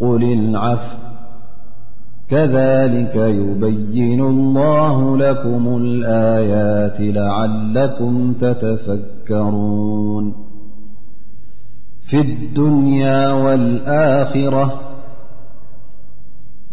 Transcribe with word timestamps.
قل 0.00 0.22
العفو 0.32 0.96
كذلك 2.28 3.16
يبين 3.16 4.20
الله 4.20 5.16
لكم 5.18 5.76
الآيات 5.82 6.96
لعلكم 7.16 8.32
تتفكرون 8.32 10.34
في 12.02 12.20
الدنيا 12.20 13.32
والآخرة 13.32 14.80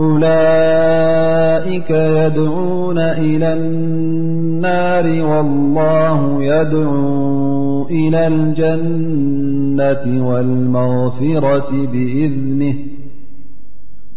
أولئك 0.00 1.90
يدعون 1.90 2.98
إلى 2.98 3.54
النار 3.54 5.04
والله 5.30 6.42
يدعوا 6.44 7.84
إلى 7.90 8.26
الجنة 8.26 10.28
والمغفرة 10.28 11.68
بإذنه 11.92 12.74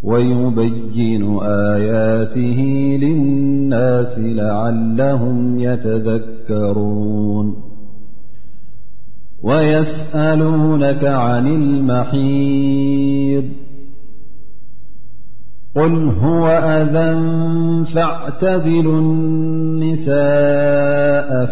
ويبين 0.04 1.40
آياته 1.44 2.60
للناس 3.02 4.20
لعلهم 4.20 5.60
يتذكرون 5.60 7.56
ويسألونك 9.44 11.04
عن 11.04 11.48
المحيض 11.48 13.44
قل 15.76 16.10
هو 16.22 16.48
أذا 16.48 17.22
فاعتزلوا 17.96 19.00
النساء 19.00 20.16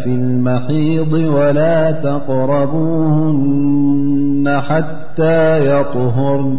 في 0.04 0.10
المحيض 0.14 1.12
ولا 1.12 1.90
تقربوهن 1.90 4.60
حتى 4.60 5.68
يطهر 5.68 6.58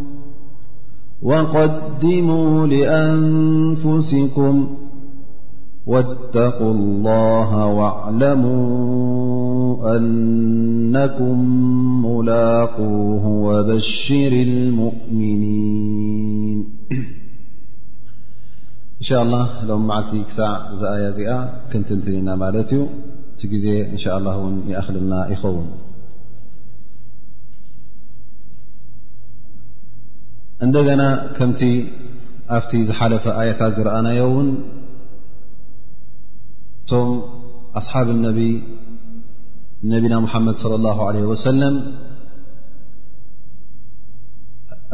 وقدموا 1.21 2.67
لأنفسكم 2.67 4.67
واتقوا 5.87 6.73
الله 6.73 7.65
واعلموا 7.65 9.97
أنكم 9.97 11.49
ملاقوه 12.05 13.27
وبشر 13.27 14.31
المؤمنين 14.49 16.65
إن 19.01 19.05
شاء 19.07 19.23
الله 19.23 19.65
لو 19.65 19.77
معلت 19.79 20.15
كس 20.29 20.39
ذ 20.79 20.83
آيا 20.95 21.11
زئ 21.17 21.29
كنتنتلنا 21.73 22.33
مالت 22.41 22.71
ي 22.77 22.79
ت 23.39 23.41
جزي 23.51 23.75
إن 23.93 23.97
شاء 24.03 24.15
الله 24.19 24.35
ون 24.43 24.53
يأخلمنا 24.73 25.19
يخون 25.33 25.65
እንደገና 30.65 31.03
ከምቲ 31.37 31.61
ኣብቲ 32.57 32.71
ዝሓለፈ 32.89 33.23
ኣየታት 33.41 33.71
ዝረኣናዮ 33.77 34.21
እውን 34.31 34.49
እቶም 36.81 37.09
ኣስሓብ 37.79 38.07
ነ 38.23 38.29
ነቢና 39.93 40.15
ሙሓመድ 40.25 40.55
صለ 40.63 40.73
ላه 40.85 40.99
ለ 41.15 41.21
ወሰለም 41.31 41.75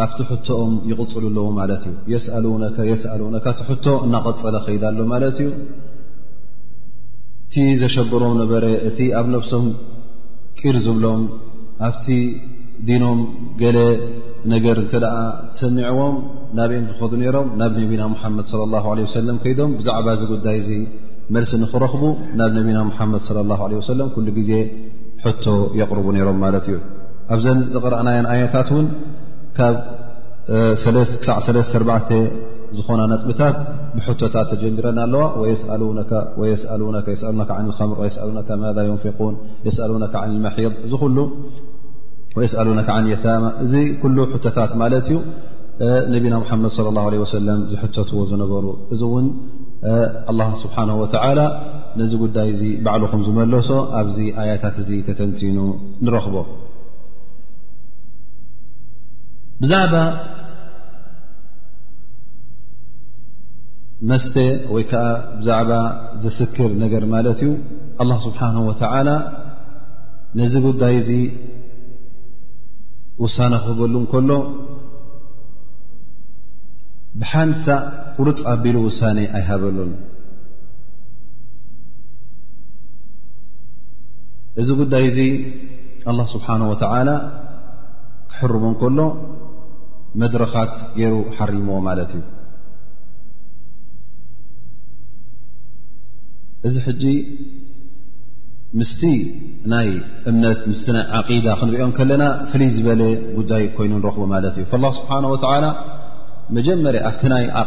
ኣብቲ 0.05 0.17
ሕቶኦም 0.31 0.73
ይቕፅሉ 0.89 1.23
ኣለዎ 1.29 1.47
ማለት 1.59 1.83
እዩ 1.89 1.95
የስአነ 2.13 2.45
የስአሉነካ 2.91 3.45
እቲ 3.55 3.61
ሕቶ 3.69 3.85
እናቐፀለ 4.07 4.55
ከይዳሎ 4.65 4.97
ማለት 5.13 5.37
እዩ 5.43 5.49
እቲ 7.45 7.55
ዘሸብሮም 7.81 8.35
ነበረ 8.41 8.63
እቲ 8.89 8.99
ኣብ 9.21 9.27
ነፍሶም 9.35 9.65
ቂር 10.59 10.77
ዝብሎም 10.85 11.21
ኣ 11.87 11.91
ዲኖም 12.87 13.19
ገለ 13.61 13.77
ነገር 14.53 14.75
እንተ 14.81 14.91
ደኣ 15.03 15.15
ሰኒዐዎም 15.59 16.15
ናብኦም 16.57 16.83
ዝኸዱ 16.89 17.11
ነይሮም 17.21 17.47
ናብ 17.61 17.71
ነብና 17.81 18.03
ሙሓመድ 18.13 18.45
ሰለም 19.15 19.37
ከይዶም 19.43 19.71
ብዛዕባ 19.79 20.07
እዚ 20.17 20.23
ጉዳይ 20.33 20.57
እዚ 20.61 20.69
መልሲ 21.35 21.51
ንኽረኽቡ 21.63 22.03
ናብ 22.41 22.51
ነብና 22.57 22.77
ሙሓመድ 22.91 23.21
ه 23.25 23.79
ሰለም 23.89 24.09
ኩሉ 24.15 24.27
ግዜ 24.37 24.51
ሕቶ 25.23 25.45
የቕርቡ 25.79 26.05
ነይሮም 26.17 26.37
ማለት 26.45 26.65
እዩ 26.71 26.77
ኣብዘን 27.35 27.57
ዝቕረአናያ 27.73 28.19
ዓይነታት 28.33 28.67
እውን 28.73 28.85
ካብ 29.57 29.75
ክሳዕ 31.21 31.37
4 31.81 32.13
ዝኾና 32.77 33.01
ነጥብታት 33.11 33.57
ብሕቶታት 33.97 34.47
ተጀሚረና 34.51 34.99
ኣለዋ 35.07 35.23
ዓ 35.73 37.01
ከምር 37.77 37.99
ስ 38.15 38.27
ማ 38.63 38.73
ዩንፊን 38.89 39.35
የስሉካ 39.67 40.11
ዓ 40.23 40.25
መሒض 40.45 40.73
ዝኩሉ 40.91 41.17
ወእስኣሉናክዓ 42.37 42.95
እዚ 43.65 43.73
ኩሉ 44.01 44.17
ሕተታት 44.33 44.71
ማለት 44.81 45.05
እዩ 45.11 45.17
ነብና 46.13 46.35
ሓመድ 46.49 46.73
ለ 46.85 46.91
ላ 46.97 47.01
ለ 47.13 47.19
ወሰለም 47.23 47.59
ዝሕተትዎ 47.71 48.19
ዝነበሩ 48.31 48.65
እዚ 48.93 49.01
እውን 49.09 49.27
ስብሓ 50.63 50.77
ወላ 51.01 51.39
ነዚ 51.99 52.11
ጉዳይ 52.23 52.47
እዚ 52.53 52.61
ባዕሉኹም 52.85 53.21
ዝመለሶ 53.27 53.69
ኣብዚ 53.99 54.17
ኣያታት 54.41 54.75
እዚ 54.83 54.89
ተተንቲኑ 55.07 55.57
ንረኽቦ 56.05 56.35
ብዛዕባ 59.61 59.95
መስተ 64.09 64.35
ወይከዓ 64.73 65.05
ብዛዕባ 65.37 65.71
ዝስክር 66.23 66.71
ነገር 66.83 67.03
ማለት 67.13 67.39
እዩ 67.45 67.51
ኣ 68.03 68.17
ስብሓ 68.27 68.41
ወ 68.69 68.73
ነዚ 70.39 70.53
ጉዳይ 70.67 70.95
ዚ 71.07 71.11
ውሳነ 73.23 73.53
ክኽበሉ 73.63 73.93
እንከሎ 74.01 74.31
ብሓንቲሳእ 77.21 77.81
ቁርፅ 78.17 78.39
ኣቢሉ 78.51 78.75
ውሳነ 78.87 79.17
ኣይሃበሉን 79.37 79.91
እዚ 84.61 84.67
ጉዳይ 84.81 85.03
እዚ 85.11 85.19
ኣላ 86.11 86.19
ስብሓን 86.33 86.61
ወተላ 86.71 87.09
ክሕርሙ 88.31 88.63
እንከሎ 88.71 88.99
መድረኻት 90.21 90.73
ገይሩ 90.99 91.13
ሓሪምዎ 91.37 91.77
ማለት 91.87 92.11
እዩ 92.17 92.23
እዚ 96.67 96.75
ጂ 97.01 97.07
ምስ 98.79 98.91
ይ 99.11 99.17
እምነት 100.29 100.63
ዓዳ 101.35 101.45
ክንሪኦም 101.59 101.91
ከለና 101.97 102.23
ፍልይ 102.49 102.69
ዝበለ 102.75 103.01
ጉዳይ 103.37 103.63
ኮይኑ 103.75 103.91
ንረክቦ 103.99 104.23
ማት 104.31 104.45
እዩ 104.57 104.65
ስብ 104.71 104.83
መጀመር 106.57 106.95
ኣ 107.09 107.11
ናይ 107.33 107.45
ዓ 107.61 107.63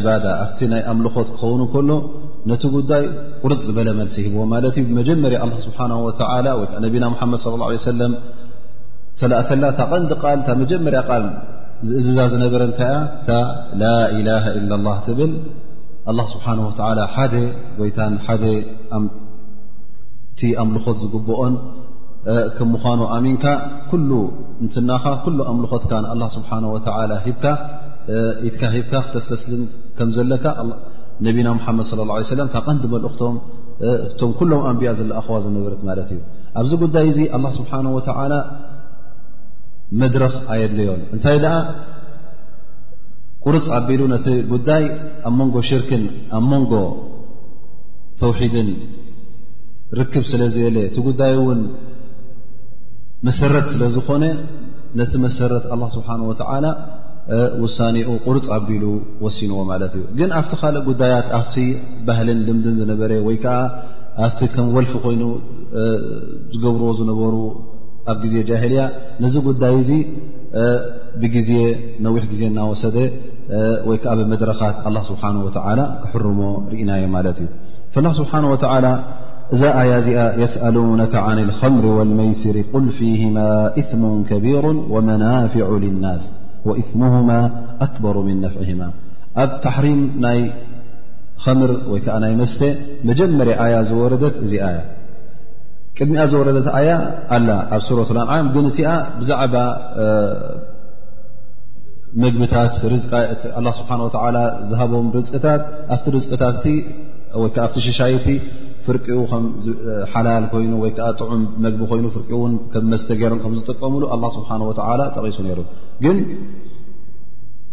ባዳ 0.00 0.26
ኣ 0.46 0.58
ናይ 0.72 0.82
ኣምልኾት 0.92 1.28
ክኸውኑ 1.34 1.60
ከሎ 1.72 1.90
ነቲ 2.50 2.62
ጉዳይ 2.74 3.04
ቁርፅ 3.42 3.60
ዝበለ 3.68 3.88
መልሲ 4.00 4.16
ሂብዎ 4.26 4.40
ማት 4.52 4.64
እዩ 4.80 4.84
መጀመርያ 4.98 5.38
ስብሓ 5.68 5.78
ወ 6.06 6.08
ነቢና 6.86 7.04
መድ 7.30 7.38
ص 7.44 7.46
ه 7.54 7.60
ሰለ 7.86 8.10
ተላእከላ 9.20 9.64
ታ 9.78 9.86
ቀንዲ 9.92 10.12
ቃል 10.22 10.38
ታ 10.48 10.54
መጀመርያ 10.62 11.00
ል 11.22 11.24
ዝእዝዛ 11.88 12.18
ዝነበረ 12.32 12.62
ታያ 12.80 12.92
ላ 13.80 14.34
ላ 14.72 14.84
ብል 15.20 15.32
ስብሓ 16.34 16.46
ሓደ 17.14 17.34
ጎይታ 17.78 17.98
እቲ 20.38 20.48
ኣምልኾት 20.62 20.96
ዝግብኦን 21.02 21.54
ከም 22.56 22.68
ምዃኑ 22.74 23.00
ኣሚንካ 23.16 23.44
ኩሉ 23.90 24.10
እንትናኻ 24.62 25.04
ኩሉ 25.24 25.38
ኣምልኾትካ 25.50 25.92
ንኣ 26.04 26.22
ስብሓ 26.36 26.50
ወላ 26.74 27.12
ሂብካ 27.24 27.44
ኢትካ 28.48 28.62
ሂብካ 28.74 28.92
ክተስተስልም 29.06 29.62
ከም 29.98 30.10
ዘለካ 30.16 30.44
ነቢና 31.26 31.48
ሙሓመድ 31.58 31.88
ለ 32.00 32.10
ه 32.16 32.22
ሰላም 32.32 32.48
ካ 32.52 32.56
ቐንዲ 32.66 32.82
መልእኽቶም 32.94 33.36
ቶም 34.20 34.30
ኩሎም 34.38 34.62
ኣንቢያ 34.70 34.90
ዘለኣኽዋ 34.98 35.36
ዝነበረት 35.46 35.80
ማለት 35.88 36.08
እዩ 36.14 36.20
ኣብዚ 36.60 36.70
ጉዳይ 36.84 37.04
እዚ 37.12 37.18
ኣላ 37.36 37.44
ስብሓን 37.58 37.86
ወተዓላ 37.96 38.34
መድረኽ 40.02 40.34
ኣየድለዮም 40.54 41.02
እንታይ 41.14 41.36
ደኣ 41.46 41.56
ቁርፅ 43.46 43.66
ዓቢሉ 43.78 44.02
ነቲ 44.14 44.26
ጉዳይ 44.54 44.84
ኣብ 45.30 45.34
መንጎ 45.40 45.56
ሽርክን 45.70 46.04
ኣብ 46.38 46.44
መንጎ 46.52 46.72
ተውሒድን 48.22 48.70
ርክብ 49.98 50.24
ስለዝየለ 50.30 50.76
እቲ 50.88 50.96
ጉዳይ 51.08 51.32
እውን 51.40 51.60
መሰረት 53.26 53.66
ስለ 53.74 53.82
ዝኾነ 53.94 54.24
ነቲ 55.00 55.12
መሰረት 55.26 55.64
ኣላ 55.74 55.82
ስብሓን 55.94 56.20
ወተዓላ 56.30 56.66
ውሳኒኡ 57.62 58.08
ቁርፅ 58.26 58.46
ኣብዲሉ 58.56 58.84
ወሲንዎ 59.24 59.56
ማለት 59.70 59.92
እዩ 59.98 60.02
ግን 60.18 60.30
ኣብቲ 60.38 60.52
ካልእ 60.60 60.82
ጉዳያት 60.88 61.26
ኣብቲ 61.38 61.56
ባህልን 62.06 62.38
ልምድን 62.46 62.76
ዝነበረ 62.80 63.10
ወይከዓ 63.28 63.56
ኣብቲ 64.26 64.40
ከም 64.54 64.68
ወልፊ 64.76 64.92
ኮይኑ 65.04 65.22
ዝገብርዎ 66.54 66.90
ዝነበሩ 67.00 67.34
ኣብ 68.12 68.16
ግዜ 68.24 68.34
ጃሂልያ 68.50 68.82
ነዚ 69.24 69.34
ጉዳይ 69.48 69.74
እዚ 69.82 69.90
ብግዜ 71.22 71.50
ነዊሕ 72.06 72.22
ግዜ 72.32 72.42
እናወሰደ 72.50 72.96
ወይከዓ 73.88 74.12
ብመድረኻት 74.20 74.76
ኣላ 74.88 74.96
ስብሓን 75.10 75.36
ወላ 75.46 75.80
ክሕርሞ 76.02 76.40
ርእናዮ 76.72 77.04
ማለት 77.16 77.38
እዩ 77.44 78.02
ላ 78.06 78.10
ስብሓን 78.20 78.44
ወላ 78.52 78.84
إذا 79.52 79.80
آيا 79.80 80.32
يسألونك 80.44 81.14
عن 81.14 81.38
الخمر 81.38 81.86
والميسر 81.86 82.62
قل 82.72 82.88
فيهما 82.88 83.72
اثم 83.78 84.22
كبير 84.22 84.66
ومنافع 84.66 85.66
للناس 85.68 86.32
وإثمهما 86.64 87.64
أكبر 87.80 88.18
من 88.18 88.40
نفعهما 88.40 88.90
تحريم 89.62 90.26
ي 90.26 90.52
مر 91.48 91.70
مس 92.40 92.64
مجمر 93.04 93.48
آي 93.64 93.84
زوردت 93.84 94.34
دم 95.98 96.26
زوردت 96.26 96.66
ي 96.88 96.92
سورة 97.88 98.08
لأنع 98.16 98.40
ن 98.42 98.48
بዛع 99.20 99.40
م 102.20 102.24
الله 103.58 103.72
سبحانه 103.80 104.04
وتعلى 104.06 104.42
هبم 104.80 105.06
شي 107.86 108.38
ፍርኡ 108.88 109.06
ሓላል 110.12 110.44
ኮይኑ 110.52 110.72
ወይከዓ 110.82 111.06
ጥዑም 111.20 111.40
መግቢ 111.64 111.80
ኮይኑ 111.90 112.04
ፍርኡ 112.14 112.30
ን 112.52 112.54
ከም 112.72 112.84
መስተ 112.92 113.08
ገሮም 113.22 113.40
ከምዝጥቀሙሉ 113.44 114.02
ኣ 114.14 114.16
ስብሓን 114.36 114.62
ወላ 114.68 115.00
ጠቂሱ 115.16 115.38
ነይሩ 115.46 115.60
ግን 116.04 116.18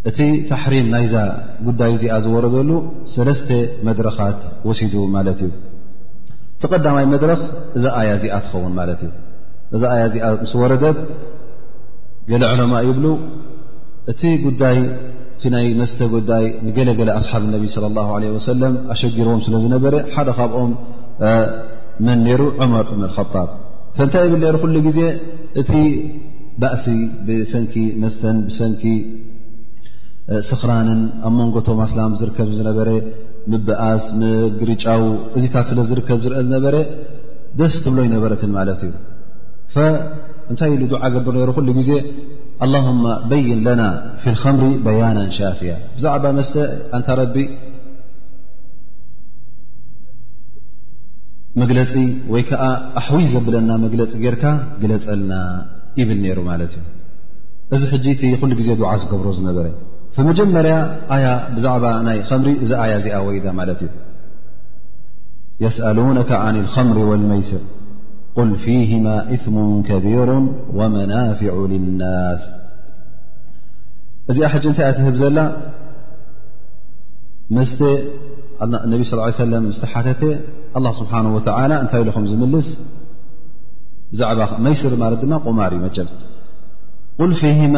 እቲ 0.09 0.19
ታሕሪም 0.49 0.87
ናይዛ 0.93 1.13
ጉዳይ 1.67 1.91
እዚኣ 1.95 2.15
ዝወረደሉ 2.25 2.71
ሰለስተ 3.13 3.49
መድረኻት 3.87 4.39
ወሲዱ 4.69 4.95
ማለት 5.15 5.39
እዩ 5.45 5.51
ተቐዳማይ 6.63 7.05
መድረኽ 7.13 7.41
እዛ 7.77 7.85
ኣያ 8.01 8.09
እዚኣ 8.19 8.35
ትኸውን 8.43 8.73
ማለት 8.79 8.99
እዩ 9.07 9.11
እዛ 9.75 9.83
ኣያ 9.95 10.03
እዚኣ 10.09 10.27
ምስ 10.43 10.53
ወረደ 10.63 10.83
ገለ 12.31 12.43
ዕለማ 12.53 12.73
ይብሉ 12.89 13.05
እቲ 14.11 14.21
እቲ 15.37 15.43
ናይ 15.53 15.65
መስተ 15.79 15.99
ጉዳይ 16.15 16.45
ንገለገለ 16.65 17.09
ኣስሓብ 17.21 17.43
ነቢ 17.55 17.65
ለ 17.83 17.87
ላ 17.97 18.03
ወሰለም 18.37 18.75
ኣሸጊሮም 18.93 19.39
ስለ 19.47 19.53
ዝነበረ 19.63 19.95
ሓደ 20.15 20.29
ካብኦም 20.37 20.71
መን 22.05 22.21
ሩ 22.39 22.43
ዑመር 22.63 22.85
እብን 22.93 23.03
ጣብ 23.33 23.49
እንታይ 24.03 24.27
ብል 24.33 24.43
ሩ 24.53 24.57
ኩሉ 24.63 24.75
ጊዜ 24.87 24.99
እቲ 25.61 25.71
ባእሲ 26.61 26.85
ብሰንኪ 27.27 27.75
መስተን 28.01 28.37
ሰንኪ 28.57 28.83
ስክራንን 30.49 31.01
ኣብ 31.27 31.33
መንጎቶ 31.39 31.67
ማስላም 31.81 32.13
ዝርከብ 32.19 32.49
ዝነበረ 32.59 32.89
ምብኣስ 33.53 34.05
ግሪጫው 34.59 35.03
እዚታት 35.37 35.65
ስለ 35.71 35.79
ዝርከብ 35.89 36.19
ዝርአ 36.23 36.39
ዝነበረ 36.45 36.75
ደስ 37.59 37.73
ትብሎይ 37.85 38.07
ነበረትን 38.15 38.51
ማለት 38.57 38.79
እዩ 38.87 38.93
እንታይ 40.51 40.73
ድዓ 40.93 41.03
ገብር 41.13 41.35
ሩ 41.49 41.53
ሉ 41.67 41.71
ግዜ 41.79 41.91
ኣ 42.65 42.81
በይን 43.29 43.59
ለና 43.67 43.83
ፊ 44.23 44.33
ከምሪ 44.41 44.65
በያና 44.85 45.19
ሻፍያ 45.37 45.71
ብዛዕባ 45.95 46.25
መስተ 46.39 46.53
እንታ 46.97 47.07
መግለፂ 51.61 51.93
ወይ 52.33 52.41
ከዓ 52.49 52.63
ኣሕዊይ 53.01 53.25
ዘብለና 53.33 53.69
መግለፂ 53.83 54.11
ጌርካ 54.23 54.43
ግለፀልና 54.81 55.33
ይብል 55.99 56.17
ነይሩ 56.23 56.39
ማለት 56.51 56.71
እዩ 56.79 56.83
እዚ 57.75 57.83
ሕጂ 57.91 58.05
እቲ 58.15 58.23
ኩሉ 58.41 58.51
ግዜ 58.59 58.69
ድዓ 58.79 58.89
ዝገብሮ 59.01 59.27
ዝነበረ 59.37 59.67
መጀመርያ 60.29 60.75
ኣያ 61.15 61.27
ብዛዕባ 61.55 61.85
ናይ 62.07 62.17
ከምሪ 62.27 62.49
እዚ 62.63 62.71
ኣያ 62.83 62.91
እዚኣ 62.99 63.15
ወይዳ 63.27 63.47
ማለት 63.59 63.79
እዩ 63.85 63.89
የስአሉነ 65.63 66.19
ዓን 66.43 66.57
ከምሪ 66.73 66.97
ወልመይስር 67.11 67.63
ቁል 68.37 68.51
ፊهማ 68.63 69.05
እثሙ 69.35 69.55
ከቢሩ 69.87 70.29
ወመናፊዑ 70.79 71.55
ልናስ 71.71 72.43
እዚኣ 74.31 74.47
ሕጂ 74.55 74.65
እንታይ 74.71 74.87
እኣ 74.89 74.93
ትህብ 74.99 75.15
ዘላ 75.23 75.37
መስተ 77.55 77.79
ነቢ 78.91 79.01
ለም 79.53 79.65
ዝተሓተተ 79.77 80.21
ስብሓ 80.99 81.11
እንታይ 81.25 82.03
ኢኹም 82.11 82.25
ዝምልስ 82.31 82.67
ብዛዕባመይስር 84.11 84.93
ማለት 85.03 85.19
ድማ 85.25 85.33
ቁማር 85.45 85.71
እዩ 85.77 85.81
መ 85.85 85.89
ቁል 87.19 87.31
ፊሃማ 87.41 87.77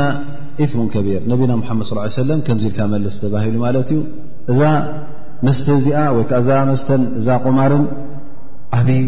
ሙ 0.80 0.84
ከቢር 0.96 1.22
ነቢና 1.32 1.52
መድ 1.60 1.82
ص 1.90 2.18
ለ 2.30 2.38
ከምዚ 2.48 2.64
ኢልካመልስ 2.72 3.16
ተባሂሉ 3.24 3.56
ማለት 3.66 3.90
እዩ 3.96 4.00
እዛ 4.54 4.62
መስተ 5.48 5.66
እዚኣ 5.80 5.98
ወይዓ 6.18 6.32
ዛ 6.48 6.60
መስተን 6.70 7.02
እዛ 7.20 7.28
ቁማርን 7.46 7.84
ዓብይ 8.78 9.02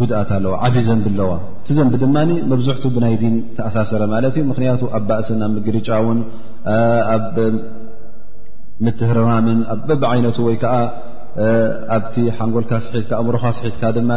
ጉድኣት 0.00 0.30
ኣለዋ 0.36 0.52
ዓብይ 0.66 0.82
ዘንብ 0.88 1.04
ኣለዋ 1.12 1.30
ቲ 1.66 1.74
ዘንቢ 1.76 1.94
ድማ 2.02 2.16
መብዝሕቱ 2.50 2.84
ብናይ 2.96 3.14
ዲን 3.22 3.34
ተኣሳሰረ 3.56 4.02
ማለት 4.14 4.34
እዩ 4.38 4.44
ምክንያቱ 4.52 4.82
ኣ 4.96 5.00
ባእስን 5.08 5.42
ምግሪጫ 5.56 5.88
ን 6.16 6.20
ምትህርራምን 8.86 9.58
ኣ 9.74 9.76
በብዓይነቱ 9.88 10.36
ወይ 10.48 10.56
ከዓ 10.62 10.74
ኣብቲ 11.96 12.14
ሓንጎልካ 12.38 12.72
ስሒትካ 12.86 13.12
እምሮካ 13.22 13.44
ስሒትካ 13.58 13.82
ድማ 13.96 14.10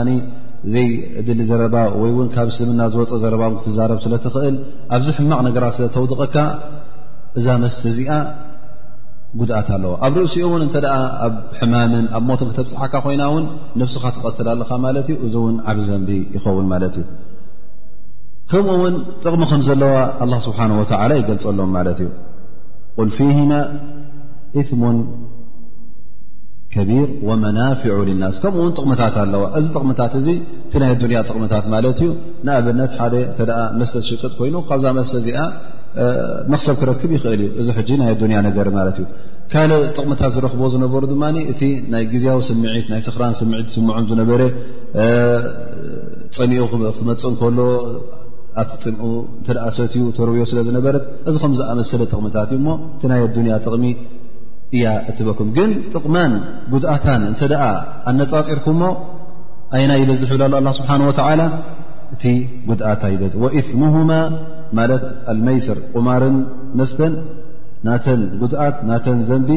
ዘይ 0.74 0.88
ድሊ 1.26 1.40
ዘረባ 1.50 1.76
ወይ 2.02 2.12
እውን 2.14 2.30
ካብ 2.36 2.48
እስልምና 2.54 2.82
ዝወፀ 2.94 3.12
ዘረባ 3.24 3.42
እው 3.50 3.56
ክትዛረብ 3.64 4.00
ስለትኽእል 4.06 4.56
ኣብዚ 4.96 5.08
ሕማቕ 5.18 5.40
ነገራት 5.48 5.74
ስለተውድቐካ 5.78 6.38
እዛ 7.40 7.48
መስተ 7.64 7.84
እዚኣ 7.92 8.12
ጉድኣት 9.40 9.68
ኣለዎ 9.76 9.92
ኣብ 10.08 10.14
ርእሲኡ 10.22 10.44
እውን 10.50 10.62
እንተ 10.68 10.76
ደኣ 10.86 10.96
ኣብ 11.26 11.34
ሕማምን 11.60 12.06
ኣብ 12.18 12.24
ሞትን 12.30 12.50
ክተብፅሓካ 12.52 12.94
ኮይና 13.06 13.24
እውን 13.32 13.46
ነፍስኻ 13.82 14.04
ትቐትላ 14.16 14.50
ለኻ 14.62 14.72
ማለት 14.86 15.08
እዩ 15.14 15.18
እዚ 15.28 15.34
እውን 15.44 15.56
ዓብ 15.72 15.80
ዘንቢ 15.90 16.10
ይኸውን 16.36 16.68
ማለት 16.74 16.94
እዩ 17.02 17.06
ከምኡ 18.52 18.74
ውን 18.84 18.96
ጥቕሚ 19.24 19.44
ከም 19.52 19.62
ዘለዋ 19.68 19.96
ኣላ 20.26 20.34
ስብሓን 20.48 20.74
ወላ 20.80 21.12
ይገልፀሎም 21.22 21.72
ማለት 21.78 22.00
እዩ 22.06 22.10
ቁል 22.98 23.12
ፊማ 23.18 23.52
እሙ 24.76 24.84
ከቢር 26.74 27.10
ወመናፊዑ 27.28 27.98
ናስ 28.22 28.38
ከምኡውን 28.44 28.72
ጥቕምታት 28.78 29.16
ኣለዋ 29.24 29.44
እዚ 29.60 29.66
ጥቕምታት 29.76 30.14
እ 30.20 30.22
እቲ 30.68 30.72
ናይ 30.82 30.90
ኣዱያ 30.96 31.20
ጥቕምታት 31.28 31.66
ማለት 31.74 31.98
እዩ 32.06 32.10
ንኣብነት 32.48 32.92
ሓደ 33.02 33.16
መስተ 33.80 33.94
ዝሽቅጥ 34.06 34.34
ኮይኑ 34.40 34.56
ካብዝ 34.70 34.86
መስተ 35.00 35.16
ዚኣ 35.26 35.38
መክሰብ 36.54 36.76
ክረክብ 36.82 37.12
ይኽእል 37.18 37.42
እዩ 37.46 37.50
እዚ 37.82 37.90
ናይ 38.02 38.10
ኣዱንያ 38.16 38.40
ነገር 38.48 38.68
ማት 38.78 38.98
እዩ 39.04 39.06
ካልእ 39.54 39.84
ጥቕምታት 39.98 40.32
ዝረክብ 40.38 40.62
ዝነበሩ 40.74 41.02
ድማ 41.14 41.24
እቲ 41.54 41.62
ናይ 41.94 42.04
ግያዊ 42.14 42.40
ስምዒት 42.50 42.88
ናይ 42.94 43.02
ስክራን 43.08 43.36
ስምዒት 43.42 43.68
ስምዖም 43.78 44.06
ዝነበረ 44.12 44.42
ፀሚኡ 46.38 46.62
ክመፅእ 46.72 47.26
እከሎ 47.34 47.58
ኣትፅምኡ 48.62 49.08
ሰትዩ 49.78 50.04
ርብዮ 50.30 50.44
ስለ 50.52 50.60
ዝነበረ 50.68 50.96
እዚ 51.30 51.36
ከምዝኣመስለ 51.44 52.02
ጥቕምታት 52.12 52.52
እዩ 52.58 52.62
እቲ 52.96 53.02
ናይ 53.14 53.22
ኣያ 53.26 53.58
ጥሚ 53.76 53.86
ያ 54.84 54.90
እበኩም 55.12 55.50
ግን 55.58 55.72
ጥቕማን 55.94 56.32
ጉድኣታን 56.74 57.22
እተ 57.32 57.42
ደኣ 57.52 57.62
ኣነፃፂርኩምሞ 58.12 58.84
ኣይና 59.78 59.92
ይበዝሕ 60.02 60.30
ብላሉ 60.36 60.54
ኣ 60.72 60.76
ስብሓه 60.80 61.00
እቲ 62.16 62.24
ጉድኣታ 62.70 63.04
ይ 63.14 63.16
እثሙهማ 63.62 64.12
ማለት 64.78 65.04
ኣልመይሰር 65.32 65.80
ቁማርን 65.94 66.38
መስተን 66.80 67.14
ናተን 67.88 68.22
ጉድኣት 68.42 68.76
ናተን 68.90 69.20
ዘንቢ 69.30 69.50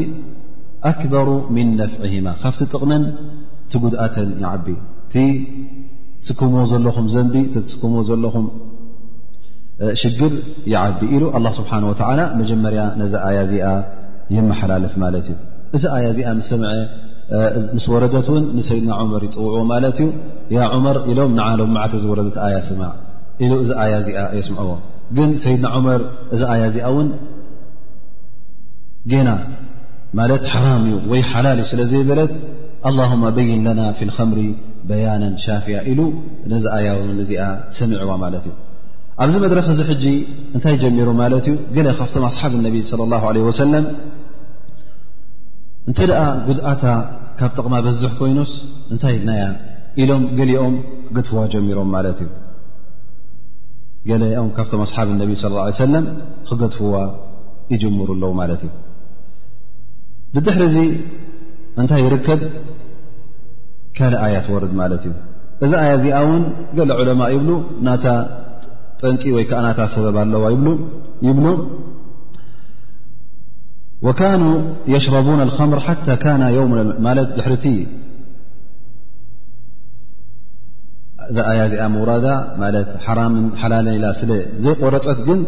ኣክበሩ 0.91 1.29
ምን 1.57 1.69
ነፍዕማ 1.81 2.29
ካብቲ 2.43 2.61
ጥቕመን 2.73 3.05
ቲ 3.73 3.81
ጉድኣተን 3.85 4.29
ይዓቢ 4.43 4.67
እቲ 5.07 5.15
ክምዎ 6.39 6.63
ዘለኹም 6.73 7.07
ዘን 7.15 7.29
ከሞዎ 7.83 8.01
ዘለኹም 8.11 8.47
ሽግር 10.03 10.33
ይዓቢ 10.73 11.01
ኢሉ 11.17 11.25
ስብሓ 11.59 11.73
መጀመርያ 12.41 12.81
ነዚ 13.01 13.13
ኣያ 13.29 13.39
እዚኣ 13.49 13.69
የመሓላልፍ 14.37 14.93
ማለት 15.03 15.27
እዩ 15.33 15.39
እዚ 15.77 15.85
ኣያ 15.97 16.07
እዚኣ 16.13 16.29
ሰዐ 16.51 16.63
ምስ 17.77 17.85
ወረደት 17.95 18.27
ውን 18.35 18.45
ንሰይድና 18.59 18.93
መር 19.13 19.23
ይፅውዕዎ 19.27 19.61
ማለት 19.73 19.97
እዩ 20.05 20.11
ያ 20.57 20.69
ዑመር 20.77 20.99
ኢሎም 21.13 21.33
ንዓሎ 21.39 21.61
ዓተ 21.85 21.93
ዝወረደት 22.03 22.37
ኣያ 22.47 22.57
ስማ 22.69 22.83
ኢሉ 23.47 23.53
እዚ 23.65 23.71
ኣያ 23.85 23.93
እዚኣ 24.03 24.21
የስምዐዎ 24.39 24.71
ግን 25.17 25.31
ሰይድና 25.45 25.67
ዑመር 25.79 26.03
እዚ 26.35 26.43
ኣያ 26.53 26.63
እዚኣ 26.71 26.85
እውን 26.93 27.09
ጌና 29.13 29.31
ማለት 30.21 30.43
ሓራም 30.53 30.83
እዩ 30.91 30.97
ወይ 31.13 31.23
ሓላል 31.33 31.59
እዩ 31.63 31.67
ስለ 31.73 31.81
ዘይበለት 31.93 32.33
አላማ 32.91 33.23
በይን 33.37 33.63
ለና 33.67 33.81
ፊ 33.99 34.09
ልከምሪ 34.11 34.41
በያናን 34.91 35.35
ሻፍያ 35.45 35.79
ኢሉ 35.93 36.01
ነዚ 36.55 36.65
ኣያ 36.79 36.89
ውን 37.01 37.19
እዚኣ 37.27 37.43
ሰሚዕዋ 37.81 38.11
ማለት 38.25 38.45
እዩ 38.49 38.55
ኣብዚ 39.25 39.37
መድረክ 39.45 39.67
እዚ 39.73 39.81
ሕጂ 39.91 40.05
እንታይ 40.57 40.75
ጀሚሩ 40.83 41.09
ማለት 41.21 41.45
እዩ 41.51 41.55
ገ 41.77 41.85
ካብቶም 42.01 42.25
ኣሓብ 42.29 42.53
ነቢ 42.67 42.75
ه 42.89 43.01
ለه 43.37 43.43
ወሰለም 43.49 43.85
እንተ 45.89 45.99
ደኣ 46.11 46.21
ጉድኣታ 46.47 46.85
ካብ 47.39 47.51
ጥቕማ 47.57 47.75
በዝሕ 47.87 48.11
ኮይኑስ 48.21 48.53
እንታይ 48.93 49.15
ኢልናያ 49.19 49.43
ኢሎም 50.03 50.25
ገሊኦም 50.39 50.75
ክገድፍዋ 51.09 51.41
ጀሚሮም 51.55 51.89
ማለት 51.97 52.19
እዩ 52.25 52.29
ገለኦም 54.09 54.51
ካብቶም 54.57 54.83
ኣሓብ 54.87 55.09
ነቢ 55.23 55.31
ሰለም 55.45 56.05
ክገድፍዋ 56.51 56.95
ይጀምሩ 57.75 58.09
ኣለዉ 58.19 58.33
ማለት 58.43 58.63
እዩ 58.69 58.73
ብድሕሪ 60.35 60.63
ዚ 60.75 60.81
እንታይ 61.83 62.03
ይርከብ 62.07 62.41
ካልእ 63.97 64.21
ኣያ 64.27 64.37
ወርድ 64.55 64.73
ማለት 64.83 65.03
እዩ 65.09 65.15
እዚ 65.65 65.73
ኣያ 65.85 65.91
እዚኣ 66.01 66.19
እውን 66.27 66.45
ገለ 66.79 66.91
ዑለማ 67.01 67.23
ይብሉ 67.35 67.51
ና 67.87 67.91
ጠን 69.01 69.17
ወይ 69.37 69.45
ከዓናታ 69.51 69.81
ሰበብ 69.97 70.17
ኣለዋ 70.25 70.45
ይብሎ 71.29 71.47
وካن 74.07 74.43
የሽرቡن 74.93 75.41
الምር 75.47 75.81
ድሕርቲ 77.37 77.65
ኣያ 81.53 81.61
ዚኣ 81.73 81.85
ራዳ 82.11 82.27
ም 83.35 83.35
ሓላለ 83.63 83.87
ኢ 83.99 84.03
ስ 84.19 84.29
ዘይቆረፀት 84.65 85.19
ግን 85.29 85.41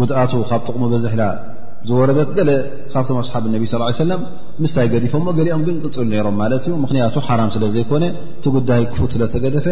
ጉድኣቱ 0.00 0.32
ካብ 0.50 0.62
ጥቕሙ 0.68 0.82
ዝሕ 1.04 1.12
ኢ 1.20 1.22
ዝወረደት 1.88 2.28
ገ 2.36 2.40
ካብቶም 2.92 3.16
ኣስሓብ 3.22 3.44
ነቢ 3.54 3.64
ስ 3.72 3.78
ሰለም 4.02 4.20
ምስታይ 4.64 4.86
ገዲፈሞ 4.92 5.26
ገሊኦም 5.38 5.62
ግን 5.66 5.76
ቅፅሉ 5.84 6.06
ይሮም 6.18 6.36
ማለት 6.42 6.62
እዩ 6.66 6.74
ምክንያቱ 6.84 7.14
ሓራም 7.26 7.48
ስለ 7.54 7.64
ዘይኮነ 7.74 8.04
እቲ 8.36 8.44
ጉዳይ 8.56 8.82
ክፉት 8.92 9.10
ስለተገደፈ 9.16 9.66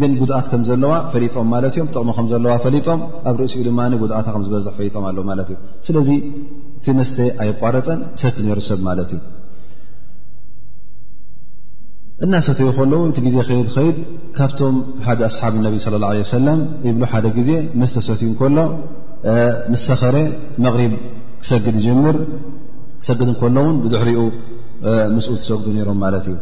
ግን 0.00 0.12
ጉድኣት 0.20 0.46
ከምዘለዋ 0.52 0.92
ፈሊጦም 1.14 1.48
ማትእዮም 1.54 1.88
ጥቕሞ 1.94 2.08
ከምዘለዋ 2.18 2.52
ፈሊጦም 2.66 3.00
ኣብ 3.30 3.34
ርእሲኡ 3.40 3.62
ድማ 3.68 3.80
ጉኣታ 4.02 4.28
ዝበዝ 4.46 4.66
ፈሊጦም 4.78 5.04
ኣለ 5.10 5.18
ማት 5.30 5.50
ስለዚ 5.88 6.08
እቲ 6.78 6.86
መስተ 7.00 7.16
ኣይቋረፀን 7.44 8.00
ሰቲ 8.22 8.36
ነሩ 8.48 8.58
ሰብ 8.70 8.80
ማለት 8.88 9.10
እዩ 9.16 9.20
እናሰት 12.26 12.58
ይከለዉ 12.66 13.00
እቲ 13.10 13.18
ግዜ 13.26 13.36
ኸይድ 13.48 13.66
ኸይድ 13.74 13.96
ካብቶም 14.38 14.76
ሓደ 15.08 15.20
ኣስሓብ 15.30 15.52
ነቢ 15.66 15.74
ለ 16.16 16.16
ሰለም 16.36 16.60
ይብ 16.88 17.02
ሓደ 17.12 17.26
ጊዜ 17.38 17.50
መስተ 17.80 17.96
ሰትእ 18.08 18.30
እከሎ 18.34 18.58
መሰኸረ 19.72 20.16
መሪብ 20.64 20.92
ክሰግድ 21.42 21.74
ይጀምር 21.80 22.16
ክሰግድ 23.00 23.26
እንከሎ 23.32 23.52
እውን 23.64 23.76
ብድሕሪኡ 23.82 24.22
ምስኡት 25.14 25.40
ሰግዱ 25.48 25.66
ነይሮም 25.76 25.98
ማለት 26.04 26.24
እዩ 26.30 26.36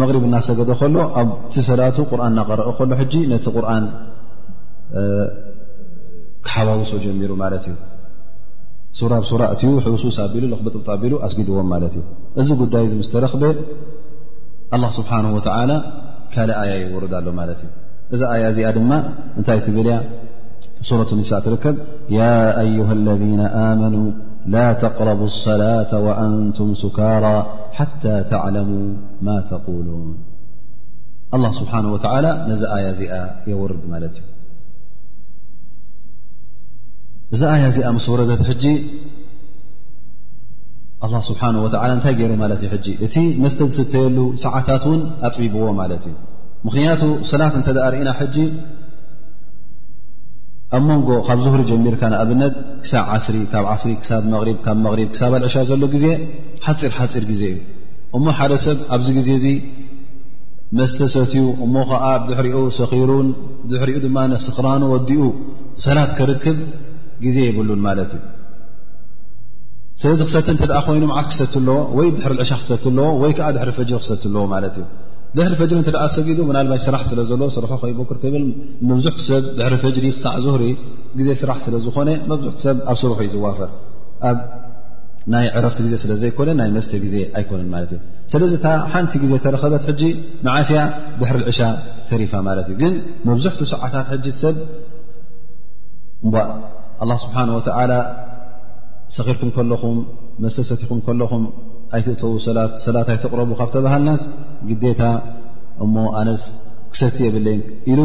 መغሪብ 0.00 0.22
እናሰገደ 0.28 0.72
ከሎ 0.80 0.96
ኣብቲ 1.20 1.54
ሰላቱ 1.68 1.96
ቁርን 2.10 2.24
እናቀረኦ 2.32 2.70
ከሎ 2.78 2.90
ሕጂ 3.00 3.14
ነቲ 3.32 3.44
ቁርን 3.56 3.86
ክሓዋውሶ 6.46 6.92
ጀሚሩ 7.04 7.32
ማለት 7.44 7.64
እዩ 7.70 7.76
ሱራ 8.98 9.12
ብሱራ 9.22 9.42
እትዩ 9.54 9.72
ሕሱስ 9.84 10.16
ኣቢሉ 10.26 10.44
ኽብጥብጥ 10.60 10.86
ኣቢሉ 10.96 11.12
ኣስጊድዎም 11.26 11.68
ማለት 11.74 11.92
እዩ 11.98 12.04
እዚ 12.42 12.48
ጉዳይ 12.62 12.84
ዚ 12.90 12.94
ምስተረኽበ 13.00 13.44
ኣላ 14.76 14.84
ስብሓን 14.98 15.26
ወላ 15.36 15.72
ካልእ 16.32 16.56
ኣያ 16.62 16.72
ይወሩዳ 16.82 17.14
ኣሎ 17.20 17.28
ማለት 17.40 17.60
እዩ 17.66 17.70
እዚ 18.14 18.20
ኣያ 18.34 18.44
እዚኣ 18.52 18.68
ድማ 18.78 18.90
እንታይ 19.38 19.60
ትብል 19.66 19.88
ያ 19.92 19.96
صرة 20.82 21.14
ن 21.14 21.22
ترك 21.44 21.64
يا 22.10 22.36
أيها 22.64 22.92
الذين 22.92 23.40
آمنوا 23.70 24.08
لا 24.46 24.72
تقربوا 24.72 25.26
الصلاة 25.32 25.92
وأنتم 26.06 26.74
سكارا 26.74 27.36
حتى 27.72 28.24
تعلموا 28.32 28.86
ما 29.22 29.36
تقولون 29.50 30.08
الله 31.36 31.52
سبحانه 31.60 31.88
وتعلى 31.94 32.30
نዚ 32.50 32.60
أيا 32.76 32.90
ዚ 32.98 33.00
يور 33.50 33.70
يا 37.34 37.90
مس 37.96 38.08
ور 38.12 38.20
الله 41.04 41.20
سبحنه 41.30 41.58
وتلى 41.64 41.96
ታይ 42.04 42.14
ر 42.30 42.34
እቲ 43.06 43.16
መسተ 43.44 43.60
تየل 43.92 44.16
سعታት 44.44 44.84
ون 44.92 45.00
أፅبዎ 45.28 45.66
ت 46.02 46.04
مኽنيت 46.66 47.02
صلة 47.30 47.52
رእና 47.92 48.08
ج 48.36 48.36
ኣብ 50.76 50.82
መንጎ 50.88 51.08
ካብ 51.26 51.38
ظህሪ 51.44 51.62
ጀሚርካ 51.68 52.02
ንኣብነት 52.12 52.54
ሳብ 52.90 53.06
ዓስ 53.14 53.24
ካብ 53.52 53.64
ዓስ 53.74 53.82
ሳብ 54.08 54.24
ካብ 54.66 54.78
ክሳባ 55.12 55.34
ዕሻ 55.48 55.54
ዘሎ 55.70 55.82
ግዜ 55.94 56.06
ሓፂር 56.66 56.92
ሓፂር 56.98 57.24
ግዜ 57.30 57.42
እዩ 57.52 57.56
እሞ 58.16 58.24
ሓደ 58.38 58.52
ሰብ 58.64 58.78
ኣብዚ 58.94 59.08
ግዜ 59.18 59.30
ዚ 59.44 59.48
መስተሰትዩ 60.78 61.44
እሞ 61.64 61.74
ከዓ 61.90 62.04
ድሕሪኡ 62.28 62.58
ሰኺሩን 62.78 63.28
ድሕሪኡ 63.70 63.98
ድማ 64.04 64.16
ስክራኑ 64.46 64.82
ወዲኡ 64.92 65.22
ሰላት 65.84 66.10
ክርክብ 66.18 66.58
ግዜ 67.24 67.36
ይብሉን 67.48 67.80
ማለት 67.88 68.10
እዩ 68.16 68.20
ስለዚ 70.02 70.20
ክሰት 70.28 70.48
ተ 70.60 70.82
ኮይኑ 70.86 71.04
ዓት 71.20 71.26
ክሰት 71.32 71.54
ኣለዎ 71.62 71.78
ወይ 71.98 72.08
ድሕሪ 72.18 72.34
ዕሻ 72.44 72.52
ክሰት 72.62 72.84
ኣለዎ 72.92 73.08
ወይ 73.22 73.32
ከዓ 73.38 73.48
ድሪ 73.56 73.72
ፈጅር 73.80 73.98
ክሰት 74.04 74.22
ኣለዎ 74.30 74.44
ማለት 74.54 74.76
እዩ 74.80 74.84
ድሕሪ 75.36 75.52
ፈጅሪ 75.60 75.78
እት 75.82 75.88
ደ 75.94 76.06
ሰጊዱ 76.14 76.38
ናልባሽ 76.56 76.80
ስራሕ 76.86 77.02
ስለ 77.10 77.20
ዘለ 77.30 77.42
ስሩሑ 77.56 77.72
ከይ 77.82 77.92
ኩር 77.98 78.16
ክብል 78.22 78.44
መብዙሕ 78.90 79.12
ሰብ 79.26 79.44
ድሕሪ 79.58 79.74
ፈጅሪ 79.84 80.06
ክሳዕ 80.16 80.32
ዝሩ 80.44 80.62
ግዜ 81.18 81.28
ስራሕ 81.42 81.58
ስለ 81.66 81.74
ዝኮነ 81.84 82.10
መብዙሕ 82.30 82.52
ሰብ 82.64 82.76
ኣብ 82.90 82.96
ስሩሑ 83.02 83.18
እዩ 83.26 83.30
ዝዋፈር 83.34 83.70
ኣብ 84.30 84.38
ናይ 85.32 85.46
ዕረፍቲ 85.58 85.78
ግዜ 85.86 85.94
ስለ 86.02 86.12
ዘይኮነ 86.22 86.50
ናይ 86.60 86.68
መስተ 86.76 86.92
ግዜ 87.04 87.16
ኣይኮነን 87.38 87.68
ማለት 87.74 87.90
እዩ 87.94 88.00
ስለዚ 88.32 88.52
ታ 88.64 88.70
ሓንቲ 88.92 89.12
ግዜ 89.24 89.32
ተረኸበት 89.46 89.84
ሕጂ 89.90 90.02
መዓስያ 90.46 90.80
ድሕሪ 91.20 91.40
ዕሻ 91.50 91.60
ተሪፋ 92.10 92.32
ማለት 92.48 92.66
እዩ 92.72 92.76
ግን 92.82 92.94
መብዝሕትኡ 93.28 93.66
ሰዓታት 93.74 94.08
ሕ 94.12 94.32
ሰብ 94.44 94.56
እ 96.26 97.06
ስብሓን 97.24 97.50
ወ 97.56 97.60
ሰኺርኩም 99.18 99.50
ከለኹም 99.54 99.96
መሰሰትኹም 100.44 100.98
ከለኹም 101.06 101.44
ኣይትእተዉ 101.96 102.32
ሰላትይ 102.86 103.16
ተቕረቡ 103.22 103.50
ካብ 103.60 103.70
ተባሃልና 103.76 104.10
ግታ 104.84 105.02
እሞ 105.84 105.94
ኣነስ 106.20 106.42
ክሰቲ 106.94 107.16
የብለን 107.26 107.60
ኢሉ 107.92 108.00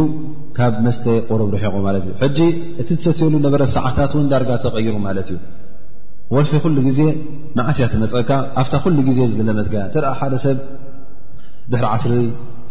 ካብ 0.57 0.73
መስተ 0.85 1.05
ቁሩብ 1.29 1.49
ርሒቑ 1.55 1.75
ማለት 1.87 2.03
እዩ 2.07 2.11
ሕጂ 2.23 2.39
እቲ 2.81 2.89
ትሰትየሉ 2.97 3.33
ዝነበረ 3.41 3.63
ሰዓታት 3.75 4.11
ን 4.21 4.25
ዳርጋ 4.31 4.51
ተቀይሩ 4.65 4.95
ማለት 5.07 5.27
እዩ 5.33 5.39
ወልፊ 6.35 6.51
ኩሉ 6.63 6.77
ግዜ 6.87 6.99
መዓስያ 7.57 7.87
መፀካ 8.03 8.29
ኣብታ 8.61 8.73
ኩሉ 8.83 8.97
ግዜ 9.09 9.19
ዝለመጥከ 9.31 9.75
ተአ 9.95 10.13
ሓደ 10.19 10.33
ሰብ 10.45 10.59
ድሪ 11.73 11.85
ዓስሪ 11.95 12.13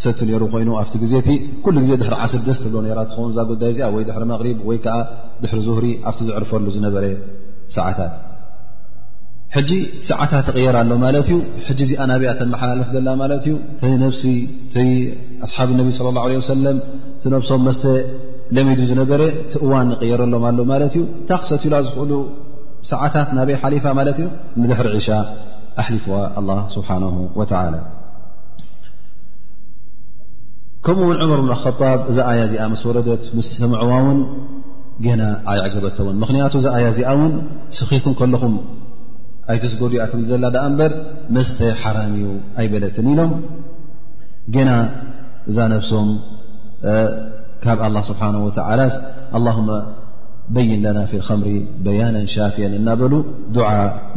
ሰቲ 0.02 0.20
ሩ 0.42 0.46
ኮይኑ 0.52 0.70
ኣብቲ 0.82 0.94
ግዜቲ 1.04 1.28
ኩሉ 1.64 1.76
ዜ 1.88 1.98
ድ 2.02 2.14
ዓስሪ 2.26 2.40
ደስ 2.50 2.60
ለ 2.74 2.86
ትኸውን 3.10 3.32
ዝጉዳይ 3.38 3.70
እዚኣ 3.74 3.88
ወይ 3.96 4.04
ድሪ 4.10 4.22
መቅሪብ 4.32 4.58
ወይ 4.68 4.78
ከዓ 4.84 4.96
ድሕሪ 5.42 5.60
ዝሁሪ 5.68 5.86
ኣብቲ 6.10 6.20
ዝዕርፈሉ 6.28 6.66
ዝነበረ 6.76 7.04
ሰዓታት 7.76 8.12
ሕጂ 9.56 9.70
ሰዓታት 10.08 10.46
እቕየር 10.50 10.76
ኣሎ 10.80 10.92
ማለት 11.02 11.26
እዩ 11.30 11.36
ሕጂ 11.66 11.80
እዚኣ 11.86 12.00
ናብኣ 12.10 12.30
ተመሓላለፍ 12.38 12.88
ዘላ 12.94 13.08
ማለት 13.20 13.42
እዩ 13.48 13.54
ቲ 13.80 13.90
ነብሲ 14.02 14.22
ቲ 14.74 14.78
ኣስሓብ 15.46 15.68
ነቢ 15.80 15.88
ለ 16.06 16.10
ላه 16.16 16.24
ወሰለም 16.42 16.78
ቲ 17.22 17.32
ነብሶም 17.34 17.62
መስተ 17.68 17.84
ለመይዱ 18.56 18.80
ዝነበረ 18.90 19.20
ቲ 19.52 19.62
እዋን 19.66 19.86
ንቅየረሎም 19.92 20.44
ኣሎ 20.50 20.58
ማለት 20.72 20.92
እዩ 20.96 21.04
ታ 21.28 21.38
ክሰትላ 21.42 21.74
ዝኽእሉ 21.86 22.12
ሰዓታት 22.92 23.28
ናበይ 23.38 23.56
ሓሊፋ 23.62 23.84
ማለት 24.00 24.16
እዩ 24.22 24.26
ንድሕሪ 24.62 24.88
ዒሻ 24.98 25.08
ኣሕሊፍዋ 25.82 26.14
ኣላ 26.40 26.50
ስብሓን 26.76 27.04
ወላ 27.40 27.54
ከምኡ 30.86 31.00
ውን 31.10 31.18
ዑመር 31.24 31.40
ብን 31.44 31.52
ኣጣብ 31.56 32.00
እዛ 32.12 32.18
ኣያ 32.30 32.40
እዚኣ 32.48 32.64
ምስ 32.72 32.82
ወረደት 32.88 33.22
ምስ 33.36 33.46
ሰምዕዋ 33.60 33.92
ውን 34.06 34.18
ገና 35.04 35.22
ኣይዕገበተውን 35.50 36.16
ምክንያቱ 36.22 36.52
እዛ 36.60 36.66
ኣያ 36.78 36.86
እዚኣ 36.94 37.08
እውን 37.14 37.32
ስኪኩም 37.78 38.14
ከለኹም 38.18 38.54
ኣይተስጎዲ 39.52 39.92
ኣትብል 40.04 40.24
ዘላ 40.30 40.44
ዳኣ 40.54 40.64
እምበር 40.70 40.92
መስተ 41.36 41.58
ሓራም 41.82 42.12
እዩ 42.18 42.26
ኣይበለትን 42.60 43.06
ኢሎም 43.12 43.32
ገና 44.54 44.70
እዛ 45.50 45.58
ነብሶም 45.72 46.08
ካብ 47.64 47.78
ኣ 47.86 47.88
ስብሓه 48.08 48.28
ላስ 48.80 48.94
ኣلهመ 49.36 49.68
በይን 50.54 50.80
ለና 50.84 50.98
ፊ 51.10 51.20
ከምሪ 51.26 51.48
በያናን 51.84 52.26
ሻፍየን 52.34 52.72
እናበሉ 52.78 53.12
ዱዓ 53.56 53.68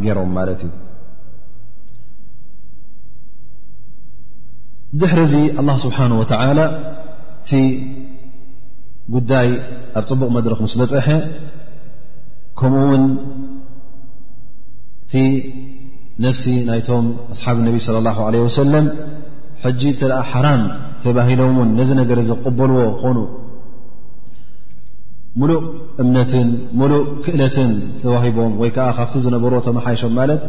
ገይሮም 0.03 0.31
ማለት 0.37 0.61
እዩ 0.67 0.73
ድሕር 5.01 5.21
ዚ 5.33 5.35
ኣله 5.59 5.75
ስብሓه 5.85 6.53
ላ 6.59 6.63
እቲ 7.41 7.51
ጉዳይ 9.15 9.49
ኣብ 9.99 10.03
ፅቡቕ 10.09 10.29
መድረክ 10.37 10.59
ምስ 10.65 10.73
በፅሐ 10.79 11.07
ከምኡ 12.59 12.79
ውን 12.91 13.03
እቲ 15.07 15.13
ነፍሲ 16.25 16.43
ናይቶም 16.69 17.05
ኣስሓብ 17.33 17.57
ነቢ 17.65 17.75
ለ 17.95 17.97
ላ 18.07 18.13
ለ 18.33 18.39
ወሰለም 18.45 18.85
ሕጂ 19.63 19.81
ተደኣ 19.99 20.17
ሓራም 20.31 20.61
ተባሂሎም 21.03 21.55
እውን 21.59 21.69
ነዚ 21.79 21.89
ነገር 22.01 22.19
ዚ 22.29 22.35
ቅበልዎ 22.43 22.79
ኾኑ 23.01 23.17
ሙሉእ 25.41 25.59
እምነትን 26.03 26.49
ሙሉእ 26.79 27.03
ክእለትን 27.25 27.71
ተዋሂቦም 28.03 28.53
ወይ 28.61 28.69
ከዓ 28.77 28.87
ካብቲ 28.99 29.15
ዝነበሮ 29.25 29.53
ተመሓይሾም 29.67 30.13
ማለት 30.19 30.41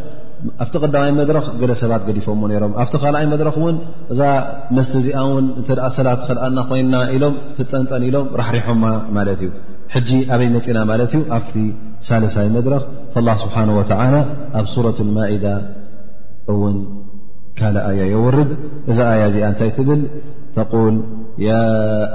ኣብቲ 0.65 0.75
ቀዳማይ 0.85 1.13
መድረኽ 1.21 1.47
ገለ 1.61 1.73
ሰባት 1.83 2.03
ገዲፎምዎ 2.09 2.47
ነይሮም 2.53 2.75
ኣብቲ 2.83 2.95
ካልኣይ 3.03 3.27
መድረኽ 3.35 3.57
እውን 3.63 3.77
እዛ 4.15 4.21
መስተ 4.77 4.93
እዚኣ 5.03 5.21
እውን 5.31 5.47
ተኣ 5.69 5.79
ሰላት 5.99 6.21
ክልኣና 6.29 6.59
ኮይና 6.71 6.95
ኢሎም 7.17 7.35
ትጠንጠን 7.59 8.05
ኢሎም 8.11 8.27
ራሕሪሖማ 8.43 8.83
ማለት 9.19 9.41
እዩ 9.47 9.51
حجي 9.89 10.35
أبي 10.35 10.47
منا 10.55 10.85
ملت 10.91 11.13
ي 11.15 11.21
أفت 11.37 11.55
ثالثهي 12.09 12.49
مدرخ 12.57 12.83
فالله 13.13 13.37
سبحانه 13.45 13.75
وتعالى 13.79 14.21
أب 14.59 14.67
صورة 14.75 14.97
المائذة 15.07 15.57
أون 16.49 16.75
كال 17.59 17.77
آيا 17.91 18.07
يورد 18.15 18.49
إذا 18.89 19.05
آيا 19.15 19.29
أ 19.49 19.51
نتي 19.53 19.71
تبل 19.77 20.01
فقول 20.55 20.95
يا 21.39 21.63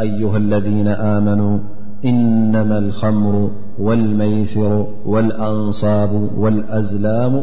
أيها 0.06 0.38
الذين 0.46 0.88
آمنوا 1.18 1.56
إنما 2.06 2.78
الخمر 2.86 3.36
والميصر 3.80 4.72
والأنصاب 5.06 6.12
والأزلام 6.42 7.34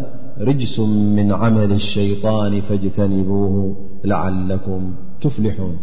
رجس 0.48 0.74
من 1.18 1.26
عمل 1.32 1.72
الشيطان 1.72 2.60
فاجتنبوه 2.60 3.54
لعلكم 4.04 4.80
تفلحون 5.22 5.76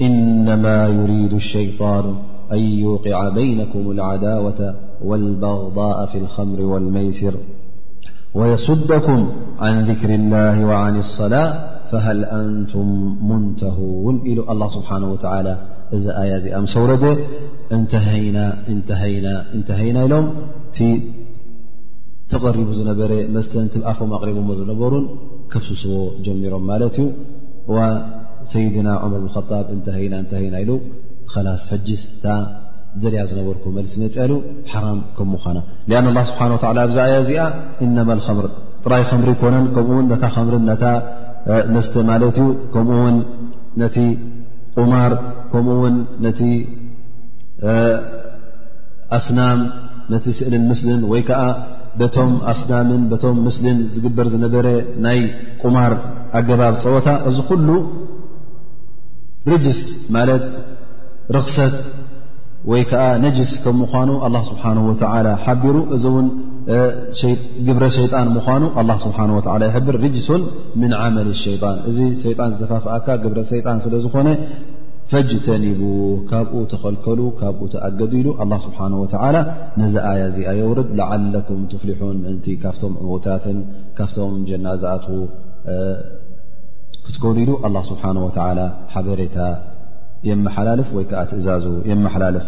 إنما 0.00 0.76
يريد 0.88 1.32
الشيطان 1.32 2.06
أن 2.52 2.58
يقع 2.62 3.28
بينكم 3.28 3.90
العداوة 3.90 4.74
والبغضاء 5.04 6.06
في 6.06 6.18
الخمر 6.18 6.60
والميصر 6.60 7.34
ويسدكم 8.34 9.28
عن 9.58 9.84
ذكر 9.84 10.14
الله 10.14 10.64
وعن 10.66 10.98
الصلاة 10.98 11.52
فهل 11.92 12.24
أنتم 12.24 12.88
منتهون 13.32 14.14
ل 14.36 14.50
الله 14.52 14.68
سبحانه 14.76 15.08
وتعالى 15.14 15.52
ذ 15.94 16.04
آيا 16.24 16.38
م 16.64 16.66
ور 16.82 16.90
نتهيننتهينا 18.70 20.02
لم 20.14 20.24
تقرب 22.32 22.68
نبر 22.90 23.10
مسنفمقربم 23.36 24.46
زنبرن 24.58 25.04
كفسس 25.52 25.82
جمر 26.24 26.52
ملت 26.70 26.96
ي 27.02 27.06
وسيدنا 27.74 28.92
عمر 29.02 29.18
ب 29.22 29.24
الخطاب 29.28 29.64
نها 29.72 30.06
نتهينا 30.22 30.60
له 30.68 30.76
ላስ 31.46 31.62
ሕጅስ 31.72 32.02
ታ 32.24 32.34
ዘልያ 33.02 33.20
ዝነበርኩ 33.30 33.64
መልሲ 33.76 33.92
መፅያሉ 34.02 34.32
ሓራም 34.70 34.98
ከምኳና 35.16 35.58
ኣን 35.98 36.06
ላ 36.16 36.22
ስብሓና 36.30 36.52
ኣብዛ 36.84 36.98
ኣያ 37.04 37.14
እዚኣ 37.24 37.42
እነመ 37.84 38.10
ከምር 38.26 38.46
ጥራይ 38.84 39.02
ከምሪ 39.10 39.28
ይኮነን 39.34 39.66
ከምኡ 39.74 39.94
ውን 39.98 40.06
ነታ 40.12 40.24
ከምርን 40.34 40.64
ነታ 40.70 40.84
መስተ 41.74 41.94
ማለት 42.10 42.36
እዩ 42.42 42.48
ከምኡ 42.74 42.96
ውን 43.04 43.16
ነቲ 43.82 43.96
ቁማር 44.76 45.12
ከምኡውን 45.52 45.96
ነቲ 46.26 46.40
ኣስናም 49.18 49.60
ነቲ 50.14 50.24
ስእልን 50.38 50.64
ምስሊን 50.70 51.02
ወይ 51.12 51.22
ከዓ 51.28 51.42
በቶም 52.00 52.30
ኣስናምን 52.52 53.02
በቶም 53.12 53.38
ምስልን 53.46 53.78
ዝግበር 53.94 54.26
ዝነበረ 54.34 54.66
ናይ 55.06 55.18
ቁማር 55.64 55.92
ኣገባብ 56.40 56.76
ፀወታ 56.84 57.08
እዚ 57.30 57.36
ኩሉ 57.48 57.68
ርጅስ 59.52 59.80
ማለት 60.16 60.44
ርክሰት 61.36 61.74
ወይ 62.70 62.82
ከዓ 62.90 63.04
ነጅስ 63.24 63.52
ከም 63.62 63.76
ምኳኑ 63.82 64.08
ኣ 64.24 64.28
ስብሓ 64.48 64.62
ሓቢሩ 65.44 65.76
እዚ 65.94 66.04
ንግብረ 66.18 67.86
ሸጣን 67.96 68.28
ምኳኑ 68.36 68.62
ስ 69.04 69.70
ይብር 69.76 69.96
ርጅሶን 70.04 70.42
ምን 70.80 70.92
ዓመል 71.02 71.30
ሸጣን 71.44 71.78
እዚ 71.92 71.98
ሸጣን 72.24 72.50
ዝተፋፍኣካ 72.58 73.08
ግብረ 73.24 73.38
ሸጣን 73.50 73.78
ስለ 73.86 73.94
ዝኾነ 74.04 74.28
ፈጅተኒቡ 75.12 75.80
ካብኡ 76.28 76.58
ተኸልከሉ 76.72 77.20
ካብኡ 77.40 77.62
ተኣገዱ 77.72 78.12
ኢሉ 78.20 78.28
ስብሓ 78.66 78.78
ወ 79.02 79.08
ነዚ 79.80 79.94
ኣያ 80.10 80.22
እዚኣ 80.30 80.50
የወርድ 80.60 80.90
ላዓለኩም 81.00 81.60
ትፍሊሑን 81.72 82.18
ካብቶም 82.62 82.94
እወታትን 83.04 83.58
ካብቶም 83.98 84.36
ጀናዝኣት 84.50 85.04
ክትኮሉ 87.06 87.36
ኢሉ 87.44 87.52
ስሓ 87.90 88.02
ሓበሬታ 88.94 89.36
የሓላልፍ 90.30 90.88
ወይ 90.96 91.04
ዓ 91.20 91.22
ትእዛዙ 91.30 91.64
የመሓላልፍ 91.90 92.44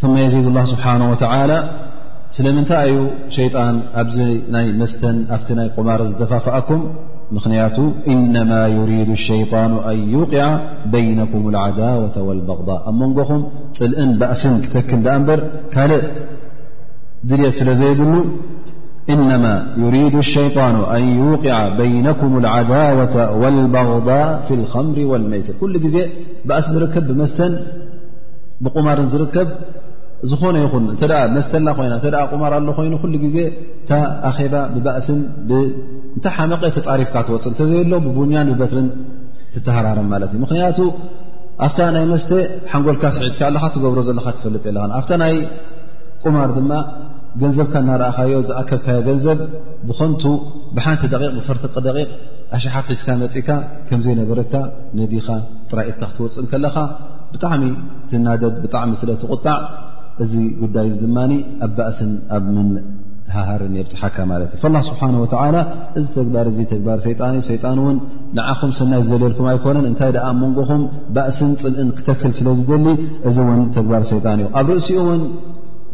ثመ 0.00 0.12
የዚድ 0.24 0.46
ላه 0.56 0.64
ስብሓናه 0.72 1.10
ተላ 1.20 1.52
ስለምንታይ 2.36 2.88
ዩ 2.94 2.98
ሸጣን 3.36 3.76
ኣብዚ 4.00 4.16
ናይ 4.54 4.66
መስተን 4.80 5.16
ኣብቲ 5.36 5.48
ናይ 5.58 5.68
ቁማር 5.76 6.00
ዝተፋፍአኩም 6.10 6.82
ምኽንያቱ 7.36 7.76
ኢነማ 8.12 8.50
ዩሪዱ 8.74 9.08
اሸይጣኑ 9.20 9.72
ኣን 9.90 9.98
ዩقዓ 10.14 10.44
በይነኩም 10.92 11.42
اልعዳወة 11.50 12.16
واልበغض 12.26 12.68
ኣ 12.88 12.94
መንጎኹም 13.00 13.42
ፅልእን 13.78 14.10
ባእስን 14.20 14.54
ክተክ 14.66 14.88
ዳኣ 15.06 15.14
እንበር 15.20 15.40
ካልእ 15.74 16.04
ድልት 17.30 17.54
ስለ 17.60 17.68
ዘይብሉ 17.80 18.10
እነማ 19.12 19.44
ዩሪድ 19.82 20.14
الሸይጣኑ 20.22 20.74
ኣን 20.94 21.04
ዩقዓ 21.20 21.56
በይነኩም 21.78 22.32
لዓዳወة 22.44 23.14
لغض 23.74 24.08
ف 24.46 24.48
ከምሪ 24.72 24.98
وመይስር 25.10 25.54
ኩሉ 25.60 25.74
ግዜ 25.84 25.96
ባእሲ 26.48 26.66
ዝርከብ 26.74 27.04
ብመስተ 27.10 27.38
ብቁማርን 28.64 29.08
ዝርከብ 29.12 29.48
ዝኾነ 30.30 30.54
ይኹን 30.64 30.84
ተ 31.00 31.02
መስተ 31.36 31.52
ኮይና 31.78 31.94
ተ 32.04 32.12
ቁማር 32.32 32.52
ኣሎ 32.58 32.68
ኮይኑ 32.78 32.94
ሉ 33.12 33.14
ግዜ 33.24 33.36
ኣባ 34.30 34.54
ብባእሲን 34.74 35.20
እታይ 36.18 36.32
ሓመቐ 36.36 36.62
ተፃሪፍካ 36.76 37.16
ትወፅ 37.26 37.44
እተዘሎ 37.54 37.90
ብቡኛን 38.06 38.48
ብበትርን 38.52 38.88
ትተሃራረ 39.54 39.98
ማለት 40.12 40.30
እዩ 40.34 40.40
ምክንያቱ 40.44 40.78
ኣብታ 41.66 41.78
ናይ 41.94 42.04
መስተ 42.12 42.30
ሓንጎልካ 42.72 43.04
ስዒድካ 43.16 43.40
ኣለካ 43.50 43.64
ትገብሮ 43.74 44.00
ዘለካ 44.08 44.26
ትፈልጥ 44.38 44.64
የለ 44.70 44.78
ኣብ 44.98 45.04
ናይ 45.22 45.34
ቁማር 46.24 46.50
ድማ 46.58 46.70
ገንዘብካ 47.42 47.74
እናርእኻዮ 47.84 48.36
ዝኣከብካዮ 48.48 48.98
ገንዘብ 49.08 49.38
ብኮንቱ 49.88 50.22
ብሓንቲ 50.76 51.02
ደ 51.12 51.16
ብፈርትቂ 51.36 51.74
ደቂቕ 51.86 52.10
ኣሽሓፍ 52.56 52.86
ሒዝካ 52.92 53.08
መፅካ 53.22 53.48
ከምዘይነበረካ 53.88 54.52
ነዲኻ 55.00 55.26
ጥራይኢትካ 55.70 56.04
ክትወፅን 56.12 56.46
ከለካ 56.52 56.76
ብጣዕሚ 57.32 57.64
ትናደድ 58.10 58.54
ብጣዕሚ 58.64 58.90
ስለ 59.02 59.10
ትቁጣዕ 59.24 59.58
እዚ 60.24 60.32
ጉዳይ 60.62 60.86
ዚ 60.94 61.00
ድማ 61.02 61.18
ኣብ 61.64 61.72
ባእስን 61.78 62.12
ኣብ 62.36 62.44
ምንሃሃርን 62.56 63.74
የብፅሓካ 63.78 64.16
ማለት 64.32 64.50
እዩ 64.56 64.64
ላ 64.76 64.80
ስብሓንወተዓላ 64.88 65.56
እዚ 65.98 66.06
ተግባር 66.18 66.46
እዚ 66.52 66.58
ተግባር 66.72 66.98
ጣን 67.20 67.36
እዩ 67.40 67.50
ይጣን 67.56 67.78
እውን 67.84 67.98
ንዓኹም 68.38 68.72
ሰናይ 68.78 69.02
ዝዘልየልኩም 69.06 69.46
ኣይኮነን 69.52 69.86
እንታይ 69.90 70.10
ደኣ 70.16 70.26
መንጎኹም 70.42 70.82
ባእስን 71.18 71.52
ፅልእን 71.62 71.90
ክተክል 72.00 72.34
ስለዝደሊ 72.40 72.86
እዚ 73.30 73.36
እውን 73.50 73.62
ተግባር 73.78 74.04
ሰይጣን 74.12 74.40
እዩ 74.44 74.48
ኣብ 74.62 74.68
ርእሲኡውን 74.76 75.22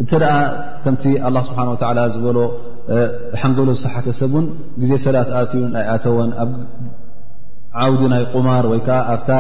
እንተ 0.02 0.12
ኣ 0.34 0.38
ከምቲ 0.84 1.02
ላ 1.34 1.40
ስብሓን 1.48 1.68
ዝበሎ 2.14 2.38
ሓንገብሎ 3.42 3.68
ዝሰሓተሰብን 3.76 4.46
ግዜ 4.80 4.90
ሰላት 5.04 5.28
ኣትኡ 5.40 5.60
ናይኣተወን 5.74 6.30
ኣብ 6.44 6.50
ዓውዲ 7.82 8.00
ናይ 8.12 8.24
ቁማር 8.32 8.64
ወይከዓ 8.72 8.98
ኣብታ 9.12 9.30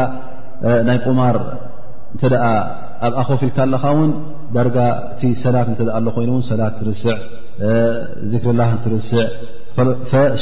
ናይ 0.88 0.98
ቁማር 1.06 1.36
እተ 2.14 2.22
ኣብ 3.06 3.12
ኣኮፍ 3.22 3.40
ኢልካ 3.48 3.58
ኣለኻ 3.66 3.84
ውን 3.98 4.10
ዳረጋ 4.54 4.76
እቲ 5.12 5.22
ሰላት 5.44 5.68
እተ 5.74 5.80
ሎኮይኑውን 6.06 6.44
ሰላት 6.50 6.74
ትርስ 6.80 7.02
ክርላ 8.42 8.60
ትርስዕ 8.84 9.18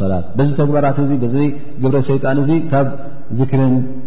ሰላት 0.00 0.24
በዚ 0.38 0.50
ተግባራት 0.60 0.98
ግብረ 1.82 1.94
ሸጣን 2.10 2.38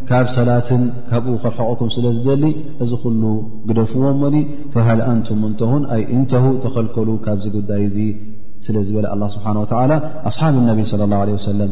ካብ 0.10 0.26
ሰላትን 0.38 0.84
ካብኡ 1.12 1.36
ክርሐቕኩም 1.44 1.90
ስለዝደሊ 1.96 2.44
እዚ 2.86 2.92
ሉ 3.22 3.24
ግደፍዎሞኒ 3.70 4.36
ሃ 4.88 4.88
አንቱም 5.12 5.42
እንተዉን 5.52 5.84
ይ 6.00 6.04
እንተ 6.18 6.32
ተከልከሉ 6.66 7.10
ካብዚ 7.28 7.44
ጉዳይ 7.58 7.86
ل 8.72 8.76
ل 8.98 9.06
الله 9.16 9.28
سبحانه 9.36 9.60
وتعالى 9.64 9.96
أصحاب 10.32 10.54
النبي 10.62 10.84
صلى 10.92 11.04
الله 11.06 11.18
عليه 11.24 11.34
وسلم 11.40 11.70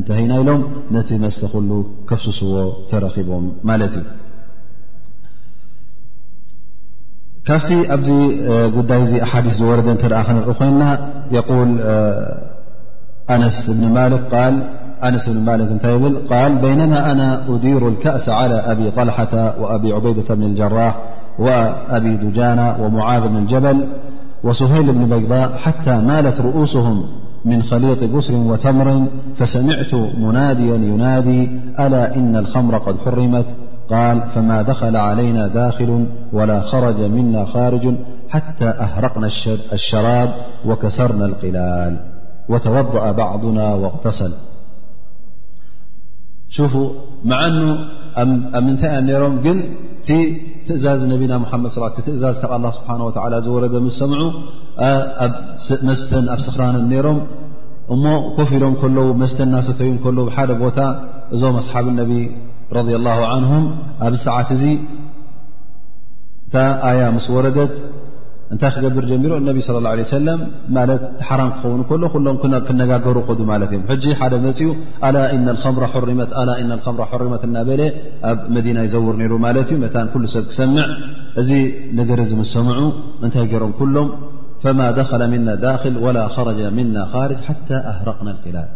نتهينا 0.00 0.34
لم 0.50 0.60
نت 0.96 1.10
مستخل 1.24 1.66
كفسس 2.10 2.40
تربهم 2.90 3.44
ت 3.92 3.94
كفت 7.48 7.70
ب 8.78 8.78
دي 9.08 9.16
حاديث 9.30 9.56
رد 9.78 9.88
أنر 9.94 10.14
ين 10.68 10.82
يقول 11.38 11.68
نس 13.42 13.58
بن 15.36 15.48
الك 15.56 15.86
قال 16.32 16.50
بينما 16.66 16.98
أنا 17.12 17.28
أدير 17.54 17.82
الكأس 17.92 18.26
على 18.40 18.56
أبي 18.72 18.86
طلحة 18.98 19.32
وأبي 19.60 19.88
عبيدة 19.96 20.28
بن 20.38 20.42
الجراح 20.50 20.94
وأبي 21.44 22.12
دجانة 22.24 22.66
ومعاذ 22.82 23.22
بن 23.32 23.36
الجبل 23.42 23.78
وسهيل 24.44 24.92
بن 24.92 25.18
بيضاء 25.18 25.56
حتى 25.56 25.96
مالت 25.98 26.40
رؤوسهم 26.40 27.06
من 27.44 27.62
خليط 27.62 28.04
بسر 28.04 28.34
وتمر 28.34 29.06
فسمعت 29.36 29.94
مناديا 29.94 30.74
ينادي 30.74 31.60
ألا 31.80 32.16
إن 32.16 32.36
الخمر 32.36 32.78
قد 32.78 32.96
حرمت 33.04 33.46
قال 33.90 34.22
فما 34.34 34.62
دخل 34.62 34.96
علينا 34.96 35.48
داخل 35.48 36.06
ولا 36.32 36.60
خرج 36.60 37.00
منا 37.02 37.44
خارج 37.44 37.94
حتى 38.28 38.68
أهرقنا 38.68 39.26
الشراب 39.72 40.34
وكسرنا 40.66 41.26
القلال 41.26 41.96
وتوضأ 42.48 43.12
بعضنا 43.12 43.74
واغتسل 43.74 44.32
ف 46.54 46.70
መዓኑ 47.30 47.58
ብ 48.52 48.54
ምንታይ 48.66 48.92
ያ 49.14 49.18
ሮም 49.22 49.34
ግን 49.44 49.58
ቲ 50.06 50.08
ትእዛዝ 50.66 51.00
ነቢና 51.12 51.32
ድ 51.42 51.70
ص 51.74 51.76
ትእዛዝ 52.06 52.34
ካብ 52.42 52.52
الله 52.58 52.70
ስብሓه 52.78 53.00
و 53.06 53.10
ዝወረ 53.44 53.64
ሰምዑኣ 53.98 54.28
መስተን 55.88 56.24
ኣብ 56.34 56.40
ስኽራንን 56.46 56.84
ነሮም 56.92 57.18
እሞ 57.94 58.04
ኮፍሮም 58.38 58.74
ከለዉ 58.80 59.08
መስተን 59.22 59.48
ናሰተዮም 59.54 59.96
ዉ 60.24 60.28
ሓደ 60.36 60.50
ቦታ 60.64 60.78
እዞም 61.34 61.54
ኣصሓብ 61.62 61.84
اነቢ 61.92 62.12
ረض 62.76 62.86
لله 62.96 63.18
عنه 63.32 63.52
ኣብ 64.06 64.12
ሰዓት 64.26 64.48
እዙ 64.56 64.64
ታ 66.52 66.54
ኣያ 66.88 67.00
مስ 67.16 67.26
ወረደት 67.36 67.72
እንታይ 68.54 68.70
ክገብር 68.76 69.04
ጀሚሮ 69.10 69.32
ነቢ 69.48 69.58
صى 69.66 69.72
اله 69.80 69.90
عه 69.94 70.04
ሰ 70.12 70.14
ት 71.00 71.24
ሓራም 71.28 71.50
ክኸውን 71.56 71.82
ሎ 72.02 72.22
ሎም 72.26 72.36
ክነጋገሩ 72.68 73.16
ት 73.38 73.42
እ 73.42 73.98
ሕ 74.04 74.14
ሓደ 74.20 74.32
መፅኡ 74.44 76.02
لም 76.08 77.04
حርመት 77.14 77.42
እናበለ 77.48 77.80
ኣብ 78.30 78.38
መዲና 78.56 78.78
ይዘውር 78.86 79.16
ነሩ 79.22 79.32
ማት 79.46 79.58
እዩ 79.62 79.78
ኩل 80.14 80.24
ሰብ 80.34 80.44
ክሰምዕ 80.50 80.84
እዚ 81.42 81.50
ነገር 82.00 82.20
ምሰምዑ 82.40 82.78
እንታይ 83.24 83.46
ገሮም 83.54 83.74
ሎም 83.96 84.08
فማ 84.62 84.78
دخل 85.00 85.22
ና 85.46 85.48
ዳል 85.64 85.94
وላ 86.04 86.18
خረج 86.34 86.60
ና 86.96 86.98
خርጅ 87.14 87.38
ሓتى 87.48 87.76
ኣهረقና 87.90 88.28
القላል 88.34 88.68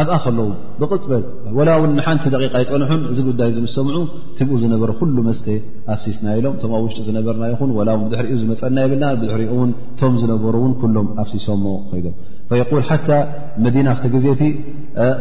ኣብኣ 0.00 0.14
ከለዉ 0.22 0.46
ብቕፅበት 0.78 1.24
ላው 1.66 1.80
ሓንቲ 2.06 2.24
ደቂ 2.34 2.40
ይፀንሑን 2.62 3.02
እዚ 3.10 3.18
ጉዳይ 3.28 3.50
ምሰምዑ 3.66 3.98
ትብኡ 4.38 4.54
ዝነበረ 4.62 4.90
ኩሉ 5.00 5.16
መስተ 5.28 5.46
ኣፍሲስና 5.94 6.26
ኢሎም 6.38 6.54
ቶ 6.62 6.70
ኣብ 6.70 6.82
ውሽጡ 6.84 6.98
ዝነበርና 7.08 7.44
ይኹን 7.52 7.70
ው 7.76 7.84
ድሪ 8.14 8.26
ዝመፀና 8.40 8.76
የብልና 8.84 9.04
ድሪኡ 9.20 9.52
ቶም 10.00 10.14
ዝነበሩ 10.22 10.54
ሎም 10.96 11.06
ኣፍሲሶሞ 11.24 11.64
ኮይዶም 11.90 12.82
ሓ 12.90 13.20
መዲና 13.66 13.86
ቲ 14.02 14.16
ዜቲ 14.26 14.42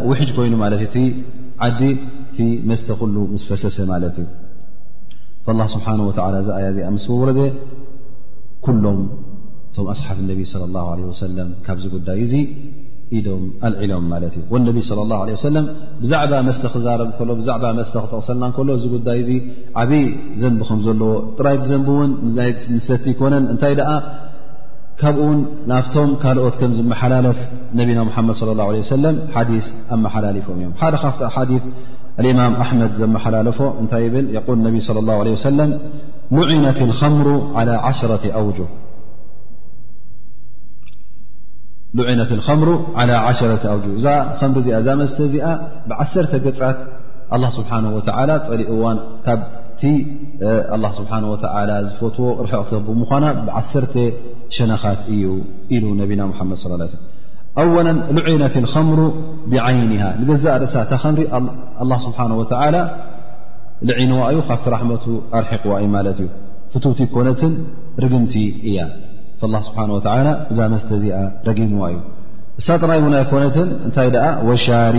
ውሕጅ 0.09 0.31
ኮይኑ 0.38 0.55
እ 0.97 1.05
ዓዲ 1.67 1.81
ቲ 2.36 2.39
መስተ 2.69 2.89
ምስፈሰሰ 3.36 3.77
ማለት 3.93 4.17
እዩ 4.25 4.29
ስብሓ 5.75 5.88
ዝኣያ 6.47 6.69
ዚ 6.77 6.79
ምስ 6.97 7.05
ረ 7.29 7.33
ሎም 8.86 9.01
ቶም 9.75 9.86
ኣሓፍ 9.95 10.17
ነ 10.27 10.31
ካብዚ 11.67 11.86
ጉዳይ 11.97 12.17
እዙ 12.25 12.33
ኢም 13.19 13.43
ኣልዕሎም 13.67 14.06
ማለት 14.13 14.34
እ 14.39 14.60
ነብ 14.67 14.78
ص 14.89 14.97
ه 15.30 15.38
ሰለም 15.45 15.65
ብዛዕባ 16.04 16.34
መስተ 16.47 16.63
ክዛረብ 16.73 17.10
ሎ 17.28 17.36
ዛዕ 17.49 17.63
መስተ 17.80 17.93
ክተቕሰልና 18.04 18.43
ከሎ 18.58 18.69
እዚ 18.80 18.86
ጉዳይ 18.95 19.17
እዙ 19.23 19.30
ዓብይ 19.82 20.06
ዘንቢ 20.41 20.62
ከም 20.69 20.80
ዘለዎ 20.88 21.10
ጥራይቲ 21.38 21.63
ዘን 21.71 21.84
ውን 21.97 22.12
ንሰቲ 22.76 23.06
ኮነን 23.21 23.45
እንታይ 23.54 23.73
ደኣ 23.80 23.91
ካብኡውን 25.02 25.39
ናብቶም 25.71 26.12
ካልኦት 26.23 26.56
ከም 26.62 26.71
ዝመሓላለፍ 26.80 27.39
ነቢና 27.80 27.99
መድ 28.30 28.36
ሰለ 28.91 29.06
ሓዲስ 29.36 29.67
ኣመሓላለፎም 29.95 30.58
እዮም 30.62 30.73
ሓደ 30.84 30.95
ካብቲ 31.04 31.21
ሓዲ 31.38 31.52
እማም 32.34 32.56
ኣመድ 32.65 32.91
ዘመሓላለፎ 33.04 33.60
እታይ 33.84 34.08
ብ 34.13 34.26
ል 34.62 34.62
ነ 34.63 35.38
ሰለ 35.45 35.60
ሉዕነት 36.38 36.78
ከምሩ 37.02 37.28
ى 37.62 37.78
1ሽ 37.88 38.02
ኣውج 38.39 38.58
ሉዕነት 41.97 42.29
ከምሩ 42.45 42.69
عى 42.99 43.10
1ሸ 43.29 43.39
ኣው 43.71 43.79
እዛ 43.97 44.06
ምሪ 44.53 44.56
እዚ 44.62 44.69
ዛ 44.86 44.89
መስተ 45.01 45.17
ዚኣ 45.34 45.47
ብዓሰተ 45.89 46.32
ገፃት 46.45 46.79
ስብሓه 47.56 47.84
ፀሊኡዋን 48.47 48.97
ካብቲ 49.25 49.82
ስብሓ 50.99 51.13
ዝፈትዎ 51.88 52.25
ርሕቕ 52.45 52.69
ምኳና 53.01 53.25
ብዓሰር 53.47 53.86
ሸነኻት 54.58 55.01
እዩ 55.15 55.25
ኢሉ 55.75 55.86
ነብና 56.01 56.21
ሓመድ 56.39 56.60
ص 56.63 56.97
ሉዒነት 57.75 58.53
الከምሩ 58.63 58.99
ብዓይን 59.53 59.88
ንገዛእ 60.21 60.58
ርእሳ 60.65 60.75
ታ 60.93 61.01
ምሪ 61.13 61.19
ه 61.36 61.99
ስብሓه 62.08 62.79
ዝዒንዋ 63.88 64.17
እዩ 64.32 64.38
ካብቲ 64.49 64.65
ራሕመቱ 64.73 65.06
ኣርሒቕዋ 65.38 65.73
ዩ 65.84 65.88
ማለት 65.95 66.17
እዩ 66.23 66.29
ፍትቲ 66.73 66.99
ኮነትን 67.13 67.53
ርግምቲ 68.03 68.34
እያ 68.69 68.77
ه 69.51 69.60
ስብሓ 69.67 69.89
እዛ 70.51 70.60
መስተ 70.73 70.89
እዚኣ 70.97 71.17
ረጊምዋ 71.47 71.84
እዩ 71.91 71.97
እሳጥራይ 72.60 72.99
እውና 73.01 73.15
ይኮነትን 73.23 73.69
እንታይ 73.88 74.08
ኣ 74.23 74.56
ሻሪ 74.67 74.97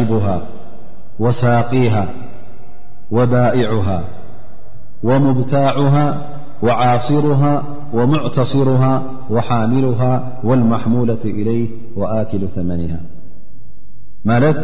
ሳ 1.40 1.48
وባዑه 3.16 3.88
وሙብታعه 5.08 5.94
وዓصሩ 6.66 7.26
وሙዕተصሩ 7.96 8.68
وሓሚሉ 9.34 9.86
والመحሙለة 10.48 11.24
إለይ 11.40 11.60
وኣኪሉ 12.00 12.42
ثመኒ 12.54 12.82
ማለት 14.30 14.58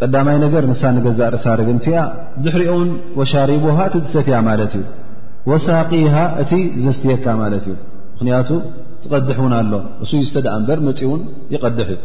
ቀዳማይ 0.00 0.36
ነገር 0.44 0.62
ንሳ 0.70 0.82
ንገዛእ 0.96 1.30
ርሳ 1.34 1.46
ርግምቲያ 1.60 1.96
ዝሕሪኦን 2.44 2.88
ሻሪቡሃ 3.32 3.78
እቲ 3.88 3.96
ሰት 4.14 4.26
ያ 4.34 4.38
ማለት 4.48 4.72
እዩ 4.80 5.54
ሳق 5.66 5.90
እቲ 6.42 6.52
ዘስትየካ 6.86 7.24
ማለት 7.42 7.64
እዩ 7.70 7.76
ምክንያቱ 8.14 8.48
ዝቐድሕ 9.04 9.36
እውን 9.42 9.52
ኣሎ 9.58 9.72
እሱ 10.04 10.10
ዝተደእ 10.26 10.50
እበር 10.58 10.78
መፅ 10.86 11.00
እውን 11.06 11.22
ይቐድሕ 11.54 11.88
እዩ 11.94 12.00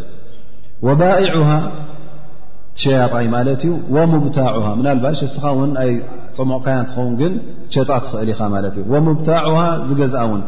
ወባኢዕሃ 0.88 1.50
ትሸያጣይ 2.78 3.26
ማለት 3.36 3.62
እዩ 3.68 3.72
ወሙብታዕሃ 3.96 4.66
ናባሽ 4.86 5.20
እስኻ 5.28 5.44
ውን 5.60 5.72
ይ 5.90 5.94
ፀሞቕካያ 6.38 6.76
እንትኸውን 6.84 7.14
ግን 7.22 7.34
ትሸጣ 7.70 7.90
ትኽእል 8.06 8.30
ኢኻ 8.34 8.40
ማለት 8.56 8.76
እዩ 8.82 8.86
ሙብታዕሃ 9.10 9.58
ዝገዛአውን 9.90 10.42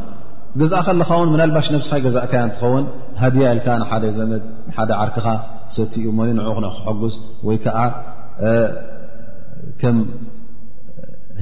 ገዛእ 0.62 0.82
ከለኻ 0.88 1.10
ውን 1.20 1.30
ምናልባሽ 1.34 1.68
ነብስኻ 1.76 1.94
ገዛእካያ 2.06 2.40
እንትኸውን 2.48 2.86
ሃድያ 3.22 3.50
ኢልካ 3.56 3.68
ንሓደ 3.82 4.06
ዘመት 4.20 4.44
ሓደ 4.78 4.92
ዓርክኻ 5.04 5.28
ሰቲእኡ 5.76 6.08
ሞ 6.18 6.26
ን 6.38 6.40
ክሐጉስ 6.78 7.16
ወይ 7.48 7.58
ከዓ 7.66 7.78
ከም 9.82 9.98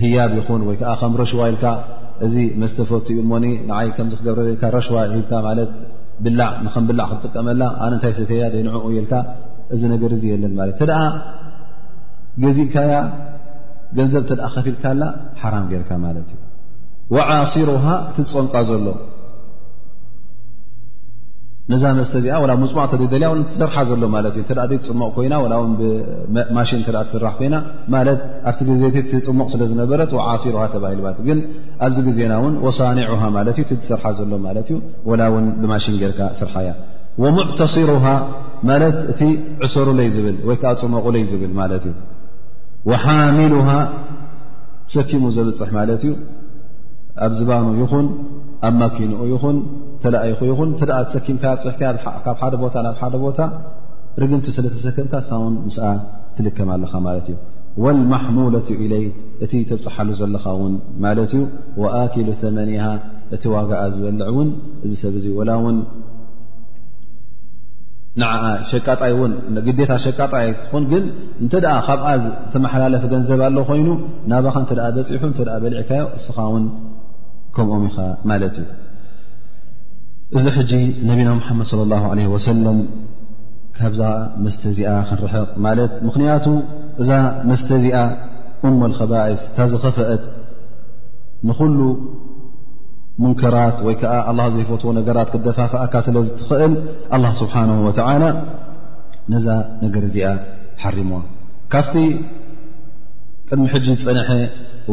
ህያብ 0.01 0.31
ይኹን 0.39 0.61
ወይ 0.69 0.75
ከዓ 0.81 0.91
ከም 1.01 1.13
ረሽዋ 1.21 1.41
ኢልካ 1.53 1.65
እዚ 2.25 2.35
መስተፈቲ 2.61 3.07
እዩ 3.13 3.19
ሞኒ 3.31 3.45
ንዓይ 3.69 3.87
ከምዚ 3.97 4.13
ክገብረዘልካ 4.19 4.63
ረሽዋ 4.75 4.97
ሂልካ 5.15 5.31
ማለት 5.47 5.71
ብላዕ 6.23 6.49
ንከም 6.65 6.85
ብላዕ 6.89 7.07
ክትጥቀመላ 7.11 7.61
ኣነ 7.83 7.91
እንታይ 7.97 8.13
ሰተያ 8.19 8.41
ዘንዕ 8.55 8.75
የልካ 8.95 9.13
እዚ 9.75 9.81
ነገር 9.93 10.11
እዚ 10.17 10.23
የለን 10.33 10.53
ማለት 10.59 10.75
ተደኣ 10.81 11.03
ገዚእካያ 12.43 12.93
ገንዘብ 13.97 14.23
ተድኣ 14.29 14.47
ከፊኢልካላ 14.55 15.01
ሓራም 15.43 15.65
ጌይርካ 15.71 15.91
ማለት 16.05 16.27
እዩ 16.33 16.39
ወዓሲሩሃ 17.15 17.85
እቲጾምቃ 18.09 18.55
ዘሎ 18.71 18.85
ነዛ 21.71 21.83
መስተ 21.97 22.13
እዚኣ 22.19 22.35
ላ 22.49 22.53
ሙፅሟቅ 22.61 22.85
ተዘደልያ 22.91 23.27
ትሰርሓ 23.49 23.75
ዘሎ 23.89 24.03
ማለት 24.13 24.33
እዩ 24.37 24.43
ተ 24.49 24.53
ዘ 24.69 24.77
ፅሞቕ 24.87 25.09
ኮይና 25.17 25.33
ላ 25.51 25.55
ው 25.61 25.65
ብማሽን 25.79 26.79
እተ 26.83 26.89
ትስራሕ 27.07 27.33
ኮይና 27.39 27.55
ማለት 27.95 28.21
ኣብቲ 28.49 28.59
ግዜ 28.69 28.83
ፅሞቕ 29.27 29.47
ስለዝነበረት 29.53 30.13
ዓሲሩ 30.31 30.55
ተባሂል 30.75 31.01
ለት 31.07 31.19
ግን 31.27 31.39
ኣብዚ 31.87 31.97
ግዜና 32.07 32.31
እውን 32.41 32.55
ወሳኒዑሃ 32.65 33.21
ማለት 33.37 33.57
እዩ 33.63 33.65
እ 33.75 33.77
ትሰርሓ 33.83 34.05
ዘሎ 34.19 34.31
ማለት 34.47 34.69
እዩ 34.75 35.13
ላ 35.21 35.29
ውን 35.33 35.45
ብማሽን 35.61 35.97
ጌርካ 36.03 36.21
ስርሓእያ 36.39 36.71
ወሙዕተስሩሃ 37.23 38.05
ማለት 38.71 38.97
እቲ 39.13 39.21
ዕሰሩ 39.67 39.87
ለይ 39.99 40.09
ዝብል 40.15 40.37
ወይከዓ 40.49 40.73
ፅመቑ 40.81 41.05
ለይ 41.17 41.23
ዝብል 41.33 41.53
ማለት 41.61 41.85
እዩ 41.91 42.97
ሓሚሉሃ 43.05 43.69
ሰኪሙ 44.97 45.23
ዘብፅሕ 45.37 45.71
ማለት 45.79 46.01
እዩ 46.07 46.13
ኣብ 47.25 47.31
ዝባኑ 47.39 47.65
ይኹን 47.81 48.05
ኣብ 48.67 48.73
ማኪኖኡ 48.81 49.21
ይኹን 49.33 49.57
ተለኣይኹ 50.03 50.39
ይኹን 50.51 50.69
እተ 50.75 50.81
ተሰኪምካ 50.89 51.43
ኣፅሕ 51.55 51.75
ካብ 52.25 52.35
ሓደ 52.41 52.53
ቦታ 52.63 52.75
ናብ 52.85 52.95
ሓደ 53.03 53.15
ቦታ 53.25 53.39
ርግንቲ 54.21 54.47
ስለ 54.57 54.65
ተሰክምካ 54.75 55.13
ሳውን 55.29 55.53
ምስ 55.67 55.77
ትልከማ 56.35 56.69
ኣለኻ 56.77 56.93
ማለት 57.07 57.25
እዩ 57.31 57.37
ወልማሕሙለቱ 57.83 58.67
ኢለይ 58.85 59.05
እቲ 59.45 59.53
ተብፅሓሉ 59.69 60.09
ዘለኻ 60.21 60.45
ውን 60.61 60.73
ማለት 61.05 61.31
እዩ 61.37 61.43
ወኣኪሉ 61.81 62.27
8መኒሃ 62.41 62.85
እቲ 63.35 63.43
ዋጋዓ 63.55 63.81
ዝበልዕ 63.95 64.27
እውን 64.33 64.49
እዚ 64.85 64.91
ሰብ 65.03 65.15
እዙ 65.19 65.25
ወላ 65.39 65.51
እውን 65.61 65.77
ንዓ 68.21 68.31
ሸቃጣይ 68.69 69.11
ን 69.55 69.63
ግዴታ 69.67 69.91
ሸቃጣይ 70.05 70.47
ኹን 70.71 70.83
ግን 70.93 71.03
እንተ 71.43 71.53
ካብኣ 71.87 72.07
ዝተመሓላለፊ 72.23 73.03
ገንዘብ 73.13 73.41
ኣሎ 73.47 73.57
ኮይኑ 73.69 73.89
ናባኻ 74.31 74.55
እተ 74.65 74.71
በፂሑ 74.95 75.27
እተ 75.43 75.49
በልዕካዮ 75.63 76.05
እስኻ 76.19 76.37
ውን 76.53 76.65
ከኦም 77.59 77.85
ማለት 78.29 78.55
እዩ 78.61 78.67
እዚ 80.37 80.45
ሕጂ 80.57 80.71
ነቢና 81.09 81.29
ሙሓመድ 81.39 81.65
صለ 81.71 81.81
ላه 81.91 82.03
ለ 82.17 82.27
ወሰለም 82.33 82.77
ካብዛ 83.77 84.01
መስተ 84.43 84.61
እዚኣ 84.71 84.91
ክንርሕቕ 85.09 85.49
ማለት 85.65 85.91
ምክንያቱ 86.07 86.45
እዛ 87.01 87.09
መስተ 87.49 87.67
እዚኣ 87.79 87.97
እመልከባይስ 88.67 89.43
ታዝኸፈአት 89.57 90.23
ንኩሉ 91.49 91.79
ሙንከራት 93.21 93.77
ወይ 93.87 93.95
ከዓ 94.01 94.13
ኣላ 94.31 94.39
ዘይፈትዎ 94.55 94.89
ነገራት 94.99 95.29
ክደፋፍእካ 95.33 95.93
ስለ 96.07 96.17
ዝትኽእል 96.27 96.73
ኣ 97.15 97.31
ስብሓነ 97.41 97.69
ወላ 97.87 98.31
ነዛ 99.33 99.47
ነገር 99.85 100.03
እዚኣ 100.09 100.27
ሓርምካ 100.83 101.73
ቅድሚ 103.51 103.65
ሕጂ 103.73 103.87
ዝፀንሐ 103.99 104.29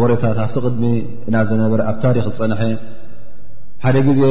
ወሬታት 0.01 0.38
ኣብቲ 0.45 0.57
ቅድሚ 0.66 0.85
እና 1.29 1.37
ዘነበረ 1.51 1.81
ኣብ 1.90 1.97
ታሪክ 2.05 2.25
ዝፀንሐ 2.29 2.61
ሓደ 3.85 3.97
ግዜ 4.07 4.23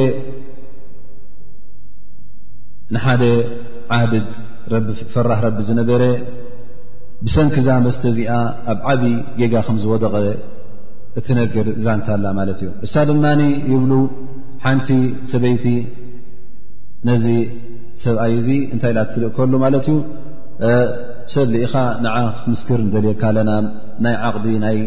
ንሓደ 2.94 3.22
ዓድድ 3.98 4.26
ፍራሕ 5.14 5.38
ረቢ 5.46 5.58
ዝነበረ 5.68 6.02
ብሰንኪ 7.26 7.56
ዛመስተ 7.68 8.02
እዚኣ 8.12 8.32
ኣብ 8.72 8.78
ዓብይዪ 8.92 9.16
ጌጋ 9.38 9.54
ከም 9.66 9.76
ዝወደቐ 9.82 10.16
እትነግር 11.18 11.66
ዛንተላ 11.84 12.24
ማለት 12.40 12.58
እዩ 12.62 12.68
ንሳ 12.84 12.94
ድማ 13.10 13.24
ይብሉ 13.72 13.92
ሓንቲ 14.64 14.88
ሰበይቲ 15.32 15.64
ነዚ 17.10 17.26
ሰብኣይ 18.02 18.32
እዚ 18.40 18.48
እንታይ 18.74 18.92
ዳ 18.98 19.02
ትልእ 19.12 19.30
ከሉ 19.36 19.52
ማለት 19.64 19.86
እዩ 19.92 19.96
ሰሊኢኻ 21.34 21.74
ንዓ 22.04 22.16
ክትምስክር 22.36 22.78
ንደልየካ 22.86 23.22
ኣለና 23.30 23.50
ናይ 24.04 24.14
ዓቕዲ 24.26 24.46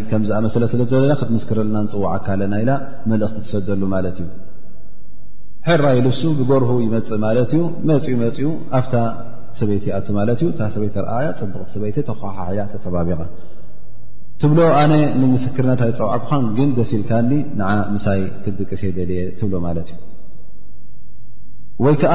ከምዝኣመሰለስለዘለና 0.09 1.13
ክትምስክር 1.21 1.57
ኣለና 1.63 1.77
ንፅዋዓካ 1.85 2.27
ኣለና 2.35 2.53
ኢላ 2.63 2.71
መልእኽቲ 3.11 3.37
ትሰደሉ 3.47 3.81
ማለት 3.95 4.17
እዩ 4.23 4.27
ሕራ 5.67 5.85
ይልሱ 5.97 6.21
ብጎርሁ 6.39 6.71
ይመፅእ 6.85 7.19
ማለት 7.25 7.49
እዩ 7.57 7.63
መፅኡ 7.89 8.11
መፅኡ 8.23 8.45
ኣፍታ 8.79 8.95
ሰበይቲ 9.59 9.85
ኣቱ 9.97 10.07
ማለት 10.19 10.39
እዩ 10.43 10.49
ታ 10.59 10.69
ሰበይቲ 10.75 10.95
ርኣያ 11.05 11.27
ፅብቕቲ 11.39 11.67
ሰበይቲ 11.75 11.97
ተኳሓ 12.09 12.37
ላ 12.57 12.67
ተፀባቢ 12.73 13.09
ትብሎ 14.41 14.59
ኣነ 14.81 14.93
ንምስክርነታይ 15.21 15.89
ፀዋዕቁኻ 15.99 16.31
ግን 16.57 16.69
ደሲ 16.77 16.91
ኢልካኒ 16.99 17.31
ንዓ 17.59 17.69
ምሳይ 17.95 18.19
ክትድቅሰ 18.43 18.81
የደልየ 18.89 19.21
ትብሎ 19.39 19.55
ማለት 19.67 19.89
እዩ 19.93 19.97
ወይ 21.85 21.95
ከዓ 22.03 22.13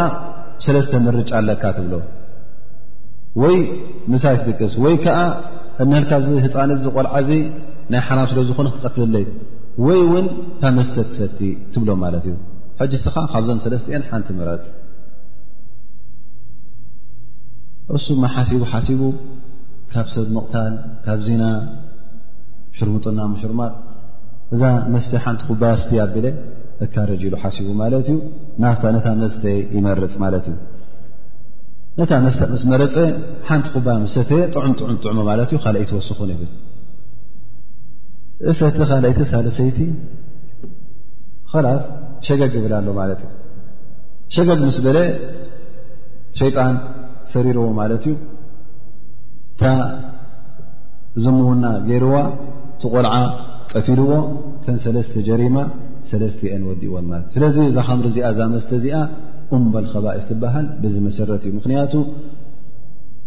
ሰለስተ 0.66 0.92
መርጫ 1.08 1.30
ኣለካ 1.40 1.64
ትብሎ 1.78 1.92
ወይ 3.42 3.54
ምሳይ 4.12 4.34
ትደቅስ 4.40 4.72
ወይ 4.84 4.94
ከዓ 5.04 5.18
እንልካ 5.82 6.10
ዚ 6.24 6.30
ህፃነት 6.44 6.78
ዝቆልዓዚ 6.84 7.30
ናይ 7.92 8.00
ሓራም 8.08 8.26
ስለዝኮነ 8.32 8.66
ክትቀትልለይ 8.74 9.24
ወይ 9.84 9.98
እውን 10.06 10.26
ታ 10.60 10.70
መስተ 10.76 10.96
ትሰቲ 11.08 11.38
ትብሎ 11.72 11.90
ማለት 12.02 12.24
እዩ 12.30 12.34
ሕጂ 12.80 12.92
እስኻ 12.98 13.16
ካብዘን 13.32 13.58
ሰለስትአን 13.64 14.04
ሓንቲ 14.10 14.28
ምረፅ 14.38 14.66
እሱ 17.96 18.06
ማ 18.24 18.30
ሓሲቡ 18.34 18.60
ሓሲቡ 18.72 19.00
ካብ 19.94 20.06
ሰብ 20.14 20.28
ምቕታል 20.36 20.74
ካብ 21.06 21.18
ዜና 21.26 21.42
ሽርሙጥና 22.76 23.18
ምሽርማቅ 23.32 23.72
እዛ 24.56 24.62
መስተ 24.94 25.12
ሓንቲ 25.24 25.40
ኩባስቲ 25.48 25.92
ኣብለ 26.04 26.26
እካረጅሉ 26.86 27.34
ሓሲቡ 27.42 27.68
ማለት 27.82 28.06
እዩ 28.14 28.16
ናፍታ 28.64 28.84
ነታ 28.96 29.06
መስተ 29.22 29.44
ይመርፅ 29.76 30.14
ማለት 30.24 30.46
እዩ 30.52 30.56
ነታ 31.98 32.12
መስተምስ 32.24 32.62
መረፀ 32.70 32.94
ሓንቲ 33.48 33.66
ኩባ 33.74 33.88
ሰተየ 34.14 34.40
ጥዑም 34.54 34.72
ጥዑም 34.78 34.96
ጥዑሞ 35.02 35.18
ማለት 35.28 35.48
እዩ 35.52 35.58
ካልኣይቲ 35.64 35.90
ወስኹን 35.98 36.30
ይብል 36.32 36.50
እሰቲ 38.50 38.76
ካልኣይቲ 38.90 39.18
ሳለሰይቲ 39.32 39.78
ከላስ 41.50 41.84
ሸገግ 42.26 42.52
ይብል 42.58 42.72
ኣሎ 42.78 42.88
ማለት 43.00 43.20
እዩ 43.24 43.30
ሸገግ 44.36 44.60
ምስ 44.68 44.78
በለ 44.86 44.98
ሸይጣን 46.40 46.74
ሰሪርዎ 47.34 47.64
ማለት 47.80 48.04
እዩ 48.12 48.14
እታ 49.54 49.64
ዝምዉና 51.24 51.64
ገይርዋ 51.88 52.16
ቲ 52.82 52.90
ቆልዓ 52.94 53.14
ቀቲልዎ 53.74 54.12
ተን 54.64 54.76
ሰለስተ 54.86 55.14
ጀሪማ 55.28 55.56
ሰለስተ 56.12 56.40
የን 56.50 56.64
ወዲእዎን 56.70 57.06
ማለት 57.12 57.26
እዩ 57.28 57.34
ስለዚ 57.36 57.56
ዛከምሪ 57.76 58.06
እዚኣ 58.14 58.28
ዛመስተ 58.40 58.70
እዚኣ 58.80 58.96
እንበል 59.56 59.86
ከባኢፍ 59.92 60.24
ትበሃል 60.30 60.66
ብዚ 60.82 60.94
መሰረት 61.06 61.42
እዩ 61.48 61.52
ምክንያቱ 61.58 61.94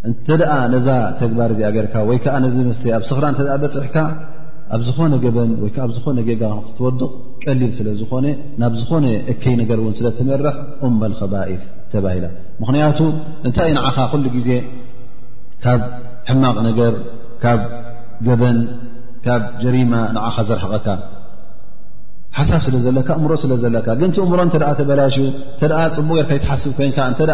እንተ 0.10 0.28
ደኣ 0.42 0.54
ነዛ 0.74 0.88
ተግባር 1.22 1.50
እዚኣ 1.54 1.70
ገርካ 1.76 1.96
ወይ 2.10 2.18
ከዓ 2.24 2.34
ነዚ 2.46 2.56
ምስተ 2.70 2.84
ኣብ 2.98 3.04
ስኽራ 3.10 3.26
እንተ 3.34 3.40
በፅሕካ 3.64 3.96
ኣብ 4.76 4.82
ዝኾነ 4.88 5.14
ገበን 5.24 5.52
ወይዓ 5.64 5.78
ኣብ 5.86 5.92
ዝኾነ 5.98 6.18
ጌጋ 6.28 6.44
ክትወድቕ 6.68 7.02
ቀሊል 7.44 7.72
ስለ 7.78 7.88
ዝኾነ 8.00 8.26
ናብ 8.62 8.74
ዝኾነ 8.80 9.06
እከይ 9.32 9.54
ነገር 9.62 9.78
እውን 9.84 9.94
ስለትመርሕ 10.00 10.56
ኡንበል 10.88 11.14
ከባኢፍ 11.20 11.62
ተባሂላ 11.94 12.26
ምክንያቱ 12.62 13.00
እንታይይ 13.48 13.74
ንዓኻ 13.78 13.98
ኩሉ 14.14 14.26
ግዜ 14.38 14.50
ካብ 15.66 15.82
ሕማቕ 16.30 16.58
ነገር 16.70 16.94
ካብ 17.44 17.62
ገበን 18.28 18.60
ካብ 19.28 19.44
ጀሪማ 19.64 19.94
ንዓኻ 20.18 20.36
ዘረሐቀካ 20.50 20.88
ሓሳብ 22.36 22.58
ስለ 22.66 22.76
ዘለካ 22.86 23.08
እምሮ 23.20 23.32
ስለ 23.44 23.52
ዘለካ 23.64 23.88
ግን 24.02 24.10
ቲእምሮ 24.16 24.40
እተ 24.50 24.56
ተበላሽ 24.80 25.16
ተ 25.60 25.70
ፅቡቅ 25.88 26.14
ጌርካ 26.18 26.32
ይትሓስብ 26.40 26.72
ኮይንካ 26.78 27.00
እተደ 27.14 27.32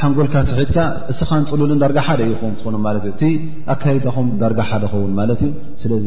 ሓንጎልካ 0.00 0.34
ስሒትካ 0.48 0.78
እስኻን 1.12 1.44
ፅሉሉ 1.50 1.70
ዳርጋ 1.82 1.98
ሓደ 2.08 2.20
ይ 2.30 2.32
ትኾኑ 2.56 2.74
ማለት 2.86 3.04
እዩእቲኣካይታኹም 3.08 4.26
ዳርጋ 4.42 4.60
ሓደ 4.70 4.84
ኸውን 4.92 5.12
ማለት 5.20 5.40
እዩ 5.46 5.52
ስለዚ 5.82 6.06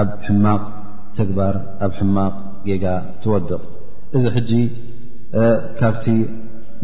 ኣብ 0.00 0.08
ሕማቕ 0.26 0.62
ተግባር 1.18 1.54
ኣብ 1.86 1.92
ሕማቕ 1.98 2.34
ጌጋ 2.68 2.86
ትወድቕ 3.24 3.50
እዚ 4.18 4.24
ሕጂ 4.36 4.52
ካብቲ 5.80 6.06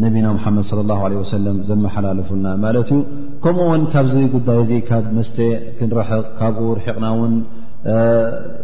ነቢና 0.04 0.26
ምሓመድ 0.36 0.66
ለ 0.78 0.82
ላ 0.90 0.94
ለ 1.12 1.14
ወሰለም 1.22 1.56
ዘመሓላለፉና 1.70 2.46
ማለት 2.64 2.88
እዩ 2.94 3.00
ከምኡውን 3.44 3.82
ካብዚ 3.94 4.14
ጉዳይ 4.34 4.60
ዚ 4.68 4.78
ካብ 4.90 5.04
መስተ 5.16 5.36
ክንረሕቕ 5.78 6.24
ካብኡ 6.40 6.66
ርሒቕናውን 6.78 7.34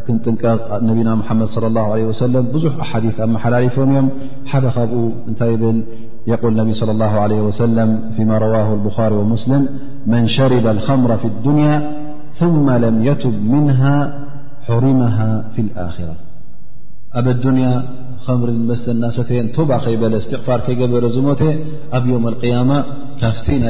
كنننبينا 0.07 1.13
محمد 1.15 1.49
صلى 1.49 1.67
الله 1.67 1.87
عليه 1.93 2.05
وسلم 2.13 2.43
بح 2.53 2.81
أحاديث 2.85 3.21
أمحللفم 3.21 3.91
يم 3.99 4.07
حد 4.51 4.63
ب 4.77 4.85
نت 5.33 5.41
ل 5.61 5.65
يقول 6.33 6.53
نبي 6.61 6.73
صلى 6.81 6.93
الله 6.97 7.13
عليه 7.25 7.41
وسلم 7.49 7.89
فيما 8.17 8.37
رواه 8.45 8.69
البخاري 8.79 9.15
ومسلم 9.19 9.63
من 10.13 10.23
شرب 10.37 10.65
الخمر 10.77 11.11
في 11.23 11.29
الدنيا 11.35 11.77
ثم 12.41 12.67
لم 12.85 12.97
يتب 13.09 13.37
منها 13.55 13.97
حرمها 14.67 15.31
في 15.55 15.61
الآخرة 15.67 16.15
ب 17.25 17.27
الدنيا 17.37 17.75
خمر 18.27 18.49
س 18.83 18.85
الناستن 18.97 19.47
ب 19.71 19.73
يبل 19.95 20.13
استقفار 20.23 20.59
كقبر 20.67 21.03
زمت 21.17 21.43
أب 21.97 22.03
يوم 22.13 22.25
القيامة 22.33 22.79
كفتن 23.21 23.65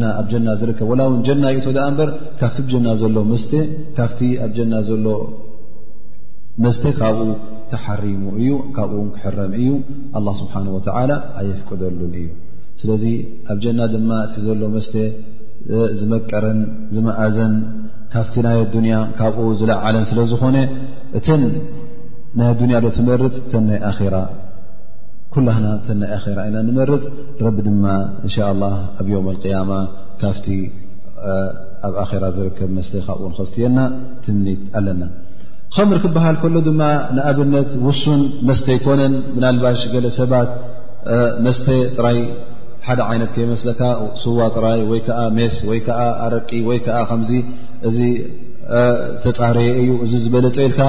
ና 0.00 0.06
ኣብ 0.20 0.26
ጀና 0.32 0.48
ዝርከብ 0.60 0.88
ላ 0.98 1.02
እውን 1.08 1.20
ጀና 1.26 1.44
ዩቶ 1.56 1.66
ኣ 1.84 1.86
እበር 1.92 2.08
ካብቲ 2.40 2.70
ና 2.86 2.92
ዘሎ 3.02 3.16
መተካቲ 3.30 4.18
ኣብ 4.44 4.50
ጀና 4.56 4.74
ዘሎ 4.88 5.06
መስተ 6.64 6.82
ካብኡ 6.98 7.28
ተሓሪሙ 7.70 8.22
እዩ 8.40 8.50
ካብኡ 8.76 9.00
ክሕረም 9.14 9.52
እዩ 9.60 9.68
ኣ 10.18 10.22
ስብሓ 10.40 10.52
ወተ 10.76 10.86
ኣየፍቅደሉን 11.40 12.12
እዩ 12.22 12.28
ስለዚ 12.82 13.04
ኣብ 13.52 13.58
ጀና 13.66 13.80
ድማ 13.94 14.10
እቲ 14.26 14.34
ዘሎ 14.48 14.60
መስተ 14.76 14.94
ዝመቀረን 16.00 16.60
ዝመእዘን 16.96 17.54
ካብቲ 18.12 18.34
ናይ 18.46 18.60
ኣንያ 18.80 18.94
ካብኡ 19.20 19.46
ዝለዓለን 19.62 20.04
ስለዝኾነ 20.12 20.56
እተን 21.20 21.42
ናይ 22.40 22.48
ኣንያ 22.64 22.76
ዶ 22.84 22.88
ትመርፅ 22.98 23.34
ተን 23.52 23.64
ናይ 23.70 23.80
ኣራ 23.90 24.14
ኩላህና 25.34 25.66
ተ 25.86 25.90
ናይ 25.98 26.08
ኣራ 26.16 26.24
አይና 26.44 26.56
ንመርፅ 26.68 27.02
ረቢ 27.46 27.56
ድማ 27.66 27.84
እንሻ 28.26 28.36
ላ 28.60 28.66
ኣብ 29.00 29.06
ዮም 29.12 29.26
ቅያማ 29.42 29.70
ካፍቲ 30.22 30.46
ኣብ 31.88 31.94
ኣራ 32.04 32.24
ዝርከብ 32.36 32.70
መስተ 32.78 32.94
ካብኡን 33.06 33.34
ከስትየና 33.36 33.78
ትምኒት 34.24 34.62
ኣለና 34.78 35.02
ከምር 35.76 35.98
ክበሃል 36.04 36.36
ከሎ 36.42 36.54
ድማ 36.68 36.80
ንኣብነት 37.16 37.70
ውሱን 37.86 38.22
መስተ 38.48 38.66
ይኮነን 38.76 39.14
ብናልባሽ 39.34 39.82
ገለ 39.94 40.06
ሰባት 40.18 40.50
መስተ 41.46 41.66
ጥራይ 41.98 42.18
ሓደ 42.88 43.00
ዓይነት 43.12 43.30
ከይመስለካ 43.36 43.80
ስዋ 44.24 44.40
ጥራይ 44.56 44.80
ወይ 44.90 45.00
ከዓ 45.06 45.20
ሜስ 45.38 45.56
ወይከዓ 45.70 46.00
ኣረቂ 46.26 46.50
ወይ 46.70 46.78
ከዓ 46.86 46.98
ከምዚ 47.10 47.32
እዚ 47.90 48.00
ተፃሪየ 49.26 49.70
እዩ 49.82 49.90
እዚ 50.06 50.12
ዝበለ 50.24 50.46
ፀልካ 50.58 50.80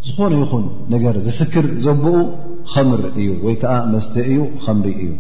ዝኾነ 0.07 0.33
ይኹን 0.43 0.65
ነገር 0.95 1.15
ዝስክር 1.27 1.67
ዘብኡ 1.85 2.07
ምር 2.91 3.01
እዩ 3.21 3.29
ወይ 3.47 3.55
ከዓ 3.63 3.75
መስተ 3.93 4.15
እዩ 4.31 4.39
ምሪ 4.79 4.89
እዩ 5.03 5.11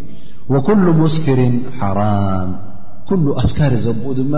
ኩل 0.68 0.80
ሙስክር 1.02 1.38
ሓራ 1.78 2.00
ኩل 3.10 3.22
ኣስካሪ 3.42 3.74
ዘብኡ 3.86 4.06
ድማ 4.20 4.34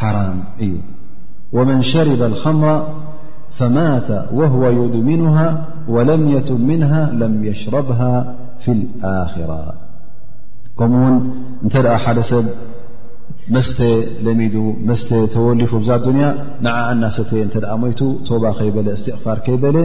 ሓራም 0.00 0.38
እዩ 0.64 0.72
መ 1.70 1.82
ሸር 1.90 2.08
ከም 2.42 2.60
ፈማተ 3.58 4.08
ወهወ 4.38 4.62
ዩድሚኑ 4.78 5.20
ወለም 5.94 6.22
የቱም 6.34 6.62
ምን 6.68 6.82
ለም 7.20 7.34
የሽረብه 7.48 8.00
ፊ 8.64 8.66
اልኣራ 8.76 9.52
ከምኡ 10.78 11.02
ውን 11.04 11.16
እንተ 11.64 11.74
ደ 11.86 11.92
ሓደ 12.04 12.18
ሰብ 12.30 12.46
መስተ 13.54 13.78
ለሚዱ 14.26 14.56
መስተ 14.88 15.08
ተወሊፉ 15.34 15.72
ብዛ 15.82 15.90
ዱንያ 16.06 16.26
ንዓ 16.66 16.76
እናሰተ 16.94 17.30
እንተ 17.46 17.54
ሞይቱ 17.82 18.00
ቶባ 18.28 18.44
ከይበለ 18.58 18.88
እስትቕፋር 18.98 19.38
ከይበለ 19.46 19.76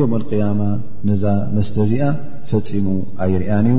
ዮም 0.00 0.12
القያማ 0.20 0.60
ነዛ 1.10 1.24
መስተ 1.56 1.76
እዚኣ 1.86 2.08
ፈፂሙ 2.50 2.86
ኣይርያን 3.24 3.66
እዩ 3.72 3.78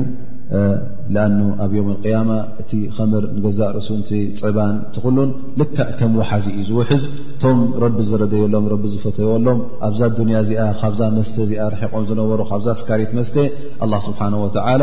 ኣኑ 1.24 1.32
ኣብ 1.64 1.72
ዮም 1.76 1.88
ያማ 2.12 2.30
እቲ 2.62 2.72
ከምር 2.96 3.24
ንገዛእ 3.36 3.70
ርእሱንቲ 3.76 4.08
ፅባን 4.40 4.74
እትኩሉን 4.88 5.30
ልካ 5.60 5.76
ከም 5.98 6.12
ወሓዚ 6.20 6.46
እዩ 6.60 6.66
ዝውሕዝ 6.68 7.02
እቶም 7.32 7.58
ረቢ 7.84 7.96
ዝረደየሎም 8.10 8.66
ረቢ 8.72 8.84
ዝፈተወሎም 8.94 9.58
ኣብዛ 9.88 10.00
ዱንያ 10.18 10.36
እዚኣ 10.44 10.62
ካብዛ 10.80 11.00
መስተ 11.16 11.36
እዚኣ 11.46 11.64
ርሒቆም 11.74 12.04
ዝነበሩ 12.10 12.40
ካብዛ 12.50 12.66
ኣስካሪት 12.76 13.12
መስተ 13.20 13.36
ኣላ 13.84 13.92
ስብሓና 14.06 14.34
ወተዓላ 14.44 14.82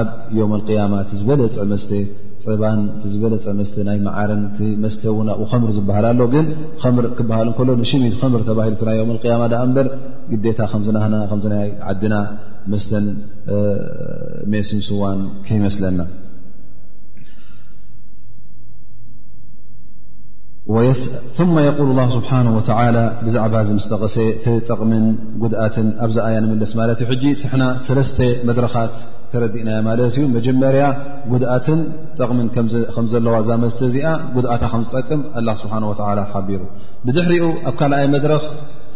ኣብ 0.00 0.08
ዮም 0.40 0.54
ልያማ 0.70 0.92
እቲ 1.04 1.12
ዝበለፅዕ 1.22 1.64
መስተ 1.74 1.90
ፀባን 2.44 2.78
ቲ 3.02 3.10
ዝበለፀ 3.12 3.44
መስተ 3.60 3.76
ናይ 3.88 3.98
መዓርንቲ 4.06 4.58
መስተ 4.82 5.02
እውና 5.12 5.30
ከምር 5.50 5.70
ዝበሃል 5.76 6.06
ኣሎ 6.10 6.20
ግን 6.34 6.46
ከምር 6.82 7.06
ክበሃል 7.18 7.46
እንከሎ 7.50 7.68
ንሽሚ 7.82 8.04
ከምር 8.22 8.42
ተባሂሉትናዮ 8.48 9.06
ቅያማ 9.24 9.42
ዳ 9.52 9.62
እምበር 9.66 9.88
ግዴታ 10.32 10.60
ከምዝናህና 10.72 11.16
ከዝናይ 11.32 11.70
ዓዲና 11.92 12.16
መስተን 12.72 13.06
ሜስንስዋን 14.54 15.20
ከይመስለና 15.48 15.98
ث 20.66 20.76
የقል 21.64 21.88
ስብሓه 22.16 22.36
ላ 22.96 22.98
ብዛዕባ 23.24 23.54
ዝምስጠቐሰ 23.68 24.16
ቲጠቕምን 24.44 25.04
ጉድኣትን 25.42 25.88
ኣብዛኣያ 26.04 26.36
ንምልስ 26.44 26.72
ማለት 26.80 26.98
እ 27.04 27.06
ሕ 27.10 27.32
ትና 27.42 27.64
ሰለስተ 27.86 28.18
መድረኻት 28.48 28.94
ተረዲእና 29.32 29.70
ማለት 29.88 30.14
እዩ 30.16 30.24
መጀመርያ 30.36 30.84
ጉድኣትን 31.32 31.80
ጠቕምን 32.20 32.48
ከም 32.94 33.04
ዘለዋ 33.12 33.34
እዛ 33.44 33.50
መስተ 33.64 33.80
እዚኣ 33.90 34.06
ጉድኣታ 34.36 34.64
ከም 34.72 34.84
ዝጠቅም 34.88 35.20
ላ 35.48 35.50
ስብሓ 35.62 35.74
ሓቢሩ 36.32 36.62
ብድሕሪኡ 37.06 37.46
ኣብ 37.70 37.74
ካልኣይ 37.80 38.08
መድረኽ 38.14 38.42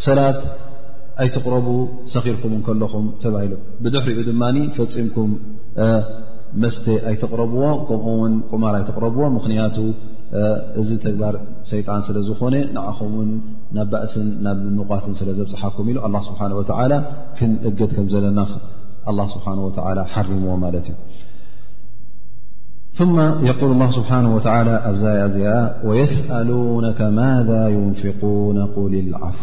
ሰላት 0.08 0.40
ኣይትቕረቡ 1.24 1.68
ሰኺርኩም 2.14 2.54
ከለኹም 2.68 3.06
ተባሂሉ 3.24 3.52
ብድሕሪኡ 3.84 4.20
ድማ 4.30 4.42
ፈፂምኩም 4.78 5.32
መስተ 6.64 6.84
ኣይተቕረብዎ 7.12 7.62
ከምኡ 7.90 8.06
ውን 8.22 8.34
ቁማር 8.54 8.74
ኣይተቕረብዎ 8.80 9.22
ምክንያቱ 9.38 9.76
እዚ 10.80 10.88
ተግባር 11.04 11.34
ሰይጣን 11.70 12.00
ስለዝኮነ 12.06 12.54
ንዓኹምውን 12.76 13.28
ናብ 13.76 13.86
ባእስን 13.92 14.26
ናብ 14.46 14.58
ምቋትን 14.78 15.14
ስለዘብፅሓኩም 15.20 15.86
ኢሉ 15.92 15.98
ስብሓ 16.28 16.40
ክንእገድ 17.38 17.90
ከም 17.96 18.08
ዘለና 18.14 18.40
ስብሓ 19.34 19.46
ሓርምዎ 20.14 20.50
ማለት 20.64 20.88
እዩ 23.02 23.48
የል 23.48 23.94
ስብሓ 23.98 24.10
ኣብዛ 24.90 25.04
ዚ 25.36 25.40
ወየስአሉነ 25.88 26.86
ማ 27.18 27.30
ዩንፍقነ 27.76 28.58
ቁል 28.74 28.94
ልዓፍ 29.12 29.38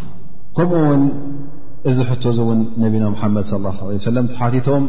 ከምኡ 0.58 0.80
ውን 0.90 1.02
እዚ 1.90 1.98
ሕቶ 2.10 2.24
እውን 2.44 2.60
ነብና 2.82 3.04
ሓመድ 3.22 3.48
ለ 3.64 3.98
ሰለ 4.06 4.16
ተሓቲቶም 4.32 4.84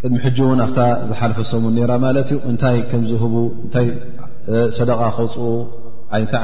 ቅድሚ 0.00 0.18
ሕ 0.24 0.30
እውን 0.44 0.60
ኣፍ 0.66 0.70
ዝሓለፈሰም 1.10 1.64
ራ 1.92 1.96
ማለት 2.06 2.28
እዩ 2.34 2.38
እንታይ 2.50 2.76
ከምዝህቡ 2.90 3.34
እታይ 3.66 3.86
ሰደ 4.78 4.90
ከውፅኡ 5.16 5.44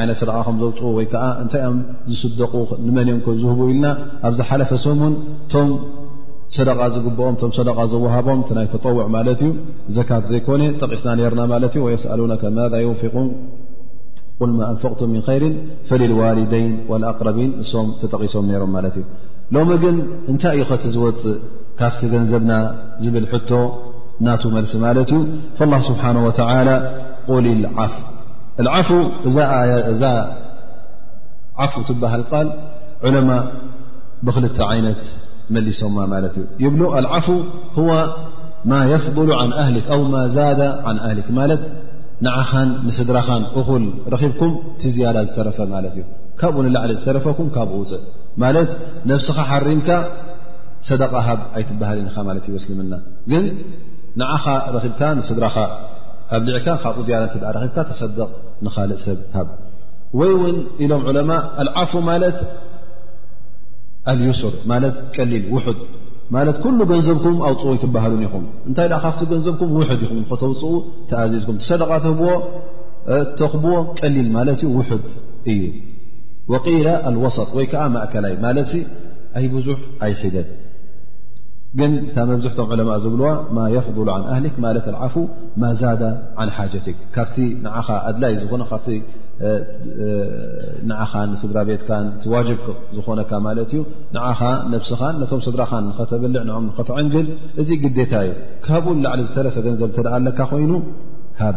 ይነት 0.02 0.16
ሰደ 0.20 0.30
ከም 0.46 0.56
ዘውፅኡ 0.60 0.86
ወይ 0.98 1.06
ከዓ 1.12 1.24
እንታይ 1.42 1.62
ኦም 1.70 1.76
ዝስደቁ 2.20 2.52
ንመን 2.86 3.08
ዮም 3.10 3.18
ከ 3.24 3.28
ዝህቡ 3.42 3.58
ኢልና 3.72 3.86
ኣብዝሓለፈ 4.28 4.70
ሶም 4.84 4.98
ን 5.10 5.14
ቶም 5.52 5.68
ሰደቃ 6.56 6.80
ዝግብኦም 6.94 7.36
ቶም 7.40 7.50
ሰደ 7.58 7.68
ዝዋሃቦም 7.92 8.40
ናይ 8.58 8.66
ተጠውዕ 8.72 9.04
ማለት 9.16 9.40
እዩ 9.46 9.52
ዘካት 9.96 10.24
ዘይኮነ 10.32 10.62
ጠቂስና 10.80 11.12
ርና 11.34 11.42
ማለት 11.54 11.74
ዩ 11.80 11.90
የስኣሉ 11.92 12.20
ማ 12.32 12.72
ንፊቁን 12.96 13.28
ቁል 14.40 14.50
ማ 14.56 14.60
ኣንፈቕቱ 14.72 15.00
ም 15.12 15.14
ይር 15.18 15.44
ፈልልዋልደይን 15.90 16.74
ወኣቅረቢን 16.90 17.50
ንሶም 17.62 17.88
ተጠቂሶም 18.02 18.46
ነይሮም 18.50 18.72
ማለት 18.78 18.96
እዩ 19.02 19.06
ሎሚ 19.56 19.72
ግን 19.84 19.96
እንታይ 20.32 20.56
እዩ 20.58 20.64
ኸቲ 20.72 20.84
ዝወፅእ 20.96 21.38
ካብቲ 21.80 22.02
ገንዘብና 22.14 22.52
ዝብል 23.04 23.26
ሕቶ 23.32 23.50
ናቱ 24.26 24.42
መልሲ 24.56 24.74
ማለት 24.86 25.10
እዩ 25.16 25.22
ስብሓ 25.90 26.02
ል 27.44 27.66
ፍ 28.86 28.88
ፍ 28.88 29.28
እዛ 29.92 30.02
ዓፍ 31.64 31.74
ትበሃል 31.88 32.22
ቃል 32.30 32.48
ዑለማء 33.06 33.42
ብክልተ 34.26 34.58
ዓይነት 34.72 35.02
መሊሶማ 35.54 35.96
ማለት 36.12 36.34
እዩ 36.42 36.46
ይብ 36.66 36.76
ዓፍ 37.16 37.26
ማ 38.70 38.74
የፍضሉ 38.92 39.28
ኣሊ 39.64 39.78
ማ 40.14 40.18
ዛ 40.36 40.48
ን 40.96 40.98
ኣሊክ 41.10 41.28
ማለት 41.38 41.62
ንዓኻን 42.24 42.68
ንስድራኻን 42.88 43.42
እኹል 43.60 43.84
ረኺብኩም 44.12 44.52
ቲዝያዳ 44.82 45.16
ዝተረፈ 45.28 45.58
ማለት 45.74 45.94
እዩ 45.98 46.04
ካብኡ 46.40 46.56
ንላዕሊ 46.66 46.90
ዝተረፈኩም 46.98 47.48
ካብኡ 47.56 47.76
ውፅእ 47.82 48.04
ማለት 48.42 48.68
ነፍስኻ 49.10 49.38
ሓሪምካ 49.50 49.88
ሰደق 50.88 51.14
ሃብ 51.28 51.40
ኣይትበሃልኒኻ 51.56 52.16
ማለት 52.28 52.44
ስልምና 52.66 52.94
ግን 53.32 53.44
ንኻ 54.20 54.44
ረኺብካ 54.76 55.00
ንስድራኻ 55.20 55.56
ኣብ 56.36 56.46
ዕካ 56.58 56.66
ካብ 56.82 56.96
ብካ 57.06 57.76
ተሰደቕ 57.88 58.30
ንኻልእ 58.66 59.00
ሰብ 59.06 59.48
ወይ 60.20 60.32
ውን 60.42 60.56
ኢሎም 60.84 61.02
ማء 61.30 61.42
ዓፉ 61.82 61.92
ማት 62.08 62.34
ስር 64.40 64.54
ቀሊ 65.16 65.32
ل 66.48 66.52
ገንዘብኩም 66.90 67.36
ኣውፅኡ 67.48 67.74
ትባሃሉ 67.84 68.20
ኹም 68.32 68.44
እታይ 68.70 68.88
ካፍ 69.04 69.16
ገንዘብኩም 69.32 69.70
ውድ 69.78 70.02
ኹ 70.10 70.30
ተውፅኡ 70.42 70.72
ተኣዚዝኩም 71.10 71.56
ሰደቃ 71.68 71.90
ህዎ 72.06 72.24
ተኽብዎ 73.40 73.74
ቀሊል 74.00 74.28
ማ 74.36 74.46
ውድ 74.76 75.12
እዩ 75.52 75.62
وሰ 77.24 77.38
ወ 77.58 77.64
ዓ 77.84 77.86
ማእከላይ 77.94 78.34
ማ 78.44 78.52
ኣይ 79.38 79.46
ብዙሕ 79.54 79.78
ኣይሒደ 80.04 80.36
ግን 81.78 81.92
እታ 82.08 82.16
መብዝሕቶም 82.28 82.70
ዕለማእ 82.74 82.98
ዝብልዋ 83.02 83.28
ማ 83.56 83.62
የፍضሉ 83.74 84.06
ን 84.20 84.24
ኣህሊክ 84.32 84.56
ማለት 84.64 84.86
ኣዓፉ 84.94 85.14
ማ 85.62 85.68
ዛደ 85.80 86.02
ን 86.46 86.50
ሓጀትክ 86.56 86.98
ካብቲ 87.14 87.36
ንዓኻ 87.64 87.88
ኣድላይ 88.08 88.32
ዝኾነ 88.40 88.62
ካብቲ 88.72 88.88
ንዓኻ 90.90 91.12
ስድራ 91.42 91.58
ቤትካ 91.68 91.90
ዋጅብ 92.34 92.60
ዝኾነካ 92.96 93.30
ማለት 93.46 93.70
እዩ 93.76 93.80
ንዓኻ 94.16 94.40
ነብስኻ 94.72 95.00
ነቶም 95.20 95.40
ስድራኻን 95.46 95.84
ንኸተበልዕ 95.90 96.42
ም 96.66 96.66
ኸተዕንግል 96.78 97.28
እዚ 97.62 97.68
ግዴታ 97.84 98.12
እዩ 98.26 98.32
ካብኡ 98.66 98.94
ላዕሊ 99.06 99.22
ዝተረፈገን 99.30 99.78
ዘብተደኣ 99.82 100.14
ኣለካ 100.20 100.38
ኮይኑ 100.52 100.72
ሃብ 101.42 101.56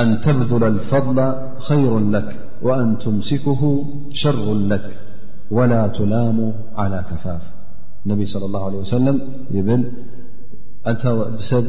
ኣን 0.00 0.10
ተብذላ 0.24 0.62
ልፈضላ 0.76 1.18
خይሩ 1.68 1.92
ለክ 2.14 2.28
ወአን 2.66 2.90
ትምስኩሁ 3.02 3.62
ሽሩ 4.20 4.38
ለክ 4.70 4.86
ወላ 5.56 5.72
ትላሙ 5.98 6.38
ዓላى 6.82 7.00
ከፋፍ 7.08 7.42
ነቢ 8.10 8.20
ص 8.32 8.34
ه 8.62 8.78
ወሰለም 8.82 9.16
ይብል 9.56 9.82
ኣታዲ 10.92 11.18
ሰብ 11.50 11.64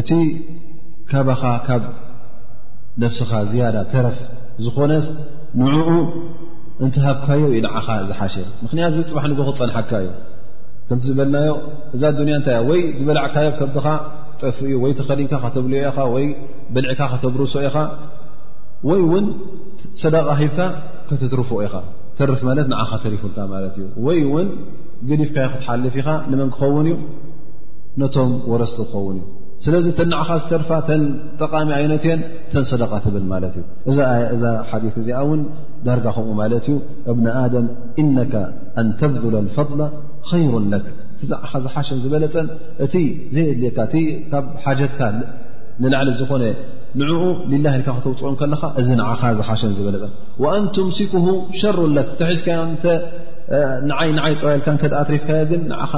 እቲ 0.00 0.10
ከባኻ 1.10 1.42
ካብ 1.66 1.82
ነፍስኻ 3.04 3.30
ዝያዳ 3.50 3.76
ተረፍ 3.92 4.18
ዝኾነስ 4.64 5.06
ንዕኡ 5.60 5.88
እንቲሃብካዮ 6.84 7.42
ዩንዓኻ 7.58 7.86
ዝሓሸ 8.08 8.36
ምክንያት 8.64 8.92
እዝ 9.00 9.04
ፅባሕ 9.12 9.24
ንጎክ 9.32 9.56
ፀንሓካዮ 9.60 10.06
ከምቲ 10.88 11.04
ዝበልናዮ 11.10 11.52
እዛ 11.96 12.02
ኣዱኒያ 12.12 12.34
እንታይ 12.38 12.54
እያ 12.58 12.62
ወይ 12.70 12.80
ዝበላዕካዮ 13.00 13.48
ከብድኻ 13.58 13.86
ወይ 14.84 14.92
ተኸሊንካ 14.98 15.34
ከተብልዮ 15.44 15.80
ኢኻ 15.90 15.98
ወይ 16.14 16.24
በልዒካ 16.74 17.00
ከተብርሶ 17.12 17.54
ኢኻ 17.68 17.76
ወይ 18.88 18.98
እውን 19.06 19.26
ሰደቃ 20.02 20.26
ሂብካ 20.40 20.58
ከትትርፎ 21.08 21.50
ኢኻ 21.66 21.74
ተርፍ 22.18 22.40
ለት 22.58 22.66
ንኻ 22.72 22.90
ተሪፉልካ 23.04 23.38
ማት 23.52 23.64
እዩ 23.78 23.86
ወይ 24.06 24.18
እውን 24.28 24.48
ግሊፍካ 25.10 25.36
ክትሓልፍ 25.52 25.94
ኢኻ 26.02 26.08
ንመን 26.30 26.50
ክኸውን 26.56 26.88
እዩ 26.92 26.96
ነቶም 28.00 28.30
ወረስቲ 28.52 28.78
ትኸውን 28.88 29.16
እዩ 29.20 29.28
ስለዚ 29.64 29.86
ተ 29.98 30.00
ንዓኻ 30.10 30.28
ዝተርፋ 30.42 30.70
ተ 30.88 30.92
ጠቃሚ 31.42 31.68
ዓይነት 31.78 32.04
እየን 32.06 32.20
ተን 32.52 32.64
ሰደቃ 32.70 32.90
ትብል 33.04 33.24
ማለት 33.32 33.54
እዩ 33.60 33.64
እእዛ 34.32 34.44
ሓዲ 34.70 34.84
እዚኣ 35.02 35.18
እውን 35.26 35.40
ዳርጋ 35.86 36.06
ከምኡ 36.16 36.30
ማለት 36.42 36.64
እዩ 36.70 36.76
እብን 37.10 37.26
ኣደም 37.42 37.66
ኢነ 38.02 38.16
ኣን 38.80 38.88
ተብذለ 39.00 39.36
ፈضላ 39.58 39.82
ይሩ 40.42 40.52
ለክ 40.72 40.86
እዛ 41.24 41.30
ዓኻ 41.46 41.52
ዝሓሸን 41.64 41.98
ዝበለፀን 42.04 42.46
እቲ 42.84 42.94
ዘይየድልካ 43.34 43.78
እ 44.00 44.04
ካብ 44.32 44.46
ሓጀትካ 44.64 45.00
ንላዕሊ 45.82 46.08
ዝኾነ 46.20 46.44
ንኡ 47.00 47.22
ልላ 47.52 47.66
ልካ 47.80 47.88
ክተውፅኦም 47.98 48.34
ከለኻ 48.40 48.62
እዚ 48.80 48.88
ኻ 49.10 49.22
ዝሓሸን 49.38 49.70
ዝበለፀን 49.78 50.12
ኣን 50.54 50.64
ትምሲኩሁ 50.76 51.26
ሸሩ 51.60 51.78
ለክ 51.98 52.10
ተሒዝዮይ 52.20 52.66
ጥራይልካ 54.42 54.66
እተ 54.84 54.92
ትሪፍካዮ 55.08 55.40
ግን 55.52 55.62
ንዓኻ 55.70 55.92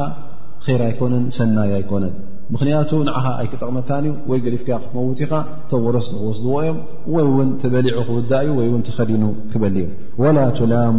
ራ 0.81 0.83
ኣይኮነን 0.91 1.25
ሰናይ 1.37 1.71
ኣይኮነን 1.79 2.15
ምክንያቱ 2.55 2.91
ንዓኻ 3.09 3.27
ኣይክጠቕመካን 3.41 4.05
እዩ 4.09 4.15
ወይ 4.31 4.39
ገሊፍካዮ 4.47 4.79
ክትመውትኻ 4.83 5.33
እቶ 5.63 5.71
ወረስቲ 5.87 6.13
ክወስድዎ 6.21 6.57
እዮም 6.65 6.79
ወይ 7.15 7.25
እውን 7.31 7.49
ትበሊዑ 7.63 7.97
ክውዳ 8.09 8.33
እዩ 8.45 8.51
ወይ 8.61 8.69
ውን 8.73 8.83
ትኸዲኑ 8.89 9.23
ክበሊ 9.53 9.77
እዮም 9.85 9.93
ወላ 10.23 10.37
ትላሙ 10.59 10.99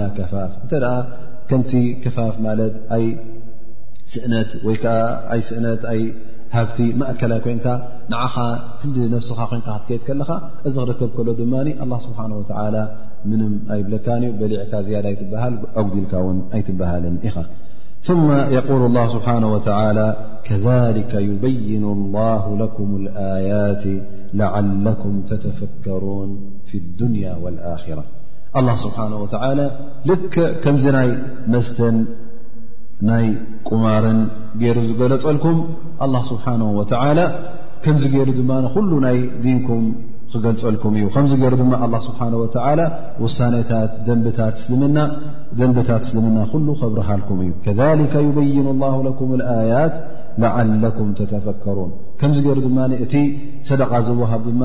ላ 0.00 0.08
ከፋፍ 0.18 0.52
እተ 0.64 0.72
ከምቲ 1.50 1.72
ከፋፍ 2.02 2.34
ማለት 2.46 2.74
ስእነት 4.12 4.50
ወይ 4.66 4.76
ዓ 4.92 4.98
ኣ 5.36 5.38
ስእነት 5.48 5.82
ሃብቲ 6.56 6.78
ማእከላይ 7.00 7.38
ኮንካ 7.44 7.66
ንዓኻ 8.12 8.34
ክዲ 8.80 8.96
ነفስኻ 9.14 9.38
ኮን 9.50 9.60
ክትከየት 9.66 10.02
ከለኻ 10.08 10.30
እዚ 10.68 10.76
ክረከብ 10.88 11.10
ከሎ 11.16 11.28
ድማ 11.40 11.52
لله 11.68 11.96
ስه 12.06 12.18
و 12.36 12.84
ምንም 13.30 13.52
ኣይብለካ 13.74 14.06
በሊዕካ 14.40 14.72
ኣ 15.42 15.48
ኣዲልካ 15.82 16.12
ን 16.36 16.38
ኣይበሃል 16.56 17.04
ኢ 17.28 17.32
ثم 18.08 18.26
يقل 18.56 18.80
الله 18.90 19.04
ስብሓنه 19.16 19.48
ولى 19.56 20.06
ከذلك 20.46 21.12
يبይن 21.30 21.84
الله 21.96 22.42
لكም 22.62 22.88
الኣيት 23.00 23.84
لعلكም 24.40 25.14
ተተፈكሩون 25.30 26.30
ف 26.68 26.70
الድንያ 26.82 27.24
والራة 27.44 27.84
لله 28.60 28.74
ስብሓنه 28.86 29.16
و 29.24 29.26
ል 29.58 29.60
ከምዝናይ 30.62 31.08
መስተን 31.52 31.96
ናይ 33.08 33.24
ቁማርን 33.68 34.18
ገይሩ 34.62 34.78
ዝገለፀልኩም 34.88 35.56
ስብሓه 36.30 36.56
و 36.78 36.80
ከምዚ 37.84 38.02
ገይሩ 38.14 38.28
ድማ 38.38 38.50
ሉ 38.88 38.92
ናይ 39.04 39.16
ዲንኩም 39.44 39.84
ክገልፀልኩም 40.32 40.92
እዩ 40.98 41.06
ከዚ 41.14 41.30
ይሩ 41.42 41.54
ድማ 41.60 41.72
ስሓ 42.04 42.18
ውሳነታት 43.22 43.90
ደንብታት 44.06 44.54
እስልምና 46.08 46.38
ሉ 46.66 46.68
ከብረሃልኩም 46.80 47.38
እዩ 47.44 47.50
ከذከ 47.64 48.14
ይበይኑ 48.26 48.66
له 48.82 48.94
ኩም 49.20 49.30
ኣያት 49.62 49.94
ላዓለኩም 50.42 51.08
ተተፈከሩን 51.18 51.90
ከምዚ 52.20 52.38
ገይሩ 52.46 52.58
ድማ 52.68 52.78
እቲ 53.04 53.14
ሰደቃ 53.70 53.90
ዝወሃብ 54.08 54.40
ድማ 54.50 54.62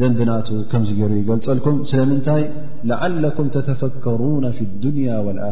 ደንብናቱ 0.00 0.48
ከምዚ 0.70 0.90
ገይሩ 0.98 1.12
ይገልፀልኩም 1.20 1.76
ስለምንታይ 1.90 2.42
ላዓለኩም 2.88 3.46
ተተፈከሩና 3.54 4.44
ፊ 4.56 4.66
ዱንያ 4.84 5.08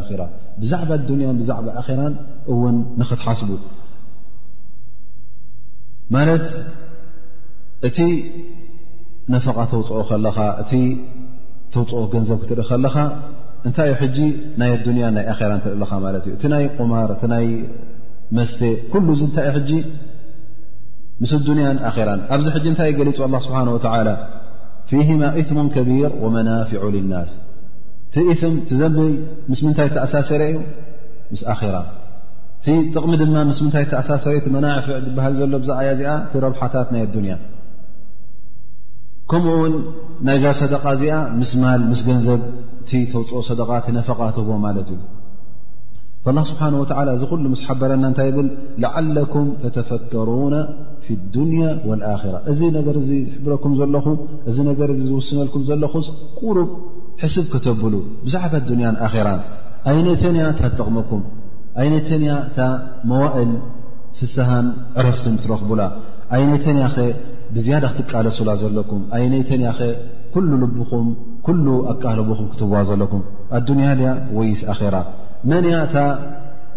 ኣራ 0.09 0.21
ብዛዕባ 0.61 0.91
ዱንያን 1.09 1.39
ብዛዕባ 1.43 1.67
ኣራን 1.81 2.15
እውን 2.55 2.77
ንኽትሓስቡ 3.01 3.51
ማለት 6.17 6.47
እቲ 7.89 7.99
ነፈቃ 9.35 9.57
ተውፅኦ 9.73 10.01
ከለኻ 10.11 10.39
እቲ 10.63 10.73
ተውፅኦ 11.75 12.03
ገንዘብ 12.15 12.39
ክትርኢ 12.43 12.67
ከለኻ 12.71 12.97
እንታይ 13.69 13.89
ዩ 13.93 13.95
ሕጂ 14.03 14.19
ናይ 14.61 14.73
ዱንያን 14.87 15.15
ናይ 15.19 15.25
ኣራ 15.35 15.51
እትርኢ 15.61 15.77
ለኻ 15.83 15.93
ማለት 16.07 16.25
እዩ 16.29 16.33
እቲ 16.39 16.45
ናይ 16.55 16.65
ቁማር 16.79 17.09
እቲ 17.17 17.23
ናይ 17.35 17.47
መስተ 18.37 18.61
ኩሉ 18.93 19.09
ዚ 19.21 19.23
እንታይ 19.31 19.47
ዩ 19.49 19.53
ሕጂ 19.59 19.73
ምስ 21.23 21.31
ኣዱንያን 21.37 21.77
ኣራን 21.89 22.21
ኣብዚ 22.35 22.47
ሕጂ 22.55 22.65
እንታይእዩ 22.71 22.97
ገሊፁ 23.01 23.19
ኣ 23.27 23.39
ስብሓን 23.45 23.69
ወላ 23.75 24.09
ፊهማ 24.91 25.23
እثሙ 25.41 25.57
ከቢር 25.75 26.11
ወመናፊዑ 26.25 26.83
ልናስ 26.95 27.31
ቲ 28.15 28.25
ም 28.51 28.55
ቲ 28.71 28.79
ዘብ 28.81 28.97
ምስ 29.51 29.61
ምንታይ 29.67 29.89
ተኣሳሰረ 29.97 30.43
እዩ 30.51 30.59
ምስ 31.33 31.43
ኣራ 31.55 31.75
ጥቕሚ 32.95 33.13
ድማ 33.23 33.37
ምስ 33.51 33.59
ምንታይ 33.65 33.87
ተኣሳሰረ 33.93 34.35
ቲ 34.45 34.53
መናፍዕ 34.57 34.95
ትበሃል 35.07 35.35
ዘሎ 35.41 35.53
ብዛ 35.65 35.71
ኣያ 35.81 35.91
እዚኣ 35.97 36.11
ቲ 36.33 36.43
ረብሓታት 36.45 36.89
ናይ 36.95 37.03
ኣዱንያ 37.09 37.35
ከምኡ 39.31 39.55
ውን 39.63 39.75
ናይዛ 40.29 40.45
ሰደቃ 40.61 40.85
እዚኣ 40.97 41.17
ምስ 41.41 41.53
ማል 41.63 41.83
ምስ 41.91 42.03
ገንዘብ 42.11 42.41
እቲ 42.83 42.91
ተውፅኦ 43.13 43.41
ሰደቃ 43.51 43.71
ቲነፈቃ 43.87 44.19
ትህቦ 44.37 44.51
ማለት 44.67 44.89
እዩ 44.97 45.01
ላه 46.35 46.45
ስብሓን 46.51 46.75
ወዓላ 46.83 47.09
እዚ 47.17 47.23
ኩሉ 47.31 47.45
ምስ 47.53 47.61
ሓበረና 47.67 48.05
እንታይ 48.11 48.31
ብል 48.37 48.47
ላዓለኩም 48.83 49.47
ተተፈከሩና 49.63 50.55
ፊ 51.05 51.15
ዱንያ 51.35 51.65
ወልኣኽራ 51.89 52.37
እዚ 52.53 52.61
ነገር 52.77 52.95
እዚ 53.03 53.11
ዝሕብረኩም 53.29 53.73
ዘለኹ 53.81 54.07
እዚ 54.51 54.57
ነገር 54.71 54.89
ዚ 54.99 55.03
ዝውስነልኩም 55.11 55.63
ዘለኹ 55.69 55.95
ቁሩብ 56.41 56.71
ሕስብ 57.23 57.47
ከተብሉ 57.53 57.95
ብዛዕባ 58.25 58.55
ዱንያን 58.71 58.97
ኣኼራ 59.09 59.29
ኣይነተንያ 59.93 60.43
እታ 60.55 60.61
ጠቕመኩም 60.79 61.23
ኣይነተንያ 61.83 62.33
እታ 62.49 62.59
መዋእል 63.11 63.53
ፍስሃን 64.19 64.67
ዕረፍትን 65.01 65.35
ትረኽቡላ 65.45 65.83
ኣይነተንያ 66.39 66.85
ኸ 66.95 66.99
ብዝያዳ 67.57 67.85
ክትቃለሱላ 67.97 68.51
ዘለኩም 68.63 69.03
ኣይነተንያ 69.19 69.69
ኸ 69.79 69.89
ኩሉ 70.35 70.51
ልብኹም 70.65 71.07
ኩሉ 71.47 71.67
ኣቃለቦኹም 71.93 72.49
ክትውዋ 72.55 72.77
ዘለኩም 72.91 73.23
ኣዱንያ 73.59 73.89
ድያ 74.01 74.13
ወይስ 74.39 74.63
ኣኼራ 74.73 74.95
መን 75.51 75.65
ያ 75.73 75.77
እታ 75.87 75.99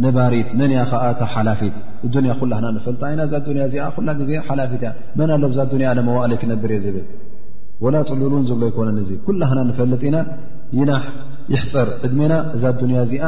ነባሪት 0.03 0.49
መን 0.59 0.71
ያ 0.77 0.81
ከዓ 0.91 1.03
እታ 1.13 1.21
ሓላፊት 1.33 1.75
እዱንያ 2.07 2.31
ኩላና 2.41 2.65
ንፈልጣ 2.75 3.01
ኢና 3.13 3.21
እዛ 3.27 3.33
ያ 3.37 3.43
እዚኣ 3.67 3.85
ኩላ 3.95 4.09
ግዜ 4.19 4.31
ሓላፊት 4.49 4.81
እያ 4.85 4.91
መና 5.19 5.29
ሎም 5.43 5.51
እዛ 5.53 5.61
ዱያ 5.71 5.91
ነመዋእለይ 5.99 6.37
ክነብር 6.41 6.71
እዮ 6.75 6.81
ዝብል 6.85 7.07
ወላ 7.83 7.95
ፅሉል 8.09 8.31
እውን 8.35 8.45
ዝብሎ 8.49 8.63
ኣይኮነን 8.69 8.97
እዚ 9.03 9.11
ኩላህና 9.27 9.59
ንፈልጥ 9.69 10.01
ኢና 10.09 10.17
ይና 10.79 10.91
ይሕፀር 11.53 11.89
ዕድሜና 12.07 12.33
እዛ 12.55 12.63
ዱንያ 12.81 12.99
እዚኣ 13.07 13.25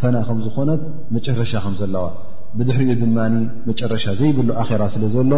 ፈና 0.00 0.16
ከም 0.28 0.38
ዝኾነት 0.46 0.80
መጨረሻ 1.16 1.52
ከም 1.64 1.74
ዘለዋ 1.80 2.04
ብድሕሪኡ 2.58 2.92
ድማ 3.02 3.18
መጨረሻ 3.68 4.04
ዘይብሉ 4.20 4.48
ኣራ 4.62 4.82
ስለ 4.94 5.04
ዘሎ 5.14 5.32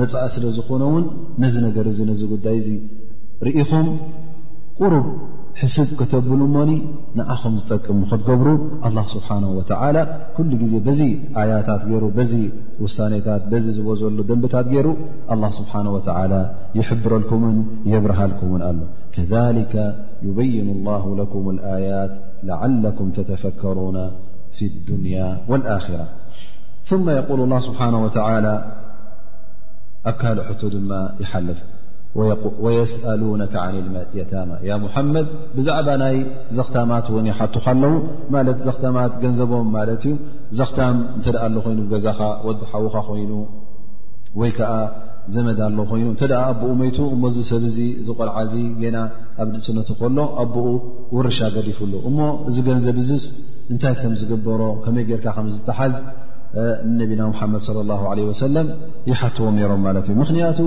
መፃኢ 0.00 0.24
ስለ 0.34 0.44
ዝኾነ 0.56 0.82
እውን 0.90 1.04
ነዚ 1.44 1.54
ነገር 1.68 1.86
እዚ 1.92 1.98
ነዚ 2.10 2.20
ጉዳይ 2.34 2.56
እዚ 2.62 2.68
ርኢኹም 3.46 3.88
ቁሩብ 4.80 5.06
ሕስብ 5.60 5.88
ክተብሉሞኒ 5.98 6.70
ንኣኸም 7.16 7.54
ዝጠቅሙ 7.62 7.98
ክትገብሩ 8.10 8.48
ኣ 8.88 8.90
ስብሓه 9.14 9.42
ወላ 9.58 9.96
ኩሉ 10.36 10.50
ግዜ 10.62 10.74
በዚ 10.86 11.00
ኣያታት 11.40 11.82
ገይሩ 11.88 12.04
በዚ 12.18 12.32
ውሳኔታት 12.84 13.42
ዚ 13.64 13.74
ዝበ 13.78 13.88
ዘሉ 14.02 14.18
ደንብታት 14.30 14.66
ገይሩ 14.74 14.86
ስብሓه 15.58 15.84
ይሕብረልኩውን 16.78 17.56
የብርሃልኩምን 17.92 18.62
ኣሎ 18.70 18.78
ከذሊከ 19.16 19.74
ይበይኑ 20.26 20.66
اላه 20.76 21.04
ኩም 21.34 21.44
ኣያት 21.74 22.12
ላዓለኩም 22.50 23.08
ተተፈከሩና 23.18 23.98
ፊ 24.58 24.68
ድንያ 24.88 25.18
وኣራ 25.50 25.88
ثመ 26.90 27.04
የقል 27.18 27.40
ስብሓه 27.68 27.94
ኣብ 30.08 30.16
ካልእ 30.20 30.44
ሕቶ 30.48 30.62
ድማ 30.74 30.90
ይሓልፍ 31.22 31.58
ወየስአሉነ 32.64 33.40
ን 33.92 33.94
የታማ 34.16 34.50
ያ 34.68 34.72
ሙሓመድ 34.82 35.28
ብዛዕባ 35.56 35.88
ናይ 36.02 36.16
ዘኽታማት 36.56 37.06
እውን 37.12 37.26
ይሓቱካ 37.30 37.64
ኣለዉ 37.74 37.92
ማለት 38.34 38.58
ዘኽታማት 38.66 39.12
ገንዘቦም 39.22 39.68
ማለት 39.76 40.02
እዩ 40.10 40.12
ዘኽታም 40.58 40.96
እንተደኣ 41.16 41.42
ኣሎ 41.48 41.56
ኮይኑ 41.66 41.80
ገዛካ 41.92 42.20
ወዲሓውካ 42.48 42.96
ኮይኑ 43.08 43.32
ወይ 44.40 44.50
ከዓ 44.58 44.72
ዘመዳ 45.36 45.58
ኣሎ 45.70 45.78
ኮይኑ 45.92 46.06
እንተደ 46.14 46.32
ኣቦኡ 46.50 46.70
መይቱ 46.82 46.98
እሞ 47.14 47.22
ዚ 47.36 47.46
ሰብ 47.50 47.64
እዚ 47.70 47.78
ዝቆልዓ 48.06 48.36
ዚ 48.52 48.56
ገና 48.82 48.98
ኣብ 49.42 49.48
ንእፅነት 49.56 49.88
ከሎ 50.00 50.18
ኣቦኡ 50.42 50.68
ውርሻ 51.16 51.40
ገዲፍሉ 51.56 51.92
እሞ 52.10 52.18
እዚ 52.50 52.56
ገንዘብ 52.68 52.98
እዝስ 53.04 53.24
እንታይ 53.72 53.94
ከምዝግበሮ 54.02 54.62
ከመይ 54.86 55.04
ጌይርካ 55.08 55.26
ከምዝተሓዝ 55.38 55.94
ነቢና 57.02 57.20
ሙሓመድ 57.34 57.62
ለ 58.18 58.22
ወሰለም 58.32 58.66
ይሓትዎም 59.12 59.58
ሮም 59.72 59.80
ማለት 59.88 60.04
እዩ 60.12 60.16
ምክንያቱ 60.24 60.58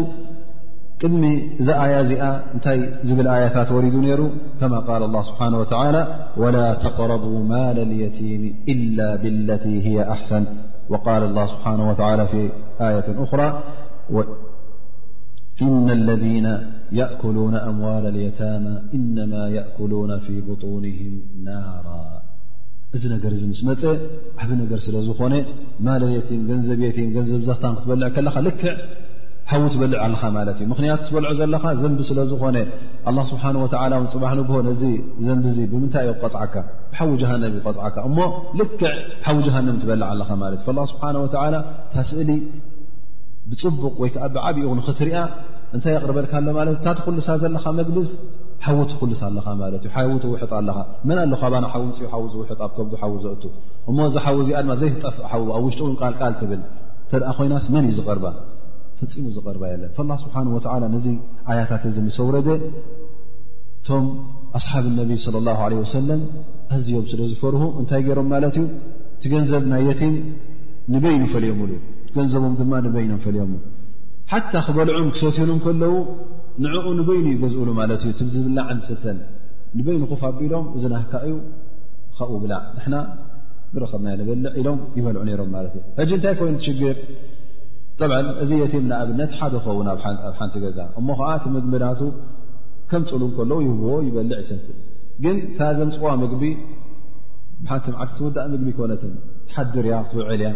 እ 1.08 1.32
እዛ 1.62 1.70
ي 1.93 1.97
ዚኣ 2.10 2.22
እታይ 2.58 2.78
ብل 3.18 3.28
آيታت 3.38 3.70
ورد 3.76 3.95
ሩ 4.20 4.22
كما 4.62 4.80
قال 4.89 5.01
الله 5.08 5.22
سبحنه 5.30 5.58
وتعلى 5.64 6.01
ولا 6.41 6.68
تقربا 6.86 7.32
مال 7.53 7.78
اليتيم 7.88 8.41
إلا 8.74 9.10
بالت 9.22 9.64
هي 9.88 9.97
أحسن 10.16 10.43
وقال 10.91 11.22
الله 11.30 11.45
سبه 11.53 11.68
وى 11.89 12.26
في 12.32 12.41
ية 12.93 13.08
أرى 13.34 13.49
إن 15.66 15.86
الذين 15.99 16.47
يأكلون 17.01 17.56
أموال 17.72 18.03
اليتام 18.14 18.64
إنما 18.97 19.43
يأكلون 19.58 20.12
في 20.26 20.36
بطونهم 20.47 21.14
نار 21.47 21.86
እዚ 22.95 23.03
ነر 23.14 23.34
مس 23.51 23.60
م 23.68 23.70
ዓብ 24.41 24.49
ن 24.58 24.62
ስل 24.86 24.95
ዝኾن 25.08 25.34
ل 26.01 26.03
اليتم 26.08 26.39
ብ 26.49 26.51
ت 26.95 26.97
ንብ 27.08 27.16
ዘታ 27.47 27.64
ክትበልع 27.78 28.06
ኻ 28.16 28.18
ልክع 28.49 28.66
ሓው 29.49 29.65
ትበልዕ 29.73 29.97
ኣለኻ 30.05 30.21
ማት 30.35 30.47
እዩ 30.51 30.61
ምክንያቱ 30.71 30.99
ትበልዑ 31.07 31.31
ዘለካ 31.39 31.65
ዘንቢ 31.81 31.99
ስለዝኾነ 32.09 32.57
ስብሓ 33.31 33.43
ፅባሕ 34.13 34.31
ግሆ 34.49 34.55
ዘን 35.25 35.39
ብምታይ 35.73 36.07
ዩ 36.09 36.13
ፅካ 36.35 36.55
ፅዓካ 37.67 37.97
ሞ 38.17 38.25
ልክዕ 38.59 38.85
ሓዊ 39.25 39.45
ሃንም 39.55 39.75
ትበልዕኣ 39.81 40.09
እዩ 40.57 40.79
ስብሓ 40.93 41.03
ታስእሊ 41.95 42.29
ብፅቡቕ 43.49 43.93
ወይዓ 44.03 44.23
ብዓብክትርያ 44.35 45.17
እንታይ 45.75 45.93
የቅርበልካሎ 45.97 46.55
ት 46.73 46.79
ታትኩልሳ 46.85 47.29
ዘለካ 47.43 47.65
መግልስ 47.81 48.09
ሓዉ 48.65 48.77
ትልሳ 48.91 49.21
ኣ 49.27 50.09
ትው 50.23 50.31
ኣን 50.59 50.69
ኣ 51.65 51.71
ፅኡ 52.13 52.23
ዝውኣ 52.33 52.49
ከ 53.01 53.11
ዘ 53.23 53.35
እ 53.35 53.93
እዚ 53.93 54.49
እዚ 54.61 54.79
ዘይጠፍእ 54.81 55.27
ኣብ 55.35 55.41
ውሽጡን 55.67 55.93
ልል 56.01 56.33
ትብል 56.41 56.61
ተ 57.11 57.33
ኮይናስ 57.37 57.65
መን 57.73 57.85
እዩ 57.91 57.95
ዝቅር 57.99 58.19
ፈፂሙ 58.99 59.25
ዝቐርባ 59.35 59.63
የለን 59.71 59.89
ላ 60.09 60.13
ስብሓን 60.23 60.47
ወዓላ 60.55 60.83
ነዚ 60.95 61.07
ዓያታት 61.53 61.83
እዚ 61.89 61.97
ምሰውረደ 62.07 62.49
እቶም 63.77 64.05
ኣስሓብ 64.57 64.85
ነቢ 64.99 65.11
ስለ 65.25 65.35
ላሁ 65.47 65.59
ዓለ 65.65 65.73
ወሰለም 65.81 66.21
ኣዝዮም 66.75 67.05
ስለ 67.11 67.19
ዝፈርሁ 67.31 67.63
እንታይ 67.81 68.01
ገይሮም 68.07 68.27
ማለት 68.33 68.55
እዩ 68.61 68.65
ቲ 69.23 69.31
ገንዘብ 69.33 69.63
ናይ 69.71 69.83
የቲም 69.89 70.15
ንበይኑ 70.93 71.23
ፈልዮምሉ 71.33 71.71
ገንዘቦም 72.15 72.53
ድማ 72.59 72.73
ንበይኖም 72.85 73.19
ፈልዮም 73.25 73.51
ሓታ 74.31 74.53
ክበልዑን 74.67 75.09
ክሰወትሉን 75.15 75.59
ከለዉ 75.65 75.93
ንዕኡ 76.65 76.85
ንበይኑ 76.99 77.25
ይገዝእሉ 77.35 77.69
ማለት 77.81 78.01
እዩ 78.05 78.11
ትብዝብላ 78.19 78.57
ዓንስተን 78.73 79.17
ንበይኑ 79.77 80.01
ኹፍ 80.11 80.21
ኣቢሎም 80.31 80.65
እዝናካ 80.77 81.11
እዩ 81.27 81.35
ካብኡ 82.17 82.37
ብላዕ 82.43 82.61
ንሕና 82.77 82.95
ዝረኸብናዮ 83.75 84.13
ንበልዕ 84.21 84.53
ኢሎም 84.61 84.79
ይበልዑ 84.97 85.21
ነይሮም 85.29 85.49
ማለት 85.57 85.73
እዩ 85.77 85.83
ሕጂ 85.99 86.11
እንታይ 86.17 86.35
ኮይኑ 86.41 86.55
ትሽግር 86.63 86.97
ጣብ 87.99 88.11
እዚ 88.43 88.51
የቲ 88.61 88.73
ምንኣብነት 88.85 89.31
ሓደ 89.39 89.53
ክኸውን 89.65 89.87
ኣብ 89.91 89.99
ሓንቲ 90.37 90.55
ገዛ 90.63 90.79
እሞ 90.99 91.07
ከዓ 91.19 91.29
እቲ 91.39 91.45
ምግብናቱ 91.55 92.01
ከም 92.91 93.03
ፅሉ 93.09 93.21
ከለዉ 93.35 93.59
ይህብዎ 93.65 93.91
ይበልዕ 94.07 94.39
ይሰብ 94.43 94.61
ግን 95.23 95.37
ታዘምፅዋ 95.57 96.09
ምግቢ 96.23 96.43
ብሓንቲ 97.65 97.85
መዓልቲ 97.93 98.11
ትውዳእ 98.17 98.47
ምግቢ 98.53 98.69
ኮነት 98.79 99.03
ተሓድርያ 99.49 99.95
ትውዕልያ 100.11 100.49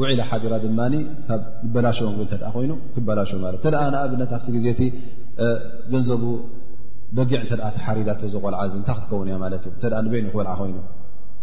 ውዒላ 0.00 0.20
ሓራ 0.30 0.54
ድማ 0.64 0.80
ካብ 1.28 1.40
ዝበላሸ 1.64 1.98
ምግቢ 2.10 2.24
እተ 2.34 2.42
ኮይኑ 2.56 2.72
ክበላሽ 2.96 3.30
ማት 3.46 3.56
ተ 3.64 3.72
ንኣብነት 3.92 4.30
ኣብቲ 4.36 4.48
ግዜቲ 4.56 4.80
ገንዘቡ 5.94 6.22
በጊዕ 7.16 7.42
ተ 7.50 7.60
ተሓሪዳ 7.76 8.08
ዘቆልዓ 8.34 8.60
እ 8.66 8.70
እታይ 8.82 8.96
ክትከውንእያ 9.00 9.36
ማለትእዩ 9.44 9.74
ተ 9.82 9.94
ንበይኒ 10.06 10.26
ክበልዓ 10.32 10.52
ኮይኑ 10.62 10.76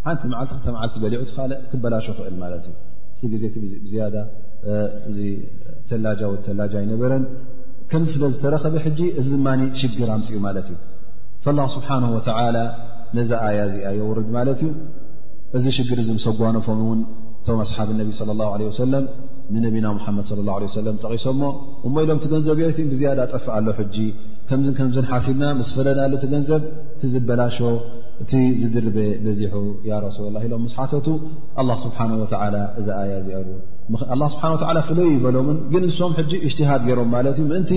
ሓንቲ 0.06 0.22
መዓልቲ 0.32 0.54
ተዓል 0.68 0.90
ትበሊዑ 0.96 1.20
ትካ 1.30 1.38
ክበላሾ 1.72 2.04
ይኽዕል 2.14 2.36
ማለት 2.44 2.64
እዩ 2.68 2.74
ቲ 3.20 3.30
ግዜቲ 3.34 3.54
ብዝያ 3.84 4.02
እዚ 5.08 5.18
ተላጃ 5.90 6.20
ወ 6.32 6.36
ተላጃ 6.46 6.74
ይነበረን 6.84 7.24
ከም 7.90 8.02
ስለዝተረኸበ 8.12 8.74
ሕጂ 8.84 9.00
እዚ 9.20 9.26
ድማ 9.36 9.48
ሽግር 9.80 10.08
ኣምፅኡ 10.16 10.38
ማለት 10.46 10.66
እዩ 11.48 11.52
ላ 11.58 11.64
ስብሓ 11.76 11.88
ወ 12.16 12.20
ነዚ 13.16 13.30
ኣያ 13.46 13.58
እዚኣዮ 13.68 13.98
ውርድ 14.10 14.28
ማለት 14.36 14.60
እዩ 14.66 14.70
እዚ 15.56 15.64
ሽግር 15.76 15.98
እዚ 16.02 16.08
ምሰጓኖፎም 16.18 16.80
ውን 16.90 17.00
እቶም 17.42 17.58
ኣስሓብ 17.64 17.88
ነቢ 18.00 18.08
ለ 18.28 18.32
ላ 18.40 18.48
ሰለም 18.82 19.04
ንነቢና 19.56 19.86
ሓመድ 20.06 20.30
ለም 20.86 20.96
ጠቂሶሞ 21.04 21.42
እሞ 21.86 21.94
ኢሎም 22.04 22.18
ቲ 22.22 22.26
ገንዘብየቲ 22.32 22.78
ብዝያዳ 22.92 23.20
ጠፍዓሎ 23.34 23.66
ሕጂ 23.78 23.96
ከምዝ 24.48 24.68
ከምዝ 24.78 24.96
ሓሲብና 25.12 25.44
ምስ 25.60 25.70
ፈለዳሉ 25.76 26.12
ቲ 26.22 26.26
ገንዘብ 26.34 26.64
ቲ 27.02 27.12
ዝበላሾ 27.12 27.58
እቲ 28.24 28.32
ዝድርበ 28.62 28.98
በዚሑ 29.26 29.54
ያ 29.90 30.02
ረሱላላ 30.06 30.36
ኢሎም 30.48 30.66
ስሓተቱ 30.74 31.06
ኣ 31.62 31.68
ስብሓ 31.86 31.98
እዛ 32.80 32.88
ኣያ 33.02 33.12
እዚኣ 33.22 33.40
الله 34.12 34.28
سبሓنه 34.34 34.54
ول 34.68 34.78
ፍለ 34.88 34.98
በሎምን 35.24 35.58
ግን 35.72 35.82
እስም 35.88 36.12
اእጅتሃድ 36.22 36.80
ገይሮም 36.88 37.08
ማ 37.14 37.18
ምእንቲ 37.50 37.70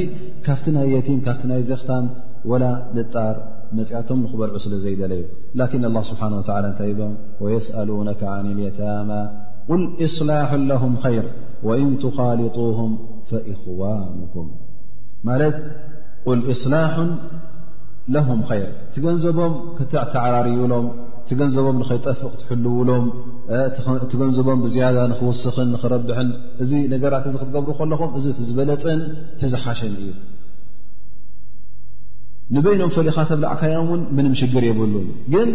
ካብቲ 0.46 0.66
ናይ 0.76 0.88
የتም 0.94 1.20
ካ 1.26 1.30
ናይ 1.52 1.62
ዘክታን 1.72 2.06
وላ 2.52 2.64
ጣር 3.14 3.36
መፅعቶም 3.78 4.20
ክበልዑ 4.32 4.56
ስለ 4.66 4.74
ዘيለዩ 4.86 5.22
لكن 5.60 5.82
الله 5.90 6.04
ስሓنه 6.12 6.36
و 6.40 6.44
ታይ 6.80 6.92
ም 7.12 7.12
ويسألونك 7.44 8.22
عن 8.36 8.46
اليتم 8.54 9.10
ل 9.82 9.84
إصلح 10.06 10.50
لهم 10.72 10.94
خيር 11.04 11.26
وإن 11.68 11.90
تخالطوهም 12.06 12.92
فإخونهም 13.30 14.10
ص 16.62 17.22
ለም 18.14 18.40
ከይር 18.50 18.70
እቲ 18.86 18.96
ገንዘቦም 19.06 19.54
ተዓራርብሎም 20.14 20.86
እቲ 21.22 21.32
ገንዘቦም 21.40 21.76
ንኸይጠፍክትሕልውሎም 21.82 23.04
እቲ 24.06 24.14
ገንዘቦም 24.22 24.60
ብዝያዳ 24.66 24.98
ንኽውስኽን 25.12 25.68
ንኽረብሕን 25.74 26.30
እዚ 26.64 26.72
ነገራት 26.94 27.26
እዚ 27.30 27.36
ክትገብሩ 27.42 27.72
ከለኹም 27.80 28.12
እዚ 28.20 28.26
እትዝበለጥን 28.34 29.02
ትዝሓሽን 29.42 29.94
እዩ 30.04 30.10
ንበይኖም 32.56 32.92
ፈሊእኻተብላዕካዮም 32.96 33.82
እውን 33.90 34.02
ምንም 34.18 34.34
ሽግር 34.40 34.64
የብሉን 34.70 35.08
ግን 35.34 35.50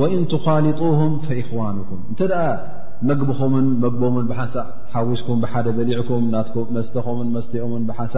ወኢን 0.00 0.24
ትኻልጡም 0.32 1.12
ፈኢኽዋንኩም 1.26 2.00
እንተ 2.10 2.20
ደኣ 2.32 2.42
መግብኹምን 3.08 3.66
መግቦምን 3.84 4.24
ብሓንሳእ 4.30 4.68
ሓዊስኩም 4.92 5.38
ብሓደ 5.42 5.66
በሊዕኩም 5.76 6.24
ናምመስተኹምን 6.34 7.28
መስተኦምን 7.36 7.82
ሓንሳ 7.98 8.16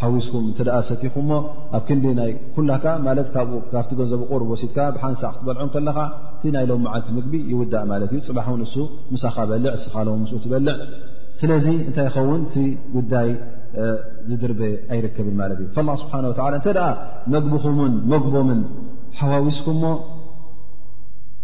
ሓዊስኩም 0.00 0.44
እተ 0.52 0.58
ሰቲኹምሞ 0.88 1.30
ኣብ 1.76 1.82
ክንዲ 1.88 2.04
ይኩላካ 2.32 2.84
ማ 3.04 3.14
ካብቲ 3.74 3.90
ገንዘቡ 4.00 4.20
ቁርብ 4.30 4.48
ወሲትካ 4.54 4.78
ብሓንሳ 4.96 5.22
ክትበልዖም 5.36 5.70
ከለካ 5.74 5.98
እቲ 6.36 6.44
ናይ 6.56 6.66
ሎም 6.70 6.82
መዓልቲ 6.86 7.08
ምግቢ 7.18 7.34
ይውዳእ 7.52 7.84
ማለት 7.92 8.10
እዩ 8.14 8.20
ፅባሕ 8.30 8.48
ን 8.60 8.64
እሱ 8.68 8.76
ምሳኻ 9.14 9.36
በልዕ 9.52 9.72
ስኻለ 9.84 10.06
ምስ 10.24 10.32
ትበልዕ 10.46 10.76
ስለዚ 11.42 11.66
እንታይ 11.88 12.06
ይኸውን 12.10 12.42
ቲ 12.52 12.64
ጉዳይ 12.96 13.30
ዝድርበ 14.28 14.60
ኣይርከብን 14.96 15.34
ማለት 15.40 15.58
እዩ 15.64 15.74
ላ 15.88 15.96
ስብሓ 16.02 16.14
እተኣ 16.60 16.76
መግቢኹምን 17.36 17.94
መግቦምን 18.14 18.60
ሓዋዊስኩምሞ 19.20 19.84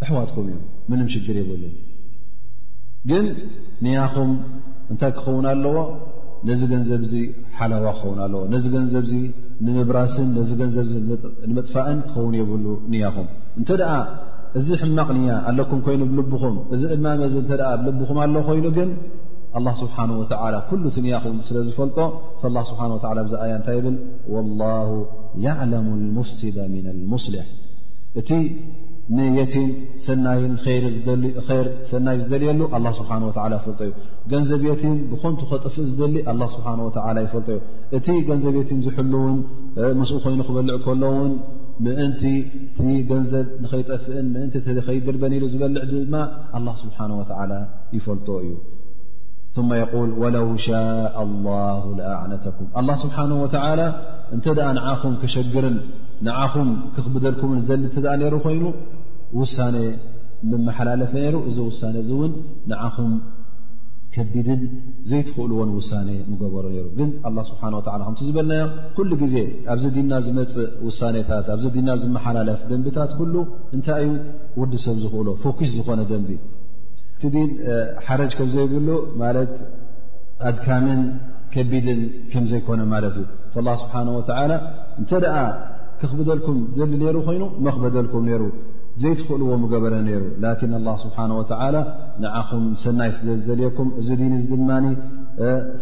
ኣሕዋትኩም 0.05 0.47
እዮም 0.51 0.63
ምንም 0.91 1.09
ሽግር 1.15 1.37
የብሉን 1.41 1.75
ግን 3.11 3.25
ንያኹም 3.85 4.31
እንታይ 4.93 5.13
ክኸውን 5.19 5.47
ኣለዎ 5.53 5.77
ነዚ 6.49 6.61
ገንዘብ 6.73 7.01
እዚ 7.07 7.15
ሓላዋ 7.59 7.87
ክኸውን 7.99 8.19
ኣለዎ 8.27 8.41
ነዚ 8.53 8.65
ገንዘብዚ 8.75 9.13
ንምብራስን 9.67 10.29
ነዚ 10.39 10.51
ገንዘብ 10.61 10.87
ንመጥፋእን 11.51 11.99
ክኸውን 12.11 12.35
የብሉ 12.41 12.67
ንያኹም 12.93 13.29
እንተ 13.61 13.69
ደኣ 13.81 13.93
እዚ 14.59 14.67
ሕማቕ 14.81 15.09
ንያ 15.19 15.35
ኣለኩም 15.51 15.79
ኮይኑ 15.85 16.01
ብልብኹም 16.11 16.57
እዚ 16.75 16.83
እማም 16.97 17.21
ዚ 17.33 17.37
እተኣ 17.45 17.61
ብልብኹም 17.85 18.19
ኣለ 18.25 18.35
ኮይኑ 18.49 18.67
ግን 18.79 18.91
ኣላ 19.59 19.67
ስብሓን 19.83 20.11
ወዓላ 20.19 20.55
ኩሉ 20.71 20.83
እቲ 20.91 20.97
እንያኹም 21.03 21.37
ስለ 21.49 21.57
ዝፈልጦ 21.69 21.99
እቲ 22.41 22.53
ስብሓን 22.71 22.91
ብዛ 23.27 23.35
ኣያ 23.45 23.53
እንታይ 23.59 23.79
ብል 23.87 23.97
ወላሁ 24.35 24.91
ያዕለሙ 25.47 25.89
ሙፍሲድ 26.19 26.57
ምና 26.75 26.87
ልሙስሊሕ 27.01 27.47
እቲ 28.21 28.31
ንየቲም 29.17 29.69
ሰናይ 30.07 30.43
ር 31.63 31.69
ሰናይ 31.91 32.17
ዝደልየሉ 32.21 32.61
ኣ 32.77 32.79
ስብሓ 32.99 33.09
ፈልጦ 33.65 33.81
እዩ 33.87 33.93
ገንዘብ 34.33 34.61
የቲም 34.69 34.95
ብኾንቱ 35.13 35.41
ከጠፍእ 35.51 35.87
ዝደሊ 35.91 36.15
ه 36.43 36.47
ስብሓه 36.55 36.77
ይፈልጦ 37.25 37.49
ዩ 37.55 37.59
እቲ 37.97 38.07
ገንዘብ 38.29 38.55
የቲ 38.61 38.71
ዝሕሉእውን 38.85 39.39
ምስኡ 40.01 40.19
ኮይኑ 40.27 40.41
ክበልዕ 40.49 40.77
ከሎ 40.85 41.03
ውን 41.17 41.33
ምእንቲ 41.85 42.23
ቲ 42.77 43.01
ገንዘብ 43.11 43.49
ንኸይጠፍእን 43.65 44.29
ምእን 44.35 44.49
ከይድርበን 44.87 45.35
ኢሉ 45.39 45.45
ዝበልዕ 45.55 45.83
ድማ 45.93 46.15
ه 46.71 46.77
ስብሓه 46.83 47.11
ይፈልጦ 47.99 48.29
እዩ 48.45 48.53
ث 49.57 49.65
የል 49.81 50.11
ወለው 50.23 50.47
ሻء 50.67 51.15
اله 51.25 51.85
ኣዕነተኩም 52.23 52.69
ه 52.93 52.97
ስብሓه 53.05 53.51
እንተ 54.35 54.47
ኣ 54.69 54.69
ንዓኹም 54.77 55.15
ከሸግርን 55.23 55.77
ንዓኹም 56.27 56.69
ክኽብደልኩምን 56.95 57.61
ዘል 57.69 57.85
ተኣ 57.95 58.05
ነይሩ 58.23 58.35
ኮይኑ 58.45 58.65
ውሳኔ 59.41 59.77
ምመሓላለፈ 60.51 61.13
ነይሩ 61.23 61.37
እዚ 61.51 61.57
ውሳነ 61.69 61.95
እዚእውን 62.03 62.33
ንዓኹም 62.71 63.13
ከቢድን 64.15 64.61
ዘይትኽእልዎን 65.11 65.71
ውሳ 65.79 65.91
ምገበሩ 66.31 66.65
ነይሩ 66.75 66.87
ግን 66.99 67.11
ስብሓ 67.51 67.63
ከምቲ 68.07 68.21
ዝበልናዮ 68.29 68.65
ኩሉ 68.97 69.11
ግዜ 69.23 69.35
ኣብዚ 69.73 69.85
ድና 69.97 70.13
ዝመፅእ 70.27 70.65
ውሳኔታት 70.89 71.47
ኣብዚ 71.55 71.75
ና 71.89 71.97
ዝመሓላለፊ 72.03 72.61
ደንቢታት 72.71 73.13
ኩሉ 73.21 73.35
እንታይ 73.77 74.03
እዩ 74.07 74.11
ውዲ 74.63 74.75
ሰብ 74.85 74.97
ዝኽእሎ 75.05 75.29
ፎኩስ 75.45 75.71
ዝኾነ 75.79 76.01
ደንቢ 76.11 76.31
እቲድን 77.15 77.51
ሓረጅ 78.07 78.33
ከም 78.41 78.49
ዘይብሉ 78.57 78.89
ማለት 79.23 79.53
ኣድካምን 80.51 81.01
ከቢድን 81.55 82.01
ከም 82.33 82.45
ዘይኮነ 82.53 82.81
ማለት 82.95 83.17
እዩ 83.23 83.65
ላ 83.67 83.75
ስብሓ 83.85 83.95
እንተ 85.01 85.11
ክክብደልኩም 86.03 86.57
ዘሊ 86.79 87.03
ሩ 87.17 87.19
ኮይኑ 87.27 87.43
መክበደልኩም 87.67 88.25
ሩ 88.41 88.45
ዘይትኽእልዎ 89.03 89.51
ገበረ 89.73 89.95
ነሩ 90.07 90.23
ላን 90.43 90.97
ስብሓ 91.03 91.19
ወ 91.41 91.43
ንዓኹም 92.23 92.65
ሰናይ 92.85 93.11
ስለ 93.19 93.29
ዝደልየኩም 93.41 93.89
እዚ 94.01 94.09
ድን 94.21 94.35
ድማ 94.51 94.71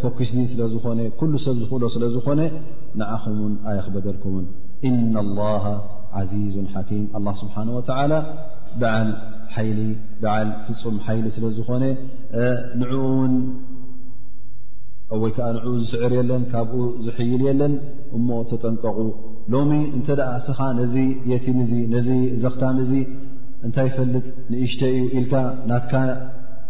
ፈኪስ 0.03 0.31
ስለ 0.53 0.61
ዝኾነ 0.75 1.01
ኩሉ 1.21 1.33
ሰብ 1.45 1.57
ዝኽእሎ 1.63 1.85
ስለዝኾነ 1.95 2.41
ንዓኹምን 3.01 3.55
ኣይክበደልኩምን 3.71 4.47
እና 4.91 5.15
ላሃ 5.41 5.65
ዓዚዙ 6.21 6.55
ሓኪም 6.75 7.03
ስብሓ 7.43 7.57
ላ 8.13 8.23
ዓል 10.33 10.49
ፍፁም 10.67 10.97
ሓይሊ 11.07 11.27
ስለዝኾነ 11.39 11.85
ንኡ 12.81 12.93
ውን 13.19 13.35
ወይ 15.23 15.31
ከዓ 15.37 15.47
ንዕኡ 15.55 15.73
ዝስዕር 15.83 16.13
የለን 16.17 16.43
ካብኡ 16.51 16.81
ዝሕይል 17.07 17.41
የለን 17.47 17.73
እሞ 18.17 18.29
ተጠንቀቑ 18.51 18.99
ሎሚ 19.55 19.71
እንተ 19.97 20.09
ደኣ 20.21 20.31
እስኻ 20.41 20.59
ነዚ 20.81 20.95
የቲም 21.33 21.57
እዚ 21.65 21.73
ነዚ 21.95 22.09
ዘኽታም 22.43 22.77
እዚ 22.85 22.93
እንታይ 23.69 23.89
ፈልጥ 23.97 24.27
ንእሽተ 24.51 24.83
እዩ 24.99 25.01
ኢልካ 25.21 25.33
ናትካ 25.71 25.95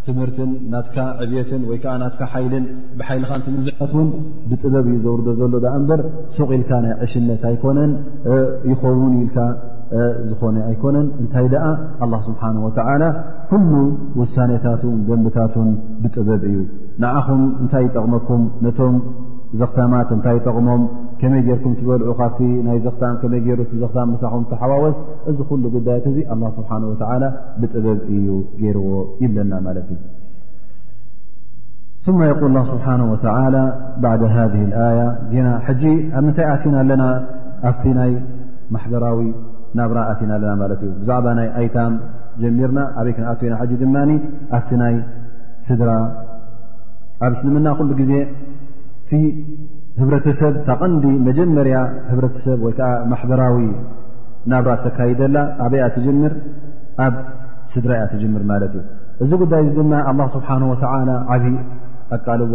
ትምህርትን 0.07 0.51
ናትካ 0.73 0.97
ዕብትን 1.23 1.63
ወይ 1.71 1.79
ከዓ 1.83 1.95
ናትካ 2.03 2.23
ሓይልን 2.33 2.65
ብሓይልካእንቲምዝሕታት 2.99 3.91
እውን 3.97 4.09
ብጥበብ 4.51 4.87
እዩ 4.93 4.97
ዘውርዶ 5.05 5.29
ዘሎ 5.41 5.53
ዳኣ 5.65 5.75
እምበር 5.81 6.01
ሱቅ 6.37 6.51
ኢልካ 6.59 6.71
ናይ 6.85 6.95
ዕሽነት 7.07 7.43
ኣይኮነን 7.51 7.93
ይኸውን 8.71 9.15
ኢልካ 9.23 9.39
ዝኾነ 10.31 10.57
ኣይኮነን 10.71 11.07
እንታይ 11.23 11.47
ደኣ 11.55 11.67
ኣላ 12.05 12.13
ስብሓን 12.29 12.57
ወተዓላ 12.67 13.03
ኩሉ 13.51 13.71
ውሳኔታትን 14.21 14.95
ደንብታትን 15.09 15.69
ብጥበብ 16.05 16.43
እዩ 16.51 16.59
ንዓኹም 17.05 17.43
እንታይ 17.63 17.85
ይጠቕመኩም 17.89 18.43
ነቶም 18.67 18.95
ዘኽታማት 19.59 20.09
እታይ 20.17 20.37
ጠቕሞም 20.47 20.83
ከመይ 21.21 21.41
ጌርኩም 21.47 21.73
ትበልዑ 21.79 22.11
ካ 22.19 22.23
ናይ 22.67 22.79
ዘ 22.85 22.89
ይ 23.49 23.55
ሩ 23.61 23.65
ዘኽ 23.81 23.89
ሳኹም 24.23 24.43
ሓዋወስ 24.61 24.99
እዚ 25.31 25.39
ሉ 25.63 25.71
ጉዳዮት 25.77 26.07
እዚ 26.11 26.19
ስብሓ 26.59 26.71
ብጥበብ 27.61 27.99
እዩ 28.17 28.27
ገይርዎ 28.63 28.91
ይብለና 29.23 29.53
ማት 29.67 29.79
እዩ 29.85 29.99
ል 30.03 30.13
ስብሓ 32.07 32.27
ባ 34.03 34.15
ذ 34.21 34.23
ያ 35.35 35.43
ና 35.47 35.57
ብ 35.81 36.23
ምታይ 36.27 36.47
ኣቲና 36.55 36.77
ኣለና 36.83 37.05
ኣብቲ 37.69 37.83
ናይ 37.99 38.13
ማሕበራዊ 38.75 39.21
ናብራ 39.79 39.99
ኣቲና 40.13 40.31
ኣለና 40.37 40.53
ማት 40.61 40.81
እዩ 40.87 40.93
ብዛዕባ 41.01 41.27
ናይ 41.39 41.49
ኣይታ 41.61 41.77
ጀሚርና 42.43 42.81
ኣበይክኣና 43.01 43.59
ድማ 43.83 43.97
ኣብቲ 44.57 44.71
ናይ 44.83 44.95
ስድራ 45.69 45.91
ኣብ 47.27 47.33
ስምና 47.41 47.67
ሉ 47.89 47.91
ግዜ 48.01 48.13
እቲ 49.11 49.19
ህብረተሰብ 50.01 50.53
ታቐንዲ 50.67 51.05
መጀመርያ 51.29 51.77
ህብረተሰብ 52.11 52.59
ወይ 52.67 52.73
ከዓ 52.79 52.91
ማሕበራዊ 53.13 53.57
ናብራት 54.51 54.81
ተካይደላ 54.87 55.37
ዓበይእያ 55.65 55.87
ትጀምር 55.97 56.33
ኣብ 57.07 57.15
ስድራ 57.73 57.91
እያ 57.99 58.05
ትጅምር 58.13 58.43
ማለት 58.51 58.73
እዩ 58.79 58.85
እዚ 59.25 59.31
ጉዳይ 59.43 59.63
ድማ 59.79 59.93
ኣላ 60.11 60.21
ስብሓን 60.35 60.63
ወተዓላ 60.73 61.11
ዓብዪ 61.35 61.55
ኣቃልቦ 62.17 62.55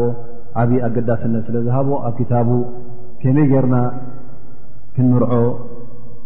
ዓብዪ 0.62 0.80
ኣገዳስነት 0.88 1.44
ስለ 1.50 1.56
ዝሃቦ 1.66 1.90
ኣብ 2.10 2.16
ክታቡ 2.20 2.50
ከመይ 3.24 3.46
ጌርና 3.52 3.76
ክንምርዖ 4.96 5.34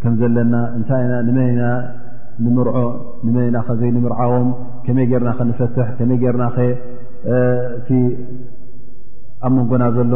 ከም 0.03 0.13
ዘለና 0.21 0.55
እንታይ 0.77 1.01
ኢና 1.07 1.15
ንመና 1.30 1.61
ንምርዖ 2.43 2.77
ንመና 3.25 3.55
ኸዘይ 3.69 3.91
ንምርዓዎም 3.97 4.49
ከመይ 4.86 5.07
ጌርና 5.13 5.32
ክንፈት 5.41 5.75
ከመይ 5.99 6.19
ጌርና 6.23 6.45
ኸእቲ 6.57 7.89
ኣብ 9.47 9.53
መጎና 9.57 9.83
ዘሎ 9.97 10.13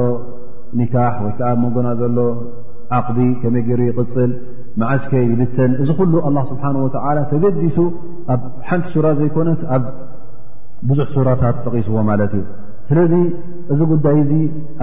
ኒካሕ 0.79 1.13
ወይ 1.25 1.33
ከዓ 1.39 1.49
መጎና 1.65 1.87
ዘሎ 2.01 2.17
ዓቕቢ 2.97 3.17
ከመይ 3.41 3.63
ገይሩ 3.67 3.81
ይቅፅል 3.91 4.31
ማዓስከ 4.81 5.11
ይብተን 5.31 5.71
እዚ 5.81 5.89
ኩሉ 5.99 6.13
ኣላ 6.27 6.37
ስብሓ 6.51 6.63
ወላ 6.85 7.17
ተገዲሱ 7.31 7.77
ኣብ 8.33 8.41
ሓንቲ 8.69 8.85
ሱራ 8.93 9.07
ዘይኮነስ 9.19 9.61
ኣብ 9.75 9.83
ብዙሕ 10.89 11.07
ሱራታት 11.15 11.57
ተቒስዎ 11.65 11.95
ማለት 12.09 12.31
እዩ 12.37 12.43
ስለዚ 12.89 13.13
እዚ 13.73 13.79
ጉዳይ 13.91 14.17
እዚ 14.23 14.31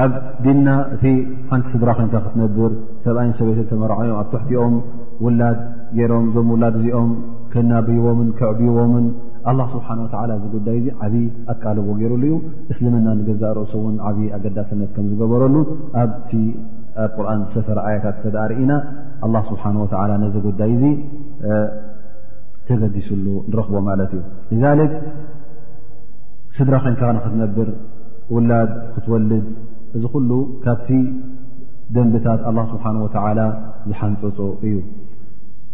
ኣብ 0.04 0.12
ዲና 0.44 0.66
እቲ 0.94 1.04
ሓንቲ 1.50 1.66
ስድራ 1.72 1.90
ኮንካ 1.98 2.14
ክትነብር 2.26 2.70
ሰብኣይን 3.06 3.34
ሰበይት 3.40 3.68
ተመርዓዮም 3.72 4.18
ኣብ 4.20 4.28
ታሕቲኦም 4.34 4.76
ውላድ 5.24 5.58
ገይሮም 5.98 6.24
እዞም 6.30 6.48
ውላድ 6.54 6.74
እዚኦም 6.80 7.10
ክናብይዎምን 7.52 8.28
ከዕብይዎምን 8.38 9.06
ኣላ 9.48 9.60
ስብሓን 9.74 9.98
ወተዓላ 10.04 10.30
እዚ 10.38 10.44
ጉዳይ 10.54 10.76
እዚ 10.80 10.86
ዓብይ 11.04 11.24
ኣቃልዎ 11.52 11.86
ገይሩሉ 12.00 12.22
እዩ 12.28 12.34
እስልምና 12.72 13.06
ንገዛእ 13.18 13.52
ርእሱ 13.58 13.72
እውን 13.80 13.96
ዓብይ 14.08 14.26
ኣገዳስነት 14.36 14.90
ከም 14.96 15.06
ዝገበረሉ 15.12 15.54
ኣብቲ 16.02 16.30
ኣ 17.02 17.06
ቁርኣን 17.14 17.40
ዝሰፈረ 17.48 17.78
ኣያታት 17.88 18.16
ተዳርኢና 18.24 18.72
ኣላ 19.26 19.34
ስብሓ 19.50 19.62
ወላ 19.82 20.12
ነዚ 20.24 20.34
ጉዳይ 20.48 20.72
እዙ 20.76 20.84
ተገዲሱሉ 22.68 23.26
ንረኽቦ 23.50 23.76
ማለት 23.90 24.12
እዩ 24.50 24.58
ዛሊክ 24.64 24.92
ስድራ 26.56 26.74
ኮይንከ 26.84 27.02
ንክትነብር 27.18 27.68
ውላድ 28.36 28.70
ክትወልድ 28.94 29.46
እዚ 29.96 30.02
ኩሉ 30.14 30.30
ካብቲ 30.64 30.88
ደንብታት 31.94 32.42
ኣላ 32.50 32.58
ስብሓን 32.72 32.96
ወተዓላ 33.06 33.40
ዝሓንፅፁ 33.90 34.36
እዩ 34.68 34.74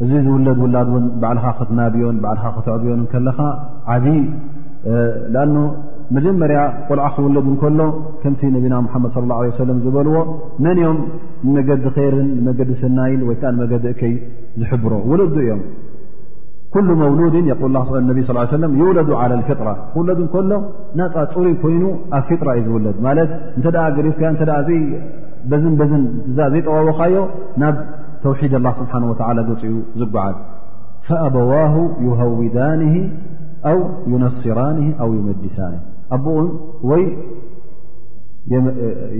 እዚ 0.05 0.12
ዝውለድ 0.24 0.59
ውላድ 0.62 0.88
እውን 0.94 1.05
ባዕልኻ 1.20 1.47
ክትናብዮን 1.59 2.16
ባዕልኻ 2.22 2.47
ክትዕብዮን 2.57 3.03
ከለካ 3.12 3.38
ዓብዪ 3.92 4.16
ንኣኑ 5.34 5.53
መጀመርያ 6.16 6.59
ቆልዓ 6.88 7.07
ክውለድ 7.14 7.47
እንከሎ 7.53 7.78
ከምቲ 8.22 8.42
ነቢና 8.57 8.74
ምሓመድ 8.86 9.14
ላ 9.30 9.38
ሰለም 9.62 9.78
ዝበልዎ 9.84 10.16
መን 10.64 10.78
ኦም 10.90 10.99
ንመገዲ 11.47 11.84
ኸይርን 11.97 12.28
ንመገዲ 12.38 12.70
ስናይን 12.82 13.22
ወይ 13.28 13.36
ከዓ 13.40 13.51
ንመገዲ 13.57 13.84
እከይ 13.94 14.12
ዝሕብሮ 14.61 14.92
ውለዱ 15.11 15.34
እዮም 15.44 15.62
ኩሉ 16.74 16.88
መውሉድን 17.03 17.47
ነቢ 18.11 18.18
ስ 18.28 18.32
ሰለም 18.57 18.72
ዩውለዱ 18.80 19.11
ዓላ 19.22 19.32
ልፊጥራ 19.40 19.68
ክውለዱ 19.94 20.18
እንከሎ 20.24 20.53
ናፃ 20.99 21.14
ፅሩይ 21.34 21.55
ኮይኑ 21.62 21.84
ኣብ 22.16 22.24
ፊጥራ 22.28 22.49
እዩ 22.61 22.64
ዝውለድ 22.68 22.97
ማለት 23.09 23.30
እንተ 23.57 23.72
ገሪፍካ 23.97 24.22
በዝንበዝን 25.51 26.03
ዘይጠዋወካዮ 26.36 27.16
ተውሒድ 28.26 28.54
ላ 28.66 28.70
ስብሓ 28.80 28.92
ወላ 29.10 29.38
ገፂኡ 29.48 29.74
ዝጓዓዝ 30.00 30.36
ፈኣበዋሁ 31.08 31.74
ይሃውዳን 32.06 32.80
ኣው 33.70 33.78
ዩነስራኒ 34.12 34.78
ኣው 35.04 35.10
ዩመጅሳኒ 35.18 35.74
ኣብኡን 36.16 36.48
ወይ 36.90 37.02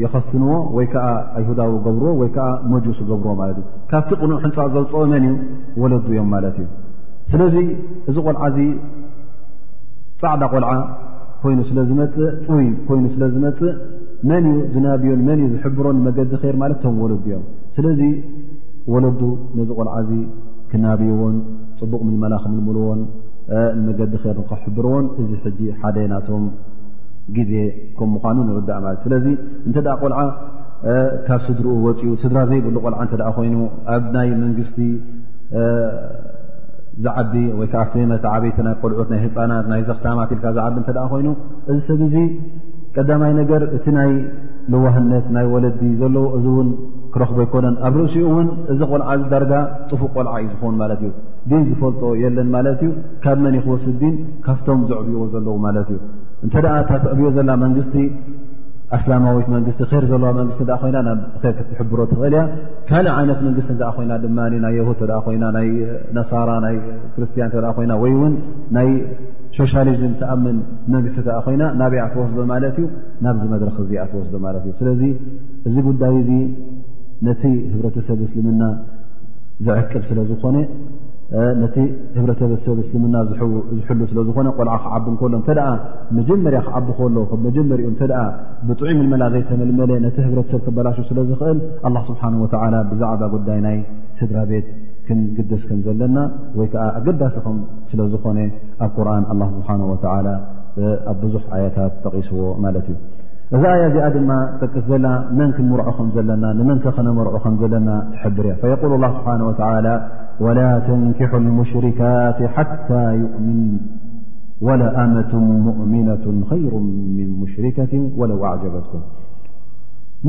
የኸስስንዎ 0.00 0.50
ወይ 0.76 0.86
ከዓ 0.92 1.07
ኣይሁዳዊ 1.38 1.70
ገብርዎ 1.86 2.11
ወይ 2.20 2.28
ከዓ 2.34 2.48
መጁስ 2.72 2.98
ገብርዎ 3.09 3.32
ማለት 3.40 3.57
እዩ 3.61 3.64
ካብቲ 3.90 4.11
ቕንኡ 4.20 4.36
ሕንፃእ 4.44 4.68
ዘውፅኦ 4.74 5.00
መን 5.12 5.24
እዩ 5.28 5.32
ወለዱ 5.82 6.07
እዮም 6.14 6.28
ማለት 6.34 6.57
እዩ 6.62 6.66
ስለዚ 7.32 7.57
እዚ 8.11 8.16
ቆልዓ 8.26 8.42
ዚ 8.57 8.68
ፃዕዳ 10.22 10.42
ቆልዓ 10.52 10.70
ኮይኑ 11.44 11.59
ስለዝፅእፅውይ 11.70 12.68
ኮይኑ 12.88 13.04
ስለ 13.14 13.22
ዝመፅእ 13.34 13.72
መን 14.30 14.44
ዝናብዮን 14.74 15.20
መንዩ 15.28 15.46
ዝሕብሮን 15.54 15.98
መገዲ 16.07 16.32
ይር 16.50 16.57
ማለት 16.62 16.78
እቶም 16.80 16.94
ወለዱ 17.04 17.20
እዮም 17.30 17.42
ስለ 17.76 17.84
ወለዱ 18.93 19.20
ነዚ 19.59 19.68
ቆልዓ 19.78 19.95
እዚ 20.05 20.11
ክናብይዎን 20.70 21.37
ፅቡቕ 21.78 22.01
ምልመላ 22.09 22.34
ክምልምልዎን 22.45 23.01
መገዲ 23.87 24.12
ክይር 24.22 24.39
ክሕብርዎን 24.51 25.07
እዚ 25.22 25.30
ሕጂ 25.45 25.61
ሓደ 25.80 25.97
ናቶም 26.12 26.45
ግዜ 27.37 27.53
ከም 27.99 28.09
ምኳኑ 28.14 28.37
ንርዳእ 28.49 28.80
ማለት 28.84 29.01
ስለዚ 29.07 29.26
እንተደኣ 29.68 29.95
ቆልዓ 30.03 30.20
ካብ 31.26 31.41
ስድሪኡ 31.47 31.72
ወፂኡ 31.87 32.11
ስድራ 32.22 32.39
ዘይብሉ 32.51 32.76
ቆልዓ 32.84 32.99
እተዳኣ 33.09 33.30
ኮይኑ 33.39 33.57
ኣብ 33.95 34.05
ናይ 34.16 34.28
መንግስቲ 34.43 34.78
ዝዓቢ 37.05 37.32
ወይከዓ 37.61 37.80
ኣብቴመቲ 37.84 38.24
ዓበይቲ 38.34 38.59
ናይ 38.66 38.74
ቆልዑት 38.82 39.09
ናይ 39.12 39.20
ህፃናት 39.24 39.66
ናይ 39.72 39.80
ዘኽታማት 39.89 40.30
ኢልካ 40.34 40.47
ዝዓቢ 40.59 40.76
እተ 40.82 40.91
ደኣ 40.97 41.05
ኮይኑ 41.12 41.28
እዚ 41.72 41.78
ሰብ 41.89 42.01
እዚ 42.09 42.16
ቀዳማይ 42.99 43.32
ነገር 43.41 43.62
እቲ 43.76 43.87
ናይ 43.99 44.12
ልዋህነት 44.74 45.26
ናይ 45.37 45.47
ወለዲ 45.55 45.82
ዘለዎ 46.03 46.26
እዚ 46.39 46.47
እውን 46.53 46.68
ክረኽቦ 47.17 47.39
ኣይኮነን 47.45 47.75
ኣብ 47.89 47.95
ርእሲኡ 47.99 48.23
እውን 48.31 48.49
እዚ 48.73 48.81
ቆልዓ 48.93 49.11
ዚ 49.21 49.23
ዳርጋ 49.33 49.53
ጥፉቅ 49.91 50.09
ቆልዓ 50.17 50.33
እዩ 50.41 50.47
ዝኮኑ 50.55 50.73
ማለት 50.81 51.01
እዩ 51.07 51.11
ዲን 51.51 51.62
ዝፈልጦ 51.69 52.03
የለን 52.23 52.49
ማለት 52.55 52.81
እዩ 52.87 52.91
ካብ 53.25 53.39
መን 53.45 53.55
ይክወስ 53.59 53.85
ዲን 54.01 54.14
ካብቶም 54.47 54.81
ዘዕብዎ 54.91 55.23
ዘለዉ 55.35 55.55
ማለት 55.67 55.89
እዩ 55.95 56.01
እንተደኣ 56.47 56.75
ታትዕብዮ 56.91 57.27
ዘለ 57.37 57.49
መንግስቲ 57.64 57.95
ኣስላማዊት 58.97 59.47
መንስቲ 59.55 59.79
ይር 59.97 60.05
ዘለዋ 60.11 60.29
መንቲ 60.39 60.59
ኮይና 60.83 60.99
ትሕብሮ 61.45 62.01
ትኽእል 62.11 62.35
ያ 62.39 62.43
ካልእ 62.91 63.11
ዓይነት 63.19 63.41
መንግስቲ 63.47 63.79
ኮይና 63.97 64.12
ድማ 64.25 64.39
ናይ 64.64 64.75
የድ 64.79 64.91
ተ 65.01 65.17
ኮይና 65.27 65.45
ናይ 65.57 65.67
ነሳራ 66.19 66.51
ናይ 66.67 66.77
ክርስቲያን 67.14 67.51
ተ 67.55 67.73
ኮይና 67.79 67.95
ወይእውን 68.03 68.35
ናይ 68.79 68.89
ሶሻሊዝም 69.59 70.12
ተኣምን 70.21 70.57
መንግስቲ 70.97 71.19
ተ 71.29 71.41
ኮይና 71.47 71.62
ናብይ 71.81 72.03
ኣትወስዶ 72.07 72.39
ማለት 72.53 72.77
እዩ 72.83 72.87
ናብዚ 73.27 73.43
መድረክ 73.55 73.77
እዚኣትወስዶ 73.87 74.35
ማት 74.47 74.57
እዩ 74.64 74.73
ስለዚ 74.83 75.03
እዚ 75.71 75.77
ጉዳይ 75.89 76.17
እ 76.21 76.39
ነቲ 77.27 77.43
ህብተሰብ 77.75 78.19
እስልምና 78.29 78.62
ዝቅብ 79.67 80.03
ስዝነቲ 80.09 81.77
ህብረተሰብ 82.17 82.77
እስልምና 82.83 83.17
ዝሕሉ 83.29 84.01
ስለዝኾነ 84.11 84.49
ቆልዓ 84.59 84.75
ክዓቢ 84.83 85.05
እንከበሎ 85.12 85.35
እተኣ 85.43 85.61
መጀመርያ 86.19 86.59
ክዓቢ 86.67 86.87
ክበሎ 86.99 87.17
ከ 87.31 87.39
መጀመርኡ 87.47 87.87
ተደኣ 88.01 88.21
ብጡዑ 88.69 88.91
ምልመላ 89.01 89.23
ዘይተመልመለ 89.35 89.91
ነቲ 90.05 90.17
ህብረተሰብ 90.27 90.61
ክበላሹ 90.67 90.99
ስለ 91.11 91.19
ዝኽእል 91.31 91.59
ኣላ 91.89 91.97
ስብሓን 92.11 92.37
ወላ 92.43 92.75
ብዛዕባ 92.91 93.23
ጉዳይ 93.35 93.61
ናይ 93.67 93.79
ስድራ 94.21 94.39
ቤት 94.53 94.69
ክንግድስ 95.09 95.64
ከም 95.71 95.81
ዘለና 95.87 96.17
ወይ 96.61 96.69
ከዓ 96.75 96.85
ኣገዳሲ 97.01 97.37
ከም 97.47 97.59
ስለዝኾነ 97.91 98.39
ኣብ 98.85 98.89
ቁርን 98.99 99.27
ኣላ 99.35 99.43
ስብሓን 99.57 99.83
ወላ 99.93 100.29
ኣብ 101.12 101.19
ብዙሕ 101.25 101.43
ኣያታት 101.57 101.93
ተቒስዎ 102.07 102.39
ማለት 102.64 102.87
እዩ 102.93 102.97
እዚ 103.55 103.62
ኣያ 103.72 103.82
ዚኣ 103.94 104.07
ድማ 104.14 104.30
ጠቅስ 104.61 104.84
ዘና 104.90 105.07
መንክርዑ 105.38 105.86
ም 106.07 106.09
ዘለና 106.14 106.44
መን 106.68 106.78
ኸነመርዑ 106.97 107.32
ከም 107.44 107.55
ዘለና 107.61 107.90
ትብር 108.20 108.44
እያ 108.51 108.55
فيقل 108.62 108.90
الله 108.97 109.11
ስبحنه 109.18 109.44
وتعى 109.51 109.76
ولا 110.44 110.70
ተንكح 110.88 111.30
المሽرካት 111.42 112.38
ሓتى 112.55 113.03
يؤምن 113.22 113.61
ولኣመة 114.66 115.32
مؤمنة 115.68 116.24
خيሩ 116.51 116.72
من 117.18 117.28
مሽرከة 117.42 117.92
وለو 118.20 118.38
أعجበትኩ 118.49 118.92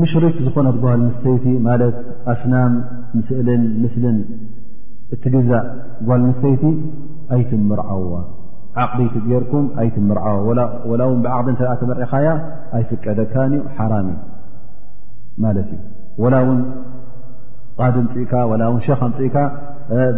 مሽርክ 0.00 0.36
ዝኾነት 0.46 0.76
ጓል 0.84 1.00
ስተይቲ 1.16 1.44
ማለት 1.68 1.96
ኣስናም 2.32 2.72
ስእልን 3.28 3.62
ምስልን 3.82 4.16
እትግዛእ 5.14 5.64
ጓል 6.08 6.22
ስተይቲ 6.38 6.62
ኣይትምርዓዎ 7.34 8.10
ዓቅዲ 8.82 9.00
ትገርኩም 9.14 9.64
ኣይትምርዓ 9.82 10.24
ላ 10.58 11.04
ውን 11.12 11.20
ብዓቅዲ 11.24 11.48
እተ 11.54 11.62
ትመርኻያ 11.80 12.28
ኣይፍቀደካ 12.78 13.34
እዩ 13.50 13.56
ሓራምዩ 13.76 14.16
ማለትእዩ 15.44 15.80
ወላ 16.22 16.34
ውን 16.48 16.60
ቃድምፅኢካ 17.80 18.32
ሸኻምፅኢካ 18.86 19.36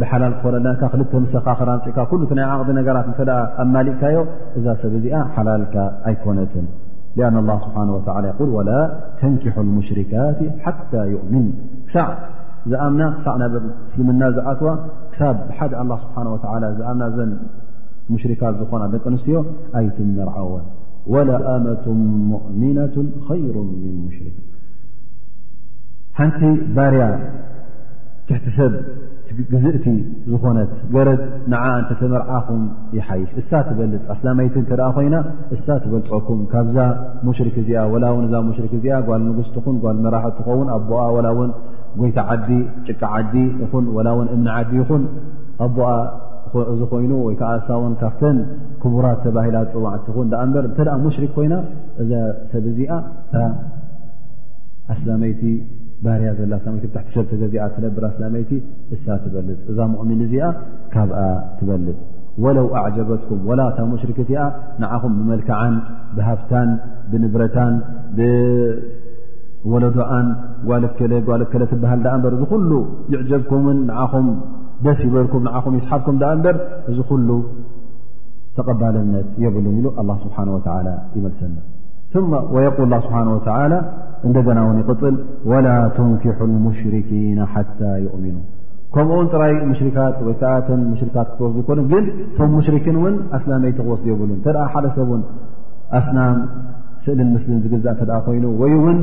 ብሓላል 0.00 0.34
ክኾለ 0.76 1.02
ክል 1.10 1.20
ምሰካ 1.24 1.46
ክራፅእካ 1.58 1.98
ሉእ 2.20 2.30
ናይ 2.38 2.46
ዓቕዲ 2.52 2.70
ነገራት 2.80 3.06
እተ 3.12 3.20
ኣማሊእካዮ 3.64 4.18
እዛ 4.58 4.66
ሰብ 4.80 4.94
እዚኣ 5.00 5.18
ሓላልካ 5.36 5.74
ኣይኮነትን 6.10 6.66
ኣ 7.26 7.30
ስብሓ 7.64 7.76
ይ 8.26 8.48
ወላ 8.56 8.70
ተንኪሑ 9.20 9.56
ሙሽርካት 9.76 10.38
ሓታ 10.64 10.92
ይؤምን 11.12 11.46
ክሳዕ 11.88 12.08
ዝኣምና 12.70 13.02
ክሳዕ 13.16 13.34
ብ 13.52 13.62
ምስልምና 13.66 14.22
ዝኣትዋ 14.36 14.68
ክሳብ 15.12 15.36
ብሓ 15.50 15.60
ስብሓ 16.04 16.52
ዝኣና 16.78 17.02
ሙሽርካት 18.12 18.54
ዝኾና 18.60 18.82
ደቂ 18.94 19.04
ኣንስትዮ 19.10 19.36
ኣይትመርዓዎን 19.80 20.64
ወላ 21.12 21.30
ኣመቱ 21.56 21.84
ሙእሚናة 22.30 22.94
ይሩ 23.42 23.56
ምን 23.68 23.94
ሙሽርክ 24.06 24.36
ሓንቲ 26.18 26.40
ባርያ 26.76 27.02
ትሕቲሰብ 28.28 28.72
ግዝእቲ 29.52 29.86
ዝኾነት 30.30 30.72
ገረ 30.94 31.08
ንዓ 31.52 31.64
እንተተመርዓኹም 31.80 32.62
ይሓይሽ 32.98 33.30
እሳ 33.40 33.50
ትበልፅ 33.68 34.04
ኣስላማይቲ 34.14 34.54
እተደኣ 34.62 34.86
ኮይና 34.96 35.16
እሳ 35.56 35.66
ትበልፀኩም 35.82 36.40
ካብዛ 36.52 36.76
ሙሽርክ 37.26 37.56
እዚኣ 37.62 37.82
ወላ 37.94 38.06
ውን 38.14 38.24
እዛ 38.28 38.34
ሙሽክ 38.48 38.72
እዚኣ 38.78 38.96
ጓል 39.08 39.22
ንጉስ 39.28 39.50
ትኹን 39.56 39.76
ጓል 39.84 39.98
መራሒ 40.06 40.26
እትኸውን 40.32 40.70
ኣቦኣ 40.76 41.04
ወላ 41.16 41.28
ውን 41.38 41.52
ጎይታ 42.00 42.18
ዓዲ 42.34 42.48
ጭቃ 42.88 43.00
ዓዲ 43.18 43.34
ይኹን 43.62 43.86
ወላ 43.98 44.08
ውን 44.18 44.28
እምኒ 44.36 44.48
ዓዲ 44.58 44.72
ይኹን 44.80 45.04
ኣቦኣ 45.66 45.90
እዚ 46.72 46.80
ኮይኑ 46.92 47.12
ወይ 47.26 47.34
ከዓ 47.40 47.50
እሳኦን 47.60 47.92
ካብተን 48.00 48.38
ክቡራት 48.82 49.18
ተባሂላት 49.24 49.68
ፅዋዕቲ 49.74 50.04
ኹን 50.14 50.26
ዳኣ 50.32 50.40
እምበር 50.46 50.64
እንተ 50.68 50.78
ደኣ 50.88 50.94
ሙሽሪክ 51.04 51.30
ኮይና 51.36 51.54
እዛ 52.02 52.12
ሰብ 52.52 52.64
እዚኣ 52.70 52.92
እታ 53.24 53.34
ኣስላመይቲ 54.94 55.42
ባርያ 56.04 56.28
ዘላ 56.38 56.52
ኣላመይቲ 56.60 56.84
ብታቲ 56.90 57.06
ሰብ 57.16 57.24
ተዚኣ 57.30 57.62
ትነብር 57.74 58.02
ኣስላመይቲ 58.10 58.50
እሳ 58.94 59.06
ትበልፅ 59.24 59.60
እዛ 59.72 59.78
ሙእሚን 59.94 60.20
እዚኣ 60.26 60.44
ካብኣ 60.94 61.18
ትበልፅ 61.58 61.98
ወለው 62.44 62.66
ኣዕጀበትኩም 62.84 63.40
ወላ 63.50 63.60
እታ 63.70 63.78
ሙሽርክ 63.92 64.18
እቲኣ 64.24 64.40
ንዓኹም 64.82 65.12
ብመልክዓን 65.20 65.74
ብሃብታን 66.16 66.68
ብንብረታን 67.12 67.74
ብወለዶኣን 68.18 70.26
ጓል 70.68 70.82
ጓልከለ 71.28 71.62
ትበሃል 71.72 72.00
ዳኣ 72.04 72.14
እበር 72.18 72.32
እዚ 72.36 72.42
ኩሉ 72.52 72.70
ይዕጀብኩምን 73.14 73.78
ንዓኹም 73.88 74.26
ደስ 74.84 74.98
ይበልኩም 75.06 75.42
ንኹ 75.46 75.64
ይስሓብኩም 75.78 76.16
በር 76.44 76.56
እዚ 76.90 76.98
ኩሉ 77.10 77.30
ተቐባልነት 78.58 79.28
የብሉን 79.42 79.74
ኢሉ 79.80 79.86
ه 79.96 80.14
ስብሓ 80.24 80.38
ይመልሰኒ 81.16 81.54
ል 82.92 82.94
ስብሓ 83.06 83.18
እንደገና 84.28 84.58
ውን 84.68 84.78
ይቅፅል 84.80 85.14
ወላ 85.50 85.68
ትንኪሑ 85.96 86.38
الሙሽርኪና 86.48 87.40
ሓታ 87.52 87.78
يእሚኑ 88.06 88.36
ከምኡውን 88.94 89.28
ጥራይ 89.34 89.52
ሽካት 89.80 90.16
ወ 90.26 90.30
ዓ 90.48 90.56
ሽካት 91.00 91.28
ክትወስ 91.34 91.54
ኮ 91.68 91.76
ግን 91.92 92.04
ቶም 92.38 92.50
ሙሽሪክን 92.56 92.96
እን 93.10 93.14
ኣስና 93.36 93.52
ይቲ 93.70 93.78
ክወስ 93.86 94.02
የብሉን 94.10 94.40
ተ 94.46 94.66
ሓደ 94.72 94.86
ሰብን 94.96 95.22
ኣስናም 95.98 96.36
ስእልን 97.04 97.28
ምስሊን 97.34 97.60
ዝግዛእ 97.66 97.94
እተ 98.06 98.10
ኮይኑ 98.26 98.44
ወይ 98.62 98.74
ውን 98.84 98.98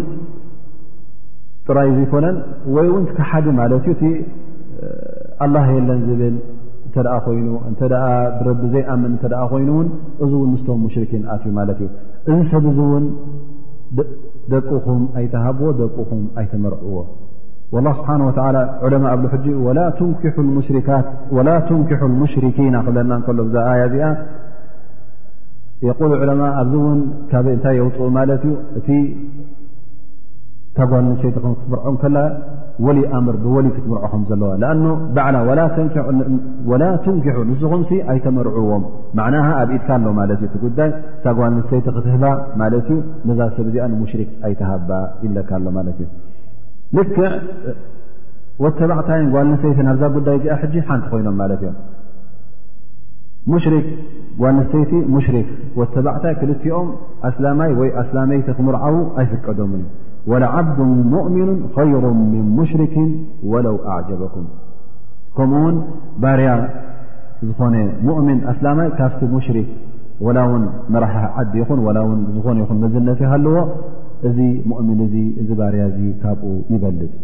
ጥራይ 1.69 1.89
ዘኮነን 1.99 2.37
ወይውን 2.75 3.05
ሓዲ 3.29 3.47
ማለት 3.61 3.87
እዩ 3.93 3.95
ኣላ 5.45 5.55
የለን 5.75 5.99
ዝብል 6.07 6.35
እተ 6.87 6.95
ኮይኑ 7.25 7.47
እ 7.71 7.89
ረቢ 8.47 8.61
ዘይኣምን 8.73 9.13
እ 9.17 9.29
ኮይኑእውን 9.51 9.87
እዚ 10.23 10.31
እውን 10.37 10.49
ምስቶም 10.53 10.79
ሙሽርኪን 10.85 11.23
ኣትእዩ 11.33 11.51
ማለት 11.59 11.79
እዩ 11.85 11.89
እዚ 12.31 12.37
ሰብዚ 12.53 12.77
እውን 12.87 13.05
ደቅኹም 14.53 15.01
ኣይተሃብዎ 15.19 15.67
ደቅኹም 15.81 16.21
ኣይተመርዕዎ 16.41 16.95
ላ 17.85 17.89
ስብሓ 17.99 18.09
ዑለማ 18.85 19.03
ኣብሎሕ 19.15 19.33
ላ 19.77 21.53
ቱንኪሑ 21.69 22.07
ሙሽርኪና 22.21 22.75
ክብለና 22.87 23.11
ከሎ 23.27 23.39
ዛያ 23.55 23.81
እዚኣ 23.89 24.09
ል 26.11 26.11
ዑለማ 26.23 26.41
ኣብዚ 26.61 26.75
እን 26.93 26.99
ካ 27.31 27.41
እንታይ 27.55 27.75
የውፅኡ 27.79 28.05
ማለት 28.19 28.43
እዩእ 28.77 29.03
እታ 30.77 30.85
ጓል 30.89 31.03
ንስተይቲ 31.11 31.35
ክትርዖም 31.43 31.95
ከላ 32.01 32.17
ወሊ 32.85 32.97
ኣምር 33.17 33.35
ብወሊ 33.43 33.67
ክትምርዖኹም 33.75 34.21
ዘለዋ 34.29 34.49
ኣ 34.71 34.91
ባዕላ 35.15 35.37
ወላ 36.69 36.81
ትንኪሑ 37.05 37.37
ንስኹም 37.51 37.83
ኣይተመርዕዎም 38.13 38.83
ማና 39.19 39.35
ኣብኢትካ 39.61 39.89
ኣሎ 39.97 40.05
ማለትእ 40.19 40.51
እጉዳይ 40.59 40.91
ታ 41.23 41.33
ጓል 41.39 41.51
ንስተይቲ 41.57 41.87
ክትህባ 41.95 42.23
ማለትዩ 42.61 42.97
መዛ 43.31 43.39
ሰብ 43.57 43.65
እዚኣ 43.73 43.87
ንሙሽሪክ 43.95 44.29
ኣይተሃባ 44.51 44.89
ይብለካ 45.25 45.49
ኣሎ 45.59 45.65
ማለትእ 45.79 46.09
ልክዕ 46.99 47.25
ወተባዕታይን 48.65 49.29
ጓል 49.35 49.47
ንስተይቲ 49.55 49.79
ናብዛ 49.91 50.03
ጉዳይ 50.17 50.37
እዚኣ 50.43 50.59
ጂ 50.73 50.87
ሓንቲ 50.89 51.05
ኮይኖም 51.13 51.37
ማለት 51.43 51.63
እዮም 51.67 51.75
ሙሽ 53.53 53.65
ጓል 54.41 54.55
ንተይቲ 54.63 54.91
ሙሽክ 55.15 55.47
ወተባዕታይ 55.81 56.35
ክልትኦም 56.41 56.89
ኣስላማይ 57.31 57.73
ወይ 57.81 57.89
ኣስላመይቲ 58.03 58.47
ክምርዓዉ 58.59 58.95
ኣይፍቀዶምን 59.21 59.81
እዩ 59.85 59.93
وለዓብዱ 60.31 60.79
ሙؤምኑ 61.13 61.49
خይሩ 61.75 62.03
ምن 62.33 62.45
ሙሽሪክ 62.59 62.95
وለው 63.51 63.75
አعጀበኩም 63.93 64.45
ከምኡ 65.37 65.57
ውን 65.65 65.77
ባርያ 66.23 66.49
ዝኾነ 67.47 67.75
ሙእምን 68.07 68.39
ኣስላማይ 68.51 68.89
ካብቲ 68.99 69.21
ሙሽሪክ 69.35 69.69
وላ 70.25 70.37
ውን 70.49 70.63
መራሓ 70.93 71.15
ዓዲ 71.41 71.53
ይኹን 71.61 71.79
ላ 71.95 71.99
ውን 72.09 72.19
ዝኾነ 72.35 72.57
ይኹን 72.63 72.77
መዝነት 72.83 73.19
ሃለዎ 73.31 73.55
እዚ 74.27 74.37
ሙؤምን 74.69 74.99
እዚ 75.07 75.15
እዚ 75.41 75.49
ባርያ 75.59 75.83
ዚ 75.95 75.99
ካብኡ 76.23 76.51
ይበልፅ 76.73 77.15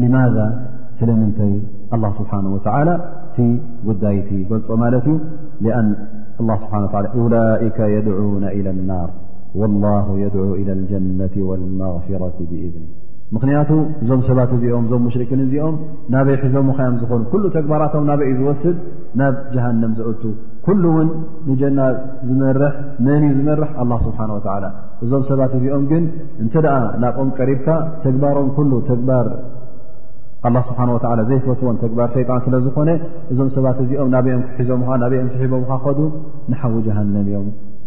لማذ 0.00 0.36
ስለምንታይ 0.98 1.52
الله 1.94 2.10
ስብሓነه 2.20 2.50
وላ 2.56 2.88
እቲ 3.28 3.36
ጉዳይቲ 3.88 4.30
ገልፆ 4.50 4.68
ማለት 4.84 5.06
እዩ 5.12 5.16
ስብሓ 6.64 6.74
ላይከ 7.32 7.76
የድعነ 7.94 8.42
إى 8.56 8.60
لናር 8.78 9.08
ላሁ 9.84 10.06
የድዑ 10.22 10.42
ኢላ 10.60 10.70
ልጀነት 10.80 11.34
ወልመغፊራት 11.48 12.36
ብእብኒ 12.50 12.84
ምኽንያቱ 13.34 13.70
እዞም 14.02 14.20
ሰባት 14.28 14.50
እዚኦም 14.56 14.84
እዞም 14.86 15.02
ሙሽርቂን 15.06 15.40
እዚኦም 15.46 15.74
ናበይ 16.12 16.36
ሒዞምኸዮም 16.42 16.94
ዝኾኑ 17.00 17.20
ኩሉ 17.32 17.42
ተግባራቶም 17.56 18.06
ናበይ 18.10 18.28
እዩ 18.32 18.36
ዝወስድ 18.40 18.76
ናብ 19.20 19.34
ጀሃነም 19.54 19.92
ዝእቱ 19.98 20.22
ኩሉ 20.66 20.82
እውን 20.92 21.08
ንጀና 21.50 21.80
ዝመርሕ 22.28 22.72
መን 23.06 23.20
እዩ 23.20 23.30
ዝመርሕ 23.38 23.70
ኣላ 23.82 23.92
ስብሓን 24.06 24.32
ወላ 24.36 24.64
እዞም 25.04 25.22
ሰባት 25.32 25.52
እዚኦም 25.60 25.84
ግን 25.92 26.04
እንተ 26.44 26.54
ደኣ 26.66 26.76
ናብኦም 27.04 27.30
ቀሪብካ 27.40 27.68
ተግባሮም 28.06 28.50
ሉ 28.72 28.80
ተግባር 28.90 29.28
ላ 30.54 30.58
ስብሓ 30.66 30.80
ወላ 31.12 31.20
ዘይፈትዎን 31.30 31.76
ተግባር 31.84 32.08
ሸይጣን 32.16 32.42
ስለ 32.46 32.54
ዝኾነ 32.66 32.90
እዞም 33.32 33.48
ሰባት 33.56 33.78
እዚኦም 33.84 34.10
ናበኦም 34.16 34.42
ሒዞም 34.60 34.82
ከዓ 34.88 34.96
ናበይኦም 35.04 35.30
ስሒቦም 35.36 35.64
ካ 35.70 35.80
ኸዱ 35.86 35.98
ንሓዊ 36.50 36.74
ጀሃነም 36.86 37.24
እዮም 37.30 37.48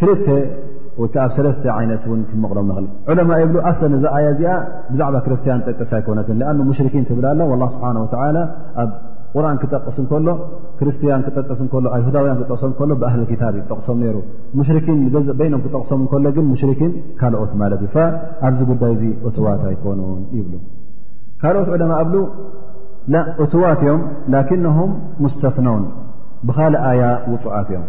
ክል 0.00 0.12
ወ 1.02 1.06
ኣብ 1.24 1.30
ለተ 1.46 1.64
ይት 1.92 2.02
ክመቕሎም 2.30 2.68
ሊ 2.84 2.86
ዕለማ 3.10 3.30
ይብ 3.42 3.50
ለ 3.56 3.60
እዚ 3.96 4.04
እዚኣ 4.30 4.52
ብዛዕባ 4.92 5.16
ክርስቲያን 5.26 5.60
ጠቅስ 5.68 5.90
ኣይኮነት 5.96 6.28
ሙሽኪን 6.70 7.04
ክብላ 7.08 7.26
ስብሓ 7.74 7.88
ኣብ 8.82 8.90
ቁርን 9.34 9.58
ክጠቅስ 9.62 9.96
ከሎ 10.10 10.28
ክርስቲያን 10.78 11.20
ክጠስ 11.26 11.60
ሁዳውያን 12.06 12.38
ክጠሶም 12.40 12.72
ሎ 12.90 12.94
ኣ 13.08 13.10
ታብጠቕሶም 13.42 13.98
ሩ 14.14 14.16
ን 14.60 14.96
ይም 15.44 15.62
ክጠቕሶም 15.66 16.02
ሎ 16.24 16.32
ግ 16.36 16.40
ን 16.42 16.92
ካልኦት 17.20 17.52
ማት 17.60 17.82
እ 17.86 17.90
ኣብዚ 18.48 18.60
ጉዳይ 18.72 18.94
ዚ 19.02 19.12
እዋት 19.40 19.62
ኣይኮኑን 19.70 20.20
ይብ 20.38 20.48
ካልኦት 21.42 21.68
ዕለማ 21.76 21.94
ብ 22.10 22.26
እትዋት 23.46 23.80
እዮም 23.86 24.02
ላም 24.34 24.90
ሙስተትኖን 25.24 25.84
ብካ 26.48 26.58
ኣያ 26.90 27.02
ውፁዓት 27.32 27.68
እዮም 27.72 27.86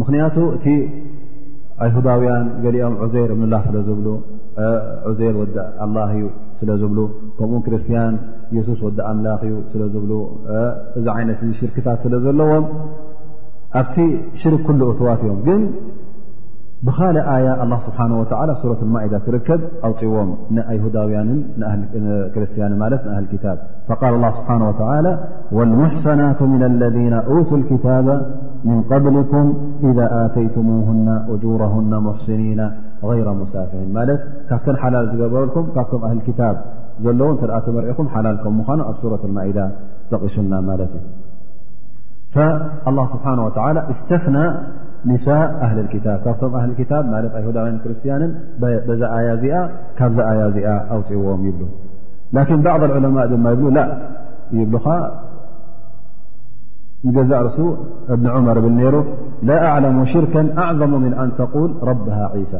ምኽንያቱ 0.00 0.36
እቲ 0.56 0.66
ኣይሁዳውያን 1.84 2.44
ገሊኦም 2.64 2.94
ዑዘይር 3.04 3.30
እብንላህ 3.34 3.62
ስለ 3.68 3.76
ዝብሉ 3.88 4.06
ዑዘር 5.08 5.34
ወዲ 5.40 5.54
ኣላ 5.84 5.96
እዩ 6.14 6.22
ስለ 6.60 6.68
ዝብሉ 6.80 6.98
ከምኡ 7.36 7.58
ክርስትያን 7.66 8.14
የሱስ 8.56 8.78
ወዲ 8.86 8.98
ኣምላኽ 9.10 9.40
እዩ 9.48 9.54
ስለ 9.72 9.82
ዝብሉ 9.94 10.12
እዚ 10.98 11.06
ዓይነት 11.16 11.40
እዚ 11.46 11.50
ሽርክታት 11.60 11.98
ስለ 12.04 12.14
ዘለዎም 12.24 12.64
ኣብቲ 13.80 13.96
ሽርክ 14.42 14.62
ኩሉ 14.68 14.80
እትዋት 14.94 15.20
እዮም 15.26 15.40
ግን 15.48 15.60
بال 16.82 17.16
آية 17.18 17.62
الله 17.62 17.78
سبحانه 17.78 18.14
وعلى 18.32 18.54
سورة 18.62 18.78
المائدة 18.82 19.18
تركب 19.18 19.60
أوዎم 19.84 20.30
أيهدو 20.70 20.98
رسن 22.36 22.82
أهل 22.82 23.24
ك 23.24 23.44
فقال 23.88 24.12
الله 24.16 24.30
سبحانه 24.38 24.66
وتعالى 24.70 25.12
والمحسنات 25.52 26.40
من 26.52 26.62
الذين 26.72 27.12
أوتوا 27.12 27.56
الكتاب 27.58 28.06
من 28.64 28.78
قبلكم 28.92 29.44
إذا 29.90 30.06
أتيتموهن 30.26 31.08
أجرهن 31.34 31.92
محسنين 32.08 32.60
غير 33.10 33.26
مسافحن 33.40 33.96
ف 34.48 34.66
حلال 34.82 35.06
برلكم 35.34 35.62
ف 35.74 35.78
أهل 36.08 36.18
كتاب 36.28 36.54
و 37.04 37.08
ت 37.36 37.42
لل 37.68 38.46
من 38.46 38.94
سورة 39.02 39.22
الادة 39.28 39.66
تق 40.12 40.22
الله 42.88 43.04
سبحانه 43.14 43.42
وتعلى 43.48 43.80
استثنى 43.92 44.44
ء 45.08 45.12
ኣህ 45.64 45.76
ካብቶም 46.24 46.54
ኣ 46.60 46.64
ታብ 46.90 47.04
ማት 47.12 47.26
ኣይሁዳውያን 47.38 47.76
ክርስቲያንን 47.82 48.30
ዛ 49.00 49.02
ኣያ 49.18 49.28
እዚኣ 49.38 49.54
ካብዛ 49.98 50.18
ያ 50.38 50.42
እዚኣ 50.50 50.68
ኣውፅእዎም 50.94 51.42
ይብሉ 51.48 51.62
ላን 52.36 52.60
ባዕض 52.64 52.82
ዑለማء 52.96 53.24
ድማ 53.32 53.46
ይብ 53.54 53.62
ላ 53.76 53.80
ይብ 54.60 54.74
ንገዛእ 57.06 57.40
ርሱ 57.46 57.58
እብኒ 58.14 58.26
ዑመር 58.36 58.56
እብል 58.60 58.74
ሩ 58.94 58.96
ላ 59.48 59.52
ኣعለሙ 59.68 59.96
ሽርከ 60.12 60.34
ኣعظሙ 60.62 60.92
ምن 61.04 61.12
ኣን 61.22 61.30
ተقል 61.38 61.70
ረ 61.88 61.94
ሳ 62.52 62.56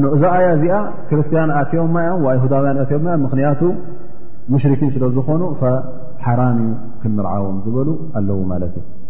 ል 0.00 0.04
እዛ 0.16 0.22
ኣያ 0.38 0.46
እዚኣ 0.56 0.74
ክርስቲያን 1.10 1.50
ኣትም 1.60 1.94
ኣይሁዳውያን 2.32 2.78
ኣትም 2.84 3.04
ምክንያቱ 3.24 3.60
ሙሽርኪን 4.54 4.90
ስለ 4.96 5.04
ዝኾኑ 5.16 5.42
ሓራም 6.26 6.60
ክንምርዓዎም 7.00 7.56
ዝበሉ 7.64 7.88
ኣለዉ 8.18 8.38
ማለት 8.52 8.74
እዩ 8.80 8.84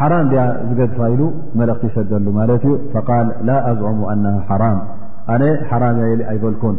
ሓራም 0.00 0.26
ድያ 0.30 0.42
ዝገድፋ 0.68 0.96
ኢሉ 1.12 1.22
መልእኽቲ 1.58 1.84
ይሰደሉ 1.90 2.24
ማለት 2.38 2.62
እዩ 2.68 2.74
ፈቃል 2.94 3.26
ላ 3.48 3.56
ኣዝዑሙ 3.70 3.98
ኣና 4.12 4.24
ሓራም 4.48 4.78
ኣነ 5.34 5.42
ሓራም 5.70 5.96
ያ 6.02 6.06
የል 6.12 6.22
ኣይበልኩን 6.32 6.76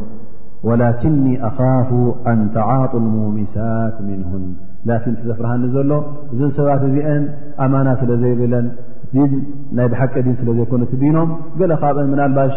ወላክኒ 0.67 1.25
ኣኻፉ 1.49 1.89
ኣንተዓጡ 2.31 2.93
ሞሚሳት 3.05 3.95
ምንሁን 4.07 4.43
ላኪን 4.89 5.13
ቲ 5.19 5.21
ዘፍርሃኒ 5.29 5.63
ዘሎ 5.75 5.91
እዘን 6.33 6.51
ሰባት 6.57 6.81
እዚአን 6.89 7.23
ኣማናት 7.65 7.99
ስለ 8.03 8.11
ዘይብለን 8.23 8.67
ን 9.29 9.33
ናይ 9.77 9.87
ብሓቂ 9.93 10.13
ዲን 10.25 10.35
ስለ 10.41 10.49
ዘይኮነ 10.59 10.81
እት 10.87 10.93
ዲኖም 11.03 11.29
ገለ 11.59 11.71
ኻብአን 11.81 12.09
ምናልባሽ 12.13 12.53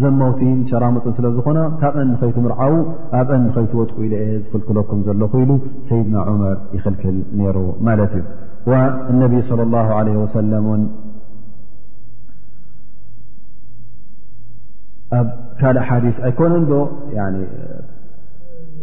ዘመውቲን 0.00 0.58
ሸራምጥን 0.70 1.14
ስለ 1.18 1.26
ዝኾነ 1.36 1.58
ካብአን 1.80 2.08
ንኸይትምርዓው 2.14 2.74
ኣብአን 3.20 3.42
ንኸይትወጥቁ 3.48 3.96
ኢለአ 4.08 4.26
ዝኽልክለኩም 4.44 5.00
ዘሎኹ 5.08 5.32
ኢሉ 5.46 5.52
ሰይድና 5.90 6.16
ዑመር 6.34 6.58
ይኽልክል 6.76 7.16
ነይሩ 7.40 7.56
ማለት 7.88 8.12
እዩ 8.20 8.24
الነብ 8.60 9.32
صى 9.40 9.52
الله 9.62 9.86
عي 9.88 10.88
ካል 15.60 15.76
ኣሓዲث 15.84 16.16
ኣይ 16.26 16.32
ኮነዶ 16.38 16.72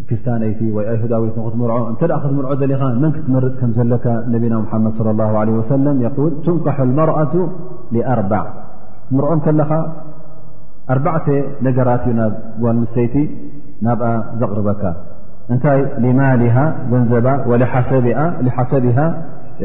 ክስታነይቲ 0.08 0.60
ወ 0.76 0.80
ኣይሁዳዊት 0.94 1.38
ትርዖ 1.40 1.78
እተ 1.92 2.02
ክትምርዖ 2.26 2.56
ዘለኻ 2.66 2.82
መን 3.04 3.12
ክትመርጥ 3.16 3.54
ከም 3.62 3.72
ዘለካ 3.78 4.06
ነና 4.34 4.56
መድ 4.86 4.94
صى 4.98 5.04
اله 5.14 6.12
ትንካح 6.46 6.78
الመርኣة 6.88 7.34
لኣርب 7.96 8.32
ትምርዖ 9.10 9.32
ከለኻ 9.46 9.72
ኣርዕተ 10.94 11.28
ነገራት 11.68 12.04
እዩ 12.10 12.14
ናብ 12.20 12.34
ጎሰይቲ 12.82 13.16
ናብ 13.86 14.02
ዘቕርበካ 14.42 14.84
እንታይ 15.54 15.80
لማه 16.04 16.56
ገንዘባ 16.92 17.28
ሓሰብ 17.74 18.06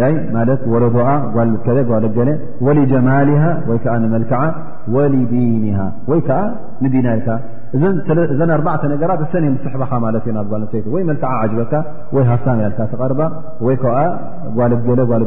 ለጓል 0.01 0.51
ጀማል 2.93 3.29
ይዓመልክ 3.33 4.29
ዲን 5.33 5.75
ወይዓ 6.13 6.29
ንዲና 6.85 7.09
እዘን 7.77 8.51
ኣርዕ 8.55 8.67
ነራት 8.99 9.23
ሰኒ 9.33 9.45
ሕበኻ 9.75 9.91
ማ 10.05 10.07
እዩ 10.15 10.21
ጓይ 10.51 10.63
ወ 10.95 10.97
መልክዓ 11.11 11.31
በካ 11.61 11.75
ይ 12.17 12.23
ሃፍታሚያ 12.31 12.67
ካ 12.79 12.81
ተር 12.93 13.13
ይ 13.71 13.77
ጓልጓል 13.85 15.23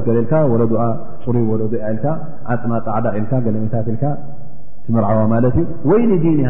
ፅሩ 1.23 1.35
ወለ 1.51 1.61
ዓፅማ 2.53 2.71
ፃዕዳ 2.87 3.05
ገለሜታት 3.47 3.87
ትምርዓዋ 4.87 5.19
ወይ 5.91 6.01
ዲን 6.25 6.37
ይ 6.43 6.47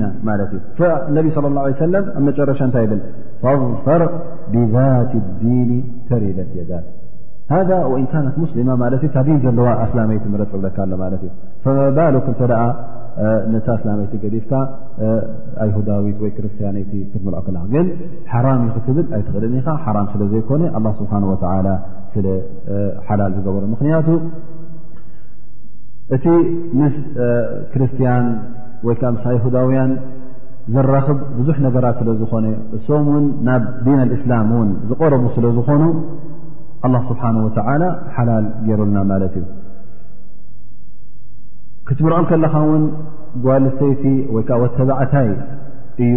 ነ 0.00 0.02
ص 1.36 1.38
اه 1.38 2.02
ኣ 2.16 2.22
መጨረሻ 2.28 2.60
እታይ 2.68 2.86
ብል 2.90 3.00
ፈፈር 3.42 4.02
ብذት 4.54 5.12
اዲን 5.20 5.70
ተሪለት 6.08 6.50
የዳ 6.60 6.72
ذ 7.68 7.70
ካነት 8.12 8.36
ስሊማ 8.50 8.70
ማ 8.82 8.88
ታዲን 9.16 9.38
ዘለዋ 9.44 9.66
ኣስላመይቲ 9.84 10.24
ረ 10.40 10.42
ፅብለካ 10.52 10.76
ኣሎማት 10.86 11.14
እዩ 11.22 11.30
መባሉ 11.78 12.14
እተ 12.30 12.40
ነቲ 13.54 13.66
ኣስላመይቲ 13.76 14.12
ገፍካ 14.22 14.52
ኣይሁዳዊት 15.64 16.16
ወይ 16.22 16.30
ክርስቲያኖቲ 16.36 16.92
ክትመልኦ 17.10 17.40
ክ 17.46 17.70
ግን 17.74 17.86
ሓራም 18.32 18.60
ይ 18.66 18.70
ክትብል 18.76 19.06
ኣይትኽእል 19.16 19.54
ኢኻ 19.60 19.68
ሓራም 19.84 20.06
ስለ 20.14 20.22
ዘይኮነ 20.32 20.62
ስብሓ 21.00 21.12
ስለ 22.14 22.26
ሓላል 23.08 23.32
ዝገብሮ 23.36 23.62
ምክንያቱ 23.74 24.08
እቲ 26.16 26.24
ምስ 26.80 26.96
ክርስቲያን 27.74 28.26
ወይከዓ 28.86 29.10
ምስ 29.14 29.24
ኣይሁዳውያን 29.30 29.90
ዘራኽብ 30.74 31.18
ብዙሕ 31.38 31.56
ነገራት 31.66 31.96
ስለ 32.00 32.08
ዝኾነ 32.20 32.46
እሶም 32.76 33.06
ውን 33.12 33.24
ናብ 33.46 33.62
ዲን 33.86 33.98
ኣልእስላም 34.04 34.48
እውን 34.56 34.70
ዝቀረቡ 34.90 35.24
ስለዝኾኑ 35.36 35.82
ኣላ 36.86 36.94
ስብሓን 37.08 37.36
ወተላ 37.46 37.82
ሓላል 38.14 38.46
ገይሩልና 38.66 38.98
ማለት 39.10 39.34
እዩ 39.40 39.44
ክትምርዖን 41.88 42.26
ከለኻ 42.30 42.54
ውን 42.70 42.84
ጓል 43.46 43.64
ስተይቲ 43.74 44.04
ወይከዓ 44.34 44.56
ወተባዕታይ 44.64 45.28
እዩ 46.06 46.16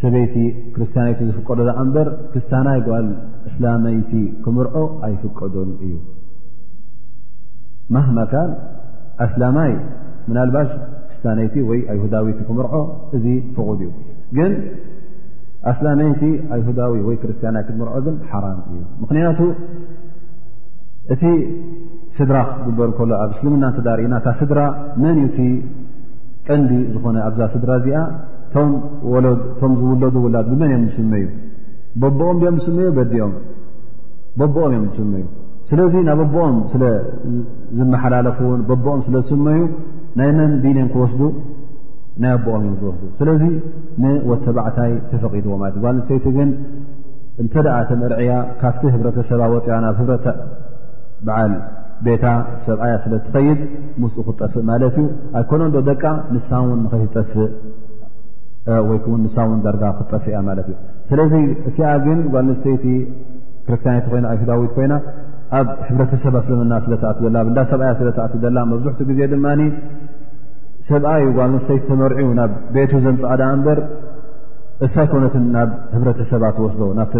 ሰበይቲ 0.00 0.34
ክርስትያናይቲ 0.74 1.20
ዝፍቀዱ 1.28 1.60
ዝዓ 1.68 1.74
እምበር 1.84 2.08
ክርስታያናይ 2.32 2.80
ጓል 2.88 3.06
እስላመይቲ 3.50 4.12
ክምርዖ 4.44 4.76
ኣይፍቀዱን 5.06 5.70
እዩ 5.86 5.94
ማህማካል 7.96 8.50
ኣስላማይ 9.26 9.72
ምናልባሽ 10.28 10.70
ክስታነይቲ 11.10 11.54
ወይ 11.70 11.80
ኣይሁዳዊቲ 11.92 12.38
ክምርዖ 12.48 12.72
እዚ 13.16 13.24
ፍቑድ 13.56 13.80
እዩ 13.86 13.90
ግን 14.36 14.52
ኣስታነይቲ 15.70 16.22
ኣይሁዳዊ 16.56 16.92
ወይ 17.08 17.16
ክርስትያናይት 17.22 17.68
ክምርዖ 17.72 17.94
ግን 18.06 18.16
ሓራም 18.32 18.58
እዩ 18.70 18.80
ምክንያቱ 19.02 19.40
እቲ 21.14 21.22
ስድራ 22.16 22.36
ክግበር 22.50 22.88
እከሎ 22.92 23.10
ኣብ 23.24 23.30
እስልምና 23.36 23.64
እ 23.70 23.74
ተዳሪእና 23.78 24.14
ታ 24.24 24.28
ስድራ 24.40 24.60
መን 25.02 25.16
እዩቲ 25.22 25.38
ቀንዲ 26.48 26.72
ዝኾነ 26.92 27.16
ኣብዛ 27.28 27.40
ስድራ 27.54 27.70
እዚኣ 27.80 27.98
ቶም 29.62 29.72
ዝውለዱ 29.80 30.14
ውላድ 30.26 30.46
ብመን 30.52 30.70
እዮም 30.74 30.84
ዝስመዩ 30.92 31.26
በቦኦም 32.02 32.38
ኦም 32.50 32.56
ዝስመዩ 32.62 32.88
በዲኦም 32.98 33.34
በቦኦም 34.40 34.72
እዮም 34.76 34.86
ዝስመዩ 34.96 35.24
ስለዚ 35.70 35.94
ናብ 36.08 36.18
በቦኦም 36.22 36.56
ስለ 36.72 36.82
ዝመሓላለፉን 37.78 38.60
በቦኦም 38.68 39.00
ስለ 39.08 39.14
ዝስመዩ 39.28 39.58
ናይ 40.18 40.30
መንዲንን 40.38 40.86
ክወስዱ 40.92 41.20
ናይ 42.22 42.30
ኣቦቀምን 42.36 42.72
ክወስዱ 42.78 43.02
ስለዚ 43.18 43.42
ንወተባዕታይ 44.02 44.92
ተፈቂድዎ 45.10 45.54
ማለትእ 45.62 45.82
ጓል 45.84 45.94
ንስተይቲ 45.98 46.26
ግን 46.36 46.50
እንተደኣ 47.42 47.76
ተመርዕያ 47.90 48.32
ካብቲ 48.60 48.82
ህብረተሰባ 48.94 49.42
ወፅያ 49.54 49.74
ኣብ 49.90 49.96
ህብረ 50.00 50.14
በዓል 51.26 51.52
ቤታ 52.06 52.24
ሰብኣያ 52.66 52.94
ስለትፈይድ 53.04 53.60
ምስኡ 54.02 54.20
ክጠፍእ 54.28 54.64
ማለት 54.70 54.96
እዩ 55.02 55.06
ኣይኮኖ 55.38 55.62
ዶ 55.74 55.78
ደቂ 55.90 56.02
ንሳውን 56.34 56.82
ኸጠፍእ 57.00 57.52
ወይን 58.88 59.20
ንሳ 59.24 59.36
ውን 59.50 59.60
ደርጋ 59.66 59.84
ክጠፍያ 59.98 60.40
ማለት 60.48 60.66
እዩ 60.72 60.76
ስለዚ 61.10 61.32
እቲኣ 61.68 61.90
ግን 62.06 62.18
ጓል 62.34 62.46
ንስተይቲ 62.50 62.84
ክርስትያኒቲ 63.68 64.06
ኮይና 64.12 64.26
ኣይሁዳዊት 64.32 64.72
ኮይና 64.76 64.94
ኣብ 65.58 65.66
ሕብረተሰባ 65.88 66.36
ስለምና 66.46 66.74
ስለተኣት 66.86 67.18
ዘላ 67.24 67.36
ብዳ 67.48 67.58
ሰብኣያ 67.70 67.92
ስለተኣት 68.00 68.32
ዘላ 68.44 68.56
መብዝሕትኡ 68.72 69.04
ግዜ 69.10 69.20
ድማ 69.32 69.46
ሰብኣዩ 70.88 71.24
ጓልስተይቲ 71.38 71.82
ተመርዒ 71.90 72.18
ናብ 72.38 72.52
ቤቱ 72.74 72.92
ዘምፅኣ 73.04 73.30
ዳ 73.40 73.46
እምበር 73.54 73.78
እሳ 74.86 74.94
ኮነትን 75.10 75.44
ናብ 75.54 75.70
ህብረተሰባት 75.94 76.56
ወስዶ 76.64 76.80
ናቲ 76.98 77.12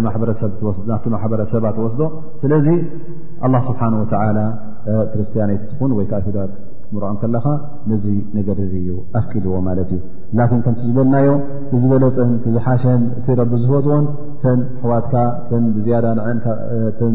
ማሕበረሰባት 1.15 1.73
ትወስዶ 1.77 2.01
ስለዚ 2.41 2.67
ኣላ 3.45 3.55
ስብሓን 3.67 3.95
ወተዓላ 4.01 4.39
ክርስትያናይት 5.11 5.63
እትኹን 5.65 5.91
ወይከዓ 5.97 6.17
ይሁዳ 6.21 6.37
ክትምርዖን 6.53 7.17
ከለካ 7.21 7.45
ነዚ 7.89 8.05
ነገር 8.37 8.57
እዙ 8.65 8.73
እዩ 8.83 8.89
ኣፍቂድዎ 9.19 9.55
ማለት 9.67 9.89
እዩ 9.95 9.99
ላኪን 10.39 10.61
ከምቲ 10.67 10.79
ዝበልናዮ 10.89 11.29
ቲዝበለፅን 11.71 12.31
ቲዝሓሸን 12.45 13.03
እቲረቢ 13.19 13.51
ዝህበትዎን 13.63 14.07
ተን 14.45 14.61
ኣሕዋትካ 14.79 15.13
ተን 17.01 17.13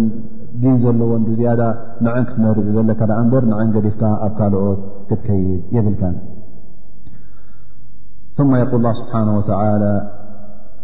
ዲን 0.63 0.77
ዘለዎን 0.83 1.23
ብዝያዳ 1.29 1.63
ንዓን 2.07 2.25
ክትመርፅ 2.29 2.67
ዘለካ 2.77 3.01
ዳ 3.11 3.17
እምበር 3.23 3.45
ንዓን 3.53 3.73
ገዲፍካ 3.77 4.03
ኣብ 4.27 4.33
ካልኦት 4.39 4.81
ክትከይድ 5.09 5.61
የብልከን 5.77 6.15
ثم 8.37 8.55
يقول 8.55 8.75
الله 8.75 8.93
سبحنه 8.93 9.37
وتعلى 9.39 10.11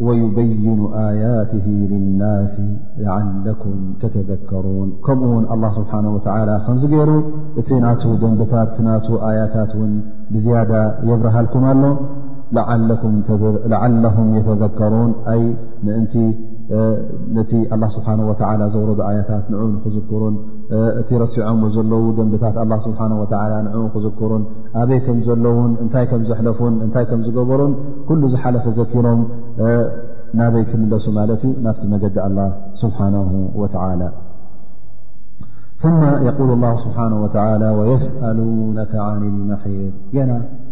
ويبين 0.01 0.93
آياته 0.95 1.67
للناس 1.91 2.61
لعلكم 2.99 3.95
تتذكرون 4.01 4.93
ከم 5.07 5.23
الله 5.55 5.71
سحنه 5.85 6.11
وتعلى 6.15 6.55
ሩ 6.95 8.17
دنبታ 8.23 8.55
يታ 9.41 9.73
بزيدة 10.33 10.81
يبرሃልكم 11.11 11.63
ل 11.83 11.85
لعلهم 13.75 14.27
يتذكرون 14.39 15.11
ነቲ 17.37 17.51
ስብሓه 17.95 18.67
ዘውረ 18.75 18.91
ኣያታት 19.11 19.45
ንን 19.53 19.73
ክዝክሩን 19.85 20.35
እቲ 21.01 21.09
ረሲዖም 21.23 21.61
ዘለዉ 21.75 22.05
ደንብታት 22.19 22.57
ስሓه 22.85 23.07
ን 23.11 23.77
ክዝክሩን 23.95 24.43
ኣበይ 24.83 25.01
ከም 25.07 25.19
ዘለውን 25.29 25.73
እንታይ 25.85 26.05
ከም 26.11 26.23
ዘሕለፉን 26.29 26.75
እንታይ 26.87 27.05
ም 27.19 27.21
ዝገበሩን 27.27 27.73
ኩሉ 28.09 28.23
ዝሓለፈ 28.35 28.65
ዘኪሮም 28.79 29.21
ናበይ 30.39 30.65
ክምለሱ 30.71 31.07
ማለት 31.19 31.43
እዩ 31.49 31.53
ናፍቲ 31.67 31.83
መገዲ 31.95 32.17
ኣه 32.29 32.49
ስብሓه 32.83 33.15
وላ 33.63 34.03
ث 35.83 35.85
የقሉ 36.29 36.49
اله 36.57 36.73
ስብሓه 36.85 37.11
يስألነ 37.95 38.49
ع 39.05 39.09
መሒድ 39.51 39.95
የና 40.19 40.31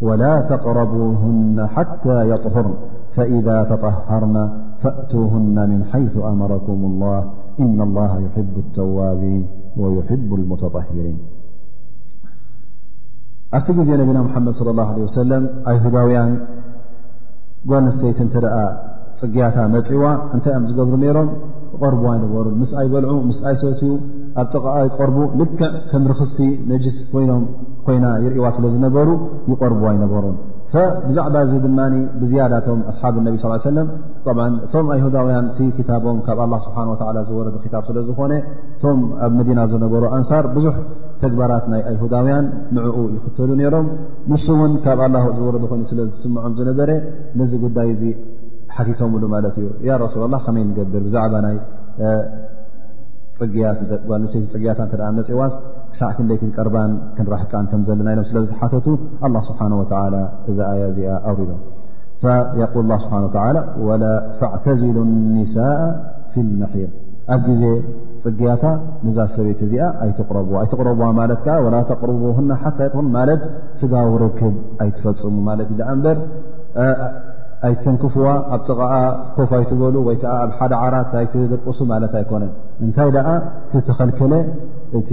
ولا 0.00 0.40
تقربوهن 0.50 1.66
حتى 1.66 2.30
يطهرن 2.30 2.74
فإذا 3.16 3.62
تطهرن 3.64 4.50
فأتوهن 4.82 5.68
من 5.70 5.84
حيث 5.84 6.16
أمركم 6.16 6.72
الله 6.84 7.30
إن 7.60 7.80
الله 7.82 8.20
يحب 8.20 8.58
التوابين 8.58 9.46
ويحب 9.76 10.34
المتطهرين 10.34 11.18
أفتجزي 13.54 13.92
نبينا 13.92 14.22
محمد 14.22 14.52
صلى 14.52 14.70
الله 14.70 14.92
عليه 14.92 15.02
وسلم 15.02 15.68
أي 15.68 15.76
هداويان 15.76 16.46
لن 17.64 17.86
السيتت 17.86 18.36
ፅግያታ 19.20 19.58
መፅዋ 19.74 20.04
እንታይ 20.34 20.54
ኦም 20.58 20.64
ዝገብሩ 20.70 20.94
ሮም 21.16 21.28
ርብ 21.92 22.04
ይነበሩ 22.16 22.46
ምስ 22.60 22.70
ኣይበልዑ 22.80 23.16
ምስ 23.30 23.38
ኣይሰትኡ 23.48 23.88
ኣብ 24.40 24.46
ጥቃይቆርቡ 24.54 25.16
ልክዕ 25.40 25.64
ከም 25.90 26.04
ርክስቲ 26.10 26.38
ነስ 26.70 26.98
ይኖም 27.22 27.42
ኮይና 27.86 28.06
ይርእዋ 28.24 28.46
ስለዝነበሩ 28.58 29.08
ይርብ 29.50 29.82
ይነበሩ 29.96 30.24
ብዛዕባ 31.08 31.36
ዚ 31.50 31.52
ድማ 31.64 31.78
ብዝያዳቶም 32.22 32.80
ኣሓብ 32.92 33.14
ነ 33.26 33.34
ስ 33.62 33.66
ለ 33.76 33.84
እቶም 34.64 34.88
ይሁዳውያን 34.98 35.46
ታቦም 35.90 36.18
ካብ 36.26 36.40
ስብሓ 36.64 36.76
ዝረ 37.28 37.46
ታ 37.74 37.78
ስለዝኾነ 37.90 38.32
እቶም 38.78 38.98
ኣብ 39.26 39.32
መዲና 39.38 39.60
ዝነበሩ 39.72 40.02
ኣንሳር 40.16 40.46
ብዙሕ 40.56 40.74
ተግባራት 41.22 41.64
ናይ 41.74 41.82
ይሁዳውያን 41.94 42.44
ንኡ 42.78 42.96
ይኽተሉ 43.16 43.50
ሮም 43.76 43.86
ንስ 44.32 44.46
ውን 44.60 44.74
ካብ 44.86 45.00
ዝረ 45.40 45.54
ኮይኑ 45.72 45.82
ስለዝስምዖም 45.92 46.52
ዝነበረ 46.58 46.90
ዚ 47.52 47.52
ጉይ 47.62 47.90
ሓቲቶም 48.76 49.12
ሉ 49.22 49.26
ማት 49.32 49.44
እዩ 49.60 50.06
ሱላ 50.12 50.24
ላ 50.34 50.38
ከመይ 50.44 50.64
ንገብር 50.70 51.02
ብዛዕባ 51.06 51.34
ይ 51.54 51.58
ፅያ 53.40 54.74
መፅዋስ 55.18 55.54
ክሳዕ 55.90 56.10
ክንደይ 56.16 56.38
ክቀርባን 56.42 56.92
ክንራሕቃ 57.16 57.52
ምዘለና 57.80 58.08
ኢሎም 58.14 58.26
ስለዝተሓቱ 58.30 58.84
ስሓ 59.48 59.58
እዛ 60.50 60.58
ኣያ 60.72 60.82
እዚኣ 60.92 61.10
ኣውሪም 61.30 61.60
ስብ 62.22 64.02
ዕተዝሉ 64.56 64.96
ኒሳ 65.36 65.56
ፊ 66.32 66.42
ልመል 66.48 66.90
ኣብ 67.34 67.40
ግዜ 67.48 67.62
ፅጊያታ 68.24 68.64
ንዛ 69.06 69.18
ሰበይት 69.36 69.60
እዚኣ 69.66 69.86
ኣኣይረብዋ 70.04 71.06
ማለት 71.20 71.40
ላ 71.74 71.80
ተርቡ 71.90 72.20
ም 72.42 73.06
ማለት 73.16 73.42
ስጋው 73.80 74.12
ርክብ 74.24 74.54
ኣይትፈፅሙ 74.84 75.34
ማለት 75.50 75.68
እዩ 75.74 75.80
በ 76.04 76.16
ኣይተንክፍዋ 77.66 78.26
ኣብቲቕዓ 78.54 78.90
ኮፋ 79.36 79.50
ኣይትበሉ 79.60 79.94
ወይ 80.08 80.16
ከዓ 80.22 80.32
ኣብ 80.42 80.50
ሓደ 80.58 80.72
ዓራ 80.86 80.94
ታይቲደቅሱ 81.12 81.78
ማለት 81.92 82.12
ኣይኮነ 82.18 82.44
እንታይ 82.84 83.10
ደኣ 83.16 83.28
ተኸልከለ 83.88 84.34
እቲ 84.98 85.10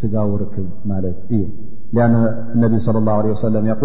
ስጋው 0.00 0.30
ርክብ 0.42 0.68
ማለት 0.92 1.20
እዩ 1.34 1.42
ኣ 2.04 2.08
ነቢ 2.62 2.72
صى 2.84 2.90
اላه 3.00 3.16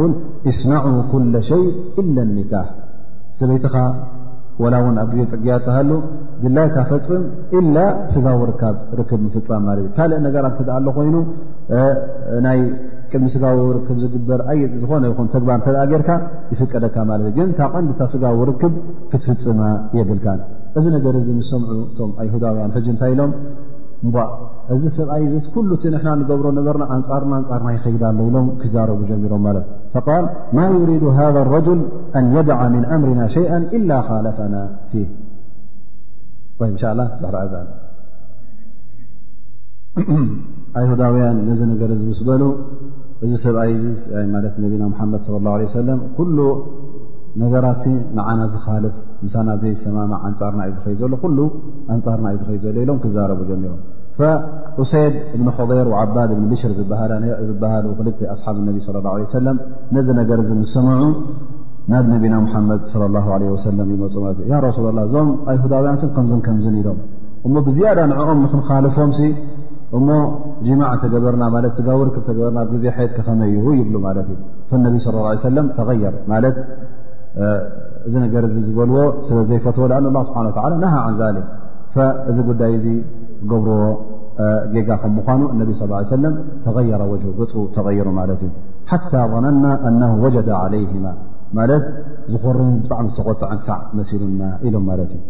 ል 0.10 0.14
እስናዑ 0.52 0.86
ኩل 1.12 1.34
ሸይ 1.50 1.64
ኢለ 2.02 2.18
ኒካ 2.38 2.54
ሰበይትኻ 3.40 3.76
ዋላ 4.64 4.76
እውን 4.82 4.96
ኣብ 5.02 5.10
ጊዜ 5.14 5.22
ፅግያ 5.32 5.56
ተሃሉ 5.66 5.90
ድላይካ 6.44 6.78
ፈፅም 6.92 7.24
ኢላ 7.58 7.78
ስጋዊ 8.14 8.40
ርካ 8.50 8.64
ርክብ 9.00 9.20
ምፍፃም 9.26 9.64
ማለት 9.70 9.84
እዩ 9.84 9.90
ካልእ 9.98 10.20
ነገራት 10.28 10.56
ተኣ 10.60 10.70
ኣሎ 10.80 10.88
ኮይኑ 10.98 11.16
ናይ 12.46 12.60
ቅድሚ 13.12 13.28
ስጋዊ 13.36 13.60
ርክብ 13.78 13.98
ዝግበር 14.06 14.42
ዝኾነ 14.82 15.04
ይ 15.12 15.16
ተግባር 15.36 15.60
ተ 15.68 15.86
ጌርካ 15.94 16.10
ይፍቀደካ 16.54 16.96
ማለት 17.12 17.28
እዩ 17.32 17.36
ግን 17.40 17.52
ታ 17.62 17.70
ቐንዲታ 17.76 18.02
ስጋዊ 18.16 18.40
ርክብ 18.52 18.74
ክትፍፅማ 19.14 19.62
የብልካ 20.00 20.28
እዚ 20.80 20.86
ነገር 20.98 21.14
እዚ 21.22 21.30
ምስ 21.40 21.48
ሰምዑ 21.54 21.72
እቶም 21.90 22.12
ኣይሁዳውያን 22.24 22.74
ሕጅ 22.78 22.88
እንታይ 22.94 23.12
ኢሎም 23.16 23.32
እዚ 24.76 24.84
ሰብኣይ 24.96 25.24
ዚ 25.34 25.44
ኩሉ 25.56 25.70
እቲ 25.78 25.84
ና 25.94 26.14
ንገብሮ 26.22 26.48
ነበርና 26.58 26.84
ኣንፃርና 26.96 27.34
ኣንፃርና 27.42 27.68
ይኸይዳ 27.76 28.02
ኣሎ 28.12 28.18
ኢሎም 28.30 28.48
ክዛረቡ 28.62 29.00
ጀሚሮም 29.10 29.44
ማት 29.48 30.28
ማ 30.58 30.66
ሪድ 30.90 31.04
ረል 31.52 31.68
ን 32.24 32.26
ደዓ 32.50 32.62
ምን 32.74 32.84
ኣምርና 32.96 33.22
ሸይ 33.36 33.46
ላ 33.90 33.94
ለፈና 34.26 34.56
ፊ 34.92 35.06
ንላ 36.72 37.02
ሕአ 37.54 37.64
ኣይሁዳውያን 40.80 41.38
ነዚ 41.48 41.60
ነገረ 41.72 41.92
ዝምስበሉ 42.02 42.42
እዚ 43.26 43.32
ሰብ 43.46 43.56
ነቢና 44.66 44.84
ሓመድ 45.00 45.24
ላ 45.46 45.58
ሰለ 45.78 45.90
ኩሉ 46.18 46.38
ነገራት 47.44 47.82
ንዓና 48.18 48.42
ዝልፍ 48.54 48.96
ምሳና 49.26 49.50
ዘይሰማማ 49.62 50.14
ኣንፃርና 50.28 50.62
እዩ 50.68 50.72
ዝኸይ 50.78 50.96
ዘሎ 51.02 51.14
ኩ 51.24 51.28
ኣንፃርና 51.96 52.28
እዩ 52.36 52.40
ዝኸ 52.48 52.52
ዘሎ 52.66 52.76
ኢሎም 52.84 53.00
ክዛረቡ 53.04 53.42
ጀሚሮም 53.50 53.82
ፈእሰይድ 54.76 55.16
እብን 55.36 55.48
ሕበር 55.58 55.88
ዓባድ 56.02 56.30
ብ 56.38 56.40
ብሽር 56.52 56.72
ዝበሃሉ 56.78 57.88
ክል 57.98 58.08
ኣስሓብ 58.36 58.56
ነቢ 58.70 58.78
ه 58.86 59.54
ነዚ 59.96 60.08
ነገር 60.20 60.40
ምሰምዑ 60.62 61.02
ናብ 61.92 62.06
ነቢና 62.14 62.36
ሓመድ 62.54 62.82
ይመፁ 63.92 64.14
እ 64.70 64.72
ሱ 64.78 64.82
ላ 64.98 65.02
እዞም 65.08 65.30
ኣይሁዳውያን 65.52 65.98
ከምዝን 66.16 66.42
ከምዝን 66.48 66.76
ኢሎም 66.82 66.98
እሞ 67.48 67.54
ብዝያዳ 67.68 68.00
ንኦም 68.12 68.40
ንክንካልፎም 68.46 69.12
እሞ 69.98 70.08
ጅማዕ 70.68 70.90
እተገበርና 70.98 71.44
ዝጋውርክ 71.78 72.16
ተገበርና 72.30 72.60
ዜ 72.86 72.88
ት 73.10 73.12
ክኸመይዩ 73.18 73.66
ይብሉ 73.82 73.96
ማለት 74.08 74.28
እዩ 74.68 74.76
ነቢ 74.88 74.96
ى 75.04 75.08
ه 75.08 75.78
ተር 75.78 76.16
ማ 76.32 76.42
እዚ 78.08 78.14
ነገር 78.26 78.44
ዝበልዎ 78.68 78.98
ሰ 79.28 79.40
ዘይፈትዎ 79.52 79.86
ስሓ 80.28 80.66
ን 81.36 81.44
እዚ 82.32 82.38
ጉዳይ 82.50 82.74
እ 82.82 82.98
ገብር 83.52 83.72
ጌጋ 84.74 84.90
ከም 85.02 85.12
ምኳኑ 85.18 85.42
እነቢ 85.54 85.70
ሰለም 86.16 86.34
ተየራ 86.66 87.02
ወ 87.12 87.16
ገፁ 87.40 87.54
ተይሩ 87.76 88.08
ማለት 88.20 88.42
እዩ 88.48 88.52
ሓታ 88.92 89.12
በናና 89.32 89.66
ኣነ 89.88 90.02
ወጀዳ 90.24 90.50
ዓለይማ 90.66 91.06
ማለት 91.58 91.84
ዝኮርን 92.34 92.72
ብጣዕሚ 92.84 93.08
ዝተቆጣዐን 93.16 93.60
ሳዕ 93.68 93.80
መሲሉና 94.00 94.42
ኢሎም 94.68 94.86
ማለት 94.92 95.12
እዩ 95.18 95.24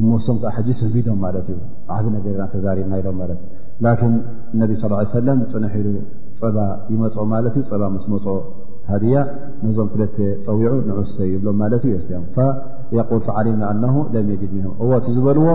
እመወሶም 0.00 0.36
ከዓ 0.42 0.50
ሓጂ 0.56 0.68
ሰቢዶም 0.80 1.18
ማለት 1.26 1.46
እዩ 1.52 1.58
ዓቢ 1.96 2.04
ነገር 2.16 2.32
ራ 2.40 2.46
ተዛሪብና 2.54 2.94
ኢሎም 3.02 3.18
ት 3.30 3.40
ላን 3.84 4.16
እነቢ 4.54 4.72
ስ 4.82 4.90
ሰለም 5.14 5.38
ፅንሒሉ 5.52 5.88
ፀባ 6.40 6.56
ይመፆ 6.92 7.16
ማለት 7.34 7.54
እዩ 7.58 7.62
ፀባ 7.70 7.82
ምስ 7.96 8.06
መፅ 8.12 8.26
ሃድያ 8.90 9.16
ነዞም 9.66 9.86
ክለተ 9.92 10.16
ፀዊዑ 10.46 10.72
ንዑስተ 10.88 11.18
ይብሎም 11.32 11.56
ማለት 11.62 11.84
እዩ 11.88 11.94
ዮም 12.16 12.24
ዓሊምና 13.40 13.64
ኣ 13.72 14.02
ለም 14.14 14.26
የድ 14.32 14.42
እዎ 14.84 14.90
እቲ 15.00 15.06
ዝበልዎ 15.16 15.46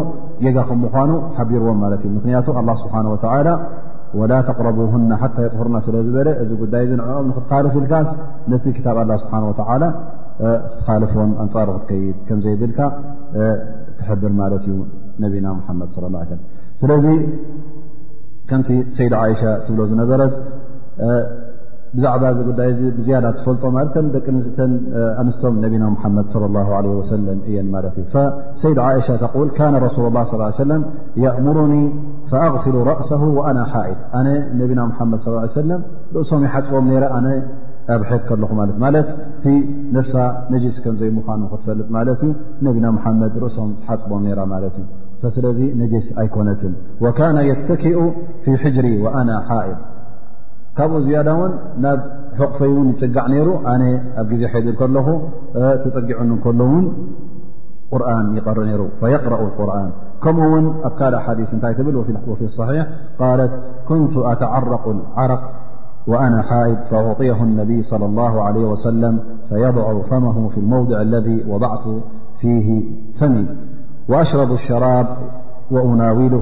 ጋ 0.56 0.58
ከም 0.70 0.80
ምኳኑ 0.86 1.12
ሓቢርዎም 1.38 1.78
ማለት 1.84 2.02
እዩ 2.06 2.12
ምክንያቱ 2.18 2.48
ስብሓ 2.84 2.96
ወላ 4.20 4.32
ተقረቡና 4.48 5.12
ሓታ 5.20 5.36
የሁርና 5.44 5.78
ስለ 5.84 5.96
ዝበለ 6.06 6.30
እዚ 6.44 6.50
ጉዳይ 6.62 6.84
ንኦም 7.00 7.28
ክትካልፍኢልካስ 7.36 8.10
ነቲ 8.52 8.66
ክታብ 8.78 8.98
ላ 9.10 9.14
ስብሓ 9.22 9.36
ክትካልፍዎም 10.72 11.32
ኣንፃሩ 11.44 11.68
ክትከይድ 11.76 12.18
ከምዘይብልካ 12.28 12.80
ክሕብር 14.00 14.34
ማለት 14.42 14.66
እዩ 14.72 14.80
ነብና 15.24 15.48
ሓመድ 15.68 15.90
ስለዚ 16.82 17.06
ከምቲ 18.50 18.70
ሰይደ 18.98 19.14
ይሻ 19.34 19.42
ትብሎ 19.68 19.82
ዝነበረት 19.92 20.36
ብዛዕባ 21.96 22.24
ዚ 22.36 22.40
ዳይ 22.58 22.70
ዝያዳ 23.06 23.26
ፈልጦ 23.46 23.64
ደቂ 24.16 24.28
ንስቶም 25.26 25.56
ነና 25.64 25.84
መድ 26.18 26.28
ى 26.36 26.62
ه 26.70 27.42
እየ 27.50 27.64
ሰይድ 28.62 28.80
ሻ 29.08 29.18
ተ 29.24 29.30
س 29.34 29.36
اه 30.00 30.54
صىى 30.60 30.78
እምሩኒ 31.40 31.74
فأغሲل 32.32 32.76
رእሰه 32.92 33.22
وأና 33.38 33.60
ሓእል 33.74 33.98
ነ 34.58 34.62
ነና 34.80 35.14
ድ 35.56 35.82
ርእሶም 36.16 36.42
ይሓፅቦም 36.48 36.86
ኣብት 37.94 39.08
ለኹ 39.94 40.06
ሳ 40.14 40.24
ስ 40.76 40.78
ከምዘይምዃኑ 40.86 41.42
ክትፈልጥ 41.52 41.88
ማ 41.96 42.04
ዩ 42.76 42.78
ነና 42.86 42.98
መድ 43.22 43.36
ርእሶም 43.46 43.70
ሓፅቦም 43.88 44.24
ማ 44.56 44.60
ስለዚ 45.38 45.60
ስ 46.08 46.10
ኣይኮነት 46.22 46.62
يተኪኡ 47.52 48.00
ف 48.44 48.46
ሕሪ 48.64 48.88
وና 49.06 49.30
ሓእል 49.50 49.80
كبو 50.78 51.00
زيادة 51.00 51.34
ون 51.36 51.52
ن 51.84 51.86
حقفي 52.40 52.68
ون 52.68 52.88
يقع 53.04 53.28
نير 53.32 53.48
أن 53.76 53.82
ز 54.42 54.44
حذل 54.52 54.74
ل 54.74 54.78
تجعن 55.84 56.32
كل 56.44 56.62
ون 56.74 56.86
قرآن 57.94 58.26
يقرأ 58.38 58.66
نر 58.70 58.82
فيقرأ 59.02 59.40
القرآن 59.48 59.90
كمون 60.24 60.66
كال 61.00 61.16
حاديث 61.26 61.50
نتي 61.56 61.82
ل 61.84 61.96
وفي 62.30 62.44
الصحيح 62.50 62.84
قالت 63.24 63.52
كنت 63.90 64.16
أتعرق 64.32 64.86
العرق 64.96 65.44
وأنا 66.12 66.40
حائد 66.50 66.78
فأعطيه 66.90 67.40
النبي 67.50 67.80
صلى 67.92 68.06
الله 68.06 68.34
عليه 68.46 68.66
وسلم 68.74 69.16
فيضع 69.50 69.88
فمه 70.10 70.38
في 70.50 70.58
الموضع 70.64 70.98
الذي 71.02 71.38
وضعت 71.52 71.86
فيه 72.42 72.68
فم 73.20 73.46
وأشربوا 74.10 74.54
الشراب 74.60 75.08
أናዊሉ 75.80 76.34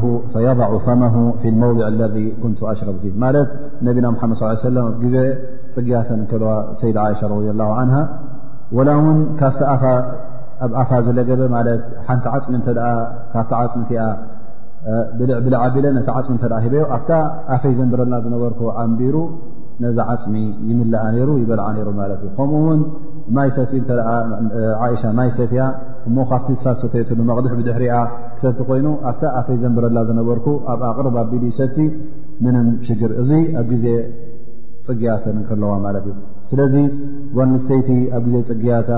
ضع 0.60 0.72
ፈመ 0.86 1.02
ف 1.42 1.54
መوضع 1.64 1.88
ذ 2.00 2.16
ን 2.52 2.54
ኣሽረቡ 2.72 3.02
ማ 3.24 3.30
ነቢና 3.88 4.08
ዜ 5.14 5.18
ፅግያተ 5.76 6.10
ዋ 6.46 6.56
ሰይድ 6.82 6.98
ሻ 7.22 7.32
ን 8.92 9.28
ካብ 9.42 9.54
ፋ 10.90 11.02
ዝለገበ 11.06 11.42
ሓንቲ 12.08 12.26
ሚሚ 13.78 14.02
ብብዓቢ 15.46 15.76
ፅሚ 16.08 16.42
ኣ 16.96 17.20
ኣፈይ 17.56 17.74
ዘንረና 17.80 18.14
ዝነበር 18.26 18.52
ኣንቢሩ 18.84 19.16
ነዛ 19.84 19.98
ዓፅሚ 20.14 20.36
ይምላኣ 20.70 21.04
ሩ 21.28 21.30
ይበልዓ 21.44 21.66
ከምኡ 22.38 22.64
ሰያ 25.40 25.68
እሞ 26.08 26.18
ካብቲ 26.30 26.50
ሳሰተቲ 26.64 27.10
ንመቕድሕ 27.20 27.54
ብድሕሪኣ 27.60 27.96
ክሰቲ 28.36 28.60
ኮይኑ 28.70 28.88
ኣፍታ 29.10 29.24
ኣፈይ 29.40 29.58
ዘንብረላ 29.64 29.98
ዝነበርኩ 30.10 30.48
ኣብ 30.74 30.82
ኣቕርኣቢል 30.90 31.44
ሰቲ 31.60 31.78
ምንም 32.46 32.68
ሽግር 32.88 33.12
እዙ 33.22 33.30
ኣብ 33.62 33.68
ግዜ 33.74 33.86
ፅግያተን 34.88 35.38
ከለዋ 35.50 35.72
ማለት 35.86 36.06
እዩ 36.12 36.16
ስለዚ 36.52 36.76
ዋንስተይቲ 37.40 37.90
ኣብ 38.18 38.24
ግዜ 38.28 38.38
ፅግያታ 38.50 38.92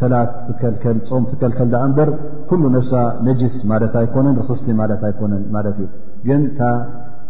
ሰላት 0.00 0.32
ትልከል 0.60 0.98
ፆም 1.08 1.24
ትከልከል 1.30 1.68
ዳኣንበር 1.72 2.10
ኩሉ 2.50 2.62
ነብሳ 2.76 2.92
ነጅስ 3.28 3.54
ማለት 3.72 3.94
ኣይኮነን 4.02 4.36
ርክስቲ 4.42 4.68
ማለት 4.82 5.02
ኣይኮነን 5.08 5.42
ማለት 5.56 5.78
እዩ 5.82 5.88
ግን 6.28 6.42
ታ 6.58 6.62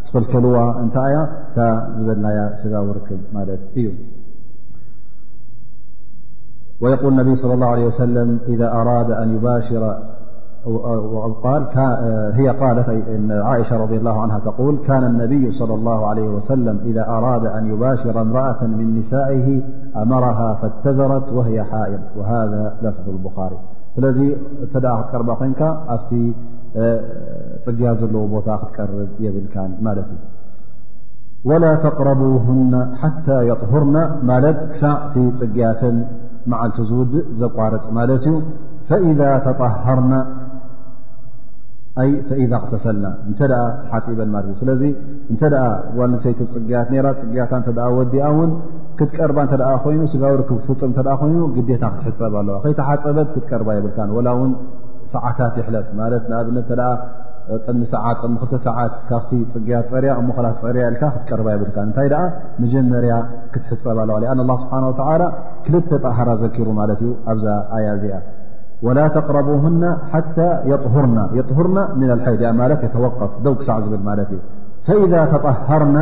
ትኽልከልዋ 0.06 0.56
እንታ 0.84 0.96
ያ 1.14 1.18
እታ 1.48 1.58
ዝበልናያ 2.00 2.40
ስጋ 2.62 2.74
ውርክብ 2.88 3.22
ማለት 3.38 3.62
እዩ 3.80 3.88
ويقول 6.80 7.12
انبي 7.20 7.34
صلى 7.34 7.54
الله 7.54 7.66
عل 7.66 7.78
اعئشة 13.30 13.76
رض 13.82 13.92
الله 13.92 14.20
عنها 14.22 14.38
تقول 14.38 14.78
كان 14.78 15.04
النبي 15.04 15.50
صلى 15.50 15.74
الله 15.74 16.06
عليه 16.06 16.28
وسلم 16.28 16.80
إذا 16.84 17.08
أراد 17.08 17.46
أن 17.46 17.66
يباشر 17.66 18.20
امرأة 18.20 18.64
من 18.66 18.98
نسائه 19.00 19.62
أمرها 19.96 20.54
فاتذرت 20.54 21.32
وهي 21.32 21.64
حائظ 21.64 21.98
وهذا 22.16 22.76
لفظ 22.82 23.08
البخاري 23.08 23.56
لذي 23.98 24.36
ت 24.74 24.86
خترب 24.86 25.36
ينك 25.42 25.62
أفت 25.88 26.14
جيات 27.68 28.02
ل 28.02 28.28
بت 28.34 28.50
خترب 28.50 29.08
يبلك 29.20 29.56
مال 29.80 30.04
ولا 31.44 31.74
تقربوهن 31.74 32.94
حتى 32.96 33.48
يطهرن 33.48 34.20
مالد 34.22 34.56
كت 35.14 35.18
جيات 35.44 35.82
መዓልቱ 36.50 36.76
ዝውድእ 36.90 37.26
ዘቋረፅ 37.40 37.84
ማለት 37.98 38.22
እዩ 38.30 38.36
ፈኢ 38.88 39.06
ተጣሃርና 39.46 40.14
ቅተሰልና 42.64 43.06
እተ 43.30 43.40
ተሓፂበን 43.52 44.28
ማ 44.34 44.40
እ 44.50 44.52
ስለዚ 44.60 44.82
እተ 45.32 45.42
ዋሰይትብ 45.98 46.48
ፅግያት 46.54 46.88
ራ 47.04 47.08
ፅግያታ 47.20 47.52
እ 47.88 47.94
ወዲኣ 47.98 48.26
ውን 48.38 48.52
ክትቀርባ 48.98 49.38
እተ 49.46 49.52
ኮይኑ 49.84 50.00
ስጋብ 50.12 50.32
ርክብ 50.40 50.58
ክትፍፅም 50.66 50.92
ተ 50.96 51.00
ኮይኑ 51.22 51.40
ግዴታ 51.56 51.84
ክትሕፀብ 51.96 52.34
ኣለዋ 52.40 52.56
ከይተሓፀበት 52.64 53.28
ክትቀርባ 53.34 53.68
የብልካ 53.78 53.98
ወላ 54.18 54.28
እውን 54.36 54.52
ሰዓታት 55.14 55.54
ይሕለፍ 55.60 55.86
ማት 55.98 56.24
ንኣብነት 56.32 56.68
ድሚሚ2ሰዓት 57.62 58.94
ካብቲ 59.10 59.30
ፅግያ 59.52 59.76
ፀርያ 59.90 60.10
እሞላ 60.20 60.46
ፀርያ 60.60 60.82
ኢልካ 60.90 61.02
ክትቀርባ 61.14 61.46
የብልካ 61.54 61.76
እንታይ 61.86 62.08
መጀመርያ 62.62 63.14
ክትሕፀብ 63.52 63.98
ኣለዋ 64.04 64.16
አን 64.32 64.40
ስብሓ 64.62 65.08
ክልተ 65.66 65.90
ጣሃራ 66.04 66.30
ዘኪሩ 66.42 66.68
ማለት 66.80 67.00
እዩ 67.04 67.10
ኣብዛ 67.32 67.46
ኣያ 67.76 67.88
እዚኣ 67.98 68.16
ወላ 68.86 68.98
ተقረቡና 69.16 69.82
ሓታ 70.12 70.36
ሁርና 70.92 71.18
ሐይድ 72.26 72.42
ማት 72.60 72.76
የተወፍ 72.86 73.14
ደው 73.46 73.54
ክሳዕ 73.60 73.78
ዝብል 73.86 74.02
ማለት 74.10 74.30
እዩ 74.36 74.40
ፈኢذ 74.88 75.14
ተጣሃርና 75.34 75.96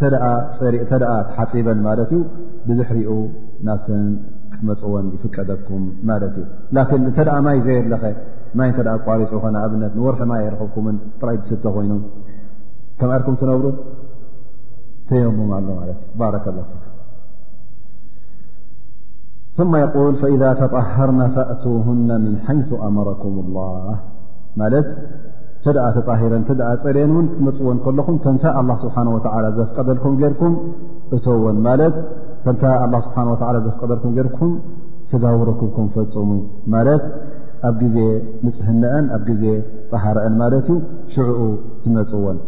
ተ 0.00 0.98
ተሓፂበን 1.02 1.80
ማለት 1.88 2.10
እዩ 2.14 2.22
ብዝሕርኡ 2.68 3.10
ናብተን 3.66 4.04
ክትመፅወን 4.52 5.06
ይፍቀደኩም 5.16 5.84
ማለት 6.10 6.34
እዩ 6.42 6.46
ን 6.76 7.06
እንተኣ 7.08 7.30
ማይ 7.46 7.58
ዘይለኸ 7.66 8.02
ማይ 8.56 8.68
እንተ 8.70 8.80
ደኣ 8.86 8.94
ቋሪፁ 9.06 9.30
ኾነ 9.42 9.56
ኣብነት 9.64 9.92
ንወርሒ 9.98 10.20
ማይ 10.30 10.38
ኣይረኸብኩምን 10.42 10.96
ጥራይ 11.20 11.36
ድስተ 11.42 11.64
ኮይኑ 11.74 11.92
ከምርኩም 13.00 13.34
ትነብሩ 13.40 13.66
ትየሙም 15.08 15.50
ኣሎ 15.56 15.66
ማለት 15.80 15.98
እዩ 16.04 16.10
ባረከ 16.20 16.46
ላ 16.56 16.60
መ 19.72 19.78
ል 20.08 20.16
ፈኢ 20.22 20.34
ተጣሃርና 20.60 21.22
ፈእትና 21.34 22.10
ምን 22.24 22.34
ሓይث 22.46 22.68
ኣመረኩም 22.86 23.36
ላ 23.56 23.60
ማለት 24.60 24.88
ተደኣ 25.64 25.86
ተጣሂረን 25.96 26.42
ተደኣ 26.48 26.68
ፀርአን 26.82 27.10
እውን 27.14 27.26
ክመፅወን 27.34 27.78
ከለኹም 27.84 28.16
ከምታ 28.24 28.44
ኣ 28.58 28.60
ስብሓ 28.82 28.96
ወ 29.14 29.18
ዘፍቀደልኩም 29.58 30.12
ጌይርኩም 30.20 30.54
እተዎን 31.16 31.56
ማለት 31.66 31.96
ከታ 32.44 32.64
ስብሓ 33.06 33.16
ወ 33.30 33.62
ዘፍቀደልኩም 33.66 34.12
ጌርኩም 34.18 34.52
ስጋብረኩኩም 35.10 35.86
ፈፁሙ 35.94 36.30
ማለት 36.72 37.02
ኣብ 37.66 37.74
ግዜ 37.82 37.96
ምፅህነአን 38.46 39.06
ኣብ 39.16 39.22
ግዜ 39.30 39.44
ጠሃረአን 39.92 40.34
ማለት 40.42 40.66
እዩ 40.74 40.76
ሽዕኡ 41.14 41.40
ትመፅወን 41.82 42.38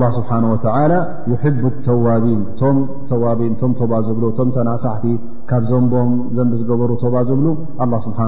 ላ 0.00 0.04
ስብሓ 0.16 0.30
ወላ 0.50 1.48
ተዋቢን 1.86 2.42
ቶ 2.60 2.70
ተዋን 3.10 3.52
ቶም 3.62 3.72
ባ 3.90 3.94
ዝብሉ 4.06 4.24
ቶም 4.38 4.48
ተናሳሕቲ 4.56 5.04
ካብ 5.50 5.62
ዘንቦም 5.70 6.10
ዘንቢ 6.36 6.52
ዝገበሩ 6.60 6.90
ተባ 7.02 7.14
ዝብሉ 7.30 7.46
ስብሓ 8.06 8.18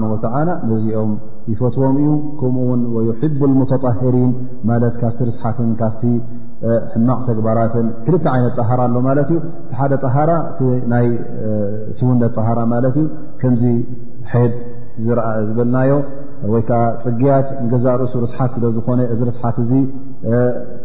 ላ 0.48 0.54
ነዚኦም 0.70 1.12
ይፈትዎም 1.52 1.96
እዩ 2.02 2.10
ከምኡ 2.40 2.66
ውን 2.70 2.80
ወሕቡ 2.96 3.38
ሙተጣሂሪን 3.60 4.30
ማለት 4.70 4.94
ካብቲ 5.02 5.20
ርስሓትን 5.30 5.70
ካብቲ 5.82 6.02
ሕማዕ 6.92 7.18
ተግባራትን 7.30 7.88
ክልተ 8.04 8.24
ዓይነት 8.34 8.54
ጠሃራ 8.60 8.80
ኣሎ 8.88 8.94
ማለት 9.08 9.28
ዩ 9.34 9.38
እቲ 9.48 9.72
ሓደ 9.80 9.92
ጠሃራ 10.04 10.30
እ 10.66 10.78
ናይ 10.92 11.08
ስውነት 12.00 12.36
ሃራ 12.48 12.60
ማለት 12.74 12.96
እዩ 13.02 13.08
ከምዚ 13.42 13.62
ድ 14.54 14.54
ዝበልናዮ 15.48 15.90
ወይከዓ 16.52 16.80
ፅግያት 17.04 17.46
ንገዛ 17.64 17.84
ርእሱ 18.00 18.14
ርስሓት 18.24 18.50
ስለ 18.54 18.64
ዝኾነ 18.76 19.00
እዚ 19.12 19.20
ርስሓት 19.28 19.56
እዚ 19.64 19.72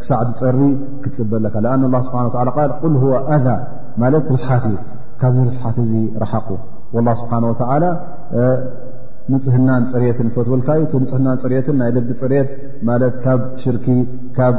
ክሳዕቲ 0.01 0.29
ፀሪ 0.41 0.59
ክትፅበለካ 1.03 1.55
ኣ 1.73 1.75
ስብሓ 2.07 2.43
ል 2.49 2.51
ኣ 3.35 3.55
ማለት 4.01 4.25
ርስሓት 4.35 4.63
እዩ 4.69 4.75
ካብዚ 5.21 5.35
ርስሓት 5.49 5.77
እዚ 5.85 5.93
ረሓቁ 6.23 6.49
ስብሓ 7.21 7.33
ላ 7.83 7.85
ንፅህናን 9.31 9.83
ፅርትን 9.91 10.29
ፈትወልካዩእ 10.35 10.85
ንፅህናን 11.03 11.37
ፅርትን 11.43 11.75
ናይ 11.81 11.89
ልቢ 11.97 12.09
ፅርት 12.21 12.49
ማት 12.87 13.03
ካብ 13.25 13.41
ሽርኪ 13.63 13.85
ካብ 14.37 14.55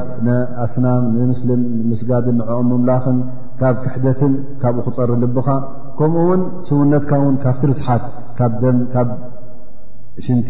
ኣስናም 0.65 1.03
ንምስልም 1.17 1.63
ምስጋድን 1.91 2.37
ንዕኦም 2.41 2.69
መምላኽን 2.73 3.19
ካብ 3.61 3.75
ክሕደትን 3.85 4.33
ካብኡ 4.63 4.83
ክፀሪ 4.89 5.11
ልብኻ 5.25 5.49
ከምኡ 5.99 6.23
ውን 6.31 6.43
ስውነትካ 6.69 7.13
ውን 7.25 7.37
ካብቲ 7.45 7.63
ርስሓት 7.73 8.05
ካብ 8.39 8.53
ደ 8.63 8.73
ሽንቲ 10.25 10.49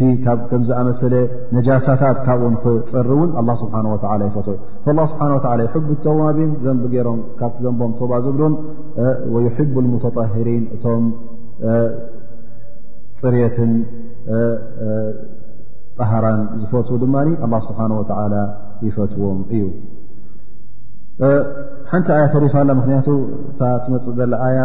ከምዝኣመሰለ 0.50 1.14
ነጃሳታት 1.56 2.16
ካብኡ 2.26 2.48
ክፅሪ 2.62 3.08
እውን 3.16 3.30
ኣ 3.40 3.54
ስብሓ 3.60 3.74
ይፈትዎ 4.30 4.54
እ 4.56 4.90
ስብሓ 5.12 5.50
ይሕብ 5.64 5.88
ተዋቢን 6.06 6.50
ዘንቢ 6.64 6.82
ገይሮም 6.94 7.20
ካብቲ 7.40 7.58
ዘንቦም 7.66 7.92
ተባ 8.00 8.10
ዝብሉን 8.24 8.54
ሕቡ 9.58 9.74
اሙተጠሂሪን 9.84 10.64
እቶም 10.76 11.04
ፅርትን 13.22 13.72
ጣህራን 15.98 16.40
ዝፈትዉ 16.60 16.96
ድማ 17.04 17.54
ስብሓ 17.68 17.80
ወተ 18.00 18.12
ይፈትዎም 18.86 19.40
እዩ 19.56 19.62
ሓንቲ 21.90 22.08
ኣያ 22.16 22.24
ተሪፋ 22.34 22.54
ላ 22.68 22.72
ምክንያቱ 22.78 23.08
እታ 23.50 23.62
ትመፅእ 23.84 24.14
ዘላ 24.18 24.34
ኣያ 24.46 24.60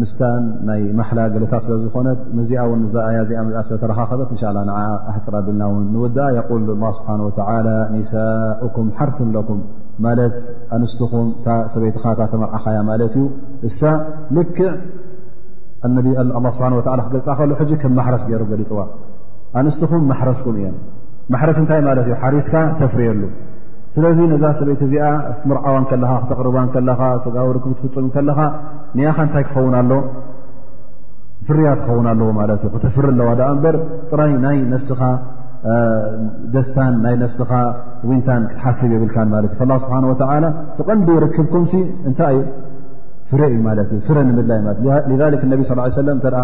ምስታን 0.00 0.44
ናይ 0.68 0.80
ማሓላ 0.98 1.20
ገለታ 1.34 1.54
ስለ 1.64 1.72
ዝኾነት 1.84 2.18
እዚኣ 2.42 2.62
ውን 2.70 2.82
ዛ 2.94 3.04
ኣያ 3.08 3.18
እዚኣ 3.24 3.40
ኣ 3.60 3.62
ስለተረኻኸበት 3.68 4.28
እንሻ 4.34 4.42
ላ 4.56 4.60
ን 4.68 4.70
ኣሕፅራ 5.10 5.34
ቢልና 5.46 5.62
እውን 5.70 5.84
ንውዳኣ 5.94 6.28
የቁል 6.36 6.62
ላ 6.82 6.90
ስብሓን 6.98 7.22
ወላ 7.26 7.68
ኒሳኡኩም 7.94 8.88
ሓርቲ 8.98 9.20
ለኩም 9.36 9.60
ማለት 10.06 10.36
ኣንስትኹም 10.76 11.28
እታ 11.38 11.48
ሰበይቲኻ 11.74 12.04
ታ 12.20 12.28
ተመርዓኻያ 12.34 12.78
ማለት 12.90 13.14
እዩ 13.20 13.26
እሳ 13.70 13.80
ልክዕ 14.38 14.68
ላ 16.44 16.50
ስብሓ 16.58 16.68
ወ 16.78 16.82
ክገልፃ 17.08 17.28
ከሉ 17.40 17.50
ሕጂ 17.62 17.72
ከም 17.82 17.92
ማሕረስ 18.00 18.22
ገይሩ 18.30 18.44
ገሊፅዋ 18.52 18.80
ኣንስትኹም 19.62 20.02
ማሕረስኩም 20.12 20.56
እዮም 20.62 20.78
ማሕረስ 21.34 21.58
እንታይ 21.64 21.82
ማለት 21.90 22.06
እዩ 22.08 22.14
ሓሪስካ 22.24 22.54
ተፍርየሉ 22.82 23.22
ስለዚ 23.94 24.18
ነዛ 24.32 24.42
ሰበይት 24.58 24.80
እዚኣ 24.86 25.06
ትምርዓዋ 25.42 25.76
ከለካ 25.90 26.12
ክተቕርባ 26.22 26.56
ከለኻ 26.74 27.00
ጋዊርክም 27.36 27.72
ክትፍፅም 27.78 28.06
ከለኻ 28.14 28.38
ንኣኻ 28.98 29.18
እንታይ 29.26 29.44
ክኸውን 29.48 29.74
ኣሎ 29.80 29.92
ፍርያት 31.48 31.80
ክኸውን 31.84 32.06
ኣለዎ 32.12 32.28
ማለት 32.40 32.60
እዩ 32.64 32.70
ክተፍር 32.74 33.04
ኣለዋ 33.12 33.28
ዳ 33.40 33.44
እምበር 33.54 33.76
ጥራይ 34.10 34.32
ናይ 34.44 34.58
ነፍስኻ 34.74 35.00
ደስታን 36.54 36.94
ናይ 37.04 37.14
ነፍስኻ 37.24 37.50
ውንታን 38.08 38.42
ክትሓስብ 38.50 38.90
ይብልካ 38.96 39.16
ማለት 39.34 39.52
እዩ 39.54 39.66
ላ 39.70 39.74
ስብሓን 39.84 40.06
ወተላ 40.10 40.44
ዝቐንዲ 40.78 41.08
ይርክብኩም 41.18 41.64
እንታይ 42.08 42.36
እዩ 42.40 42.44
ፍረ 43.30 43.42
እዩ 43.52 43.58
ማለት 43.68 43.88
እዩ 43.94 44.00
ፍረ 44.08 44.18
ንምላ 44.30 44.50
እዩእ 45.12 45.44
ነቢ 45.54 45.62
ስ 45.70 45.78
ሰለም 46.00 46.18
ተኣ 46.26 46.36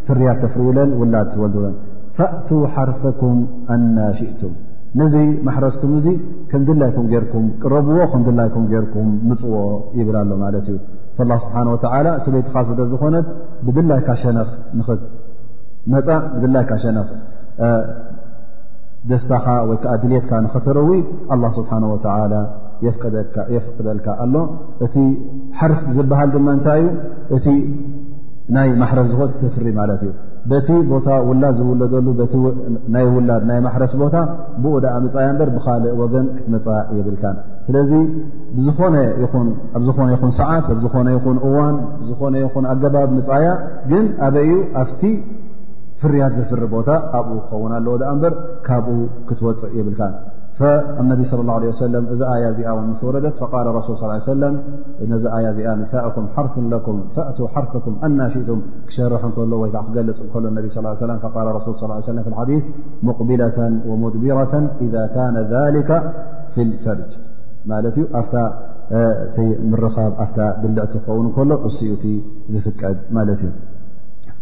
ፍርያ 0.07 0.29
ፍርለን 0.51 0.91
ላ 1.13 1.17
ል 1.55 1.65
ፈእ 2.47 2.61
ሓርፍኩም 2.75 3.37
ኣናሽእቱም 3.73 4.53
ነዚ 4.99 5.15
ማረኩም 5.47 5.91
ከም 6.51 6.61
ድላይም 6.67 7.05
ርኩም 7.23 7.45
ቅረብዎ 7.63 7.95
ይ 8.71 8.79
ምፅዎ 9.29 9.55
ይብላሎእዩ 9.99 10.69
ሰይት 12.55 12.79
ዝ 12.91 12.95
ብላይካሸ 13.75 14.23
መፃ 15.93 16.07
ብድላይካ 16.41 16.71
ሸነፍ 16.83 17.07
ደስታኻ 19.09 19.45
ወይከዓ 19.69 19.91
ድልትካ 20.01 20.31
ንኽተረዊ 20.45 20.89
ኣ 21.33 21.35
ስብሓ 21.57 21.71
ወላ 21.93 22.35
የፍቅደልካ 23.55 24.07
ኣሎ 24.23 24.35
እቲ 24.85 24.95
ሓር 25.59 25.71
ዝበሃል 25.97 26.29
ድማንታይ 26.35 26.81
ዩ 26.83 26.89
እቲ 27.37 27.47
ናይ 28.55 28.69
ማሕረስ 28.81 29.07
ዝኾ 29.11 29.21
ተፍሪ 29.41 29.67
ማለት 29.79 30.01
እዩ 30.07 30.13
በቲ 30.51 30.67
ቦታ 30.91 31.07
ውላድ 31.29 31.55
ዝውለደሉ 31.59 32.07
ናይ 32.93 33.05
ውላድ 33.15 33.41
ናይ 33.49 33.59
ማሕረስ 33.65 33.93
ቦታ 34.01 34.15
ብኡ 34.63 34.73
ዳ 34.83 34.93
መፃያ 35.05 35.27
በር 35.39 35.49
ብካልእ 35.55 35.91
ወገን 36.01 36.25
ክትመፃ 36.37 36.67
የብልካ 36.97 37.23
ስለዚ 37.67 37.91
ብኣብዝኾነ 38.67 40.07
ይኹን 40.15 40.31
ሰዓት 40.39 40.67
ኣዝኾነ 40.77 41.07
ይን 41.17 41.39
እዋን 41.49 41.75
ብዝኾነ 42.01 42.33
ይኹን 42.45 42.65
ኣገባብ 42.73 43.11
መፃያ 43.17 43.49
ግን 43.91 44.07
ኣበ 44.27 44.35
ዩ 44.51 44.55
ኣ 44.83 44.85
ፍርያት 46.01 46.33
ዘፍሪ 46.39 46.61
ቦታ 46.73 46.89
ኣብኡ 47.17 47.33
ክኸውን 47.47 47.71
ኣለዎ 47.77 47.93
በር 48.23 48.33
ካብኡ 48.67 48.95
ክትወፅእ 49.29 49.73
የብልካ 49.79 50.01
ነቢ 51.09 51.21
صى 51.31 51.37
ه 51.63 51.69
ሰ 51.79 51.83
እዚ 52.13 52.21
ያ 52.43 52.45
እዚኣ 52.53 52.69
ምስ 52.87 53.01
ወረደት 53.07 53.35
ሱ 53.87 53.91
صى 54.01 54.07
ነዚ 55.11 55.23
ያ 55.45 55.49
ዚኣ 55.57 55.73
ሳኩም 55.91 56.25
ሓርፍ 56.35 56.53
ኩም 56.85 56.97
ፈእ 57.15 57.47
ሓርፍኩም 57.53 57.95
ኣናሽእቱም 58.07 58.59
ክሸርሕ 58.89 59.21
እከሎ 59.29 59.51
ወይከዓ 59.63 59.81
ክገልፅ 59.87 60.19
ሎ 60.43 60.45
ቢ 60.65 60.67
صى 60.75 62.17
ዲ 62.49 62.59
ሙقብላة 63.07 63.57
ሙድቢራة 64.03 64.53
إذ 64.85 64.95
ካነ 65.13 65.35
ذሊከ 65.53 65.89
ፍ 66.53 66.57
ፈርጅ 66.83 67.13
ማ 67.71 67.81
ዩ 67.99 68.03
ኣ 68.21 68.25
ብ 69.63 70.51
ብልዕቲ 70.61 70.93
ክኸውን 71.05 71.27
ከሎ 71.35 71.51
እኡ 71.67 71.81
ቲ 72.03 72.05
ዝፍቀድ 72.53 72.97
ማለት 73.17 73.39
እዩ 73.47 73.51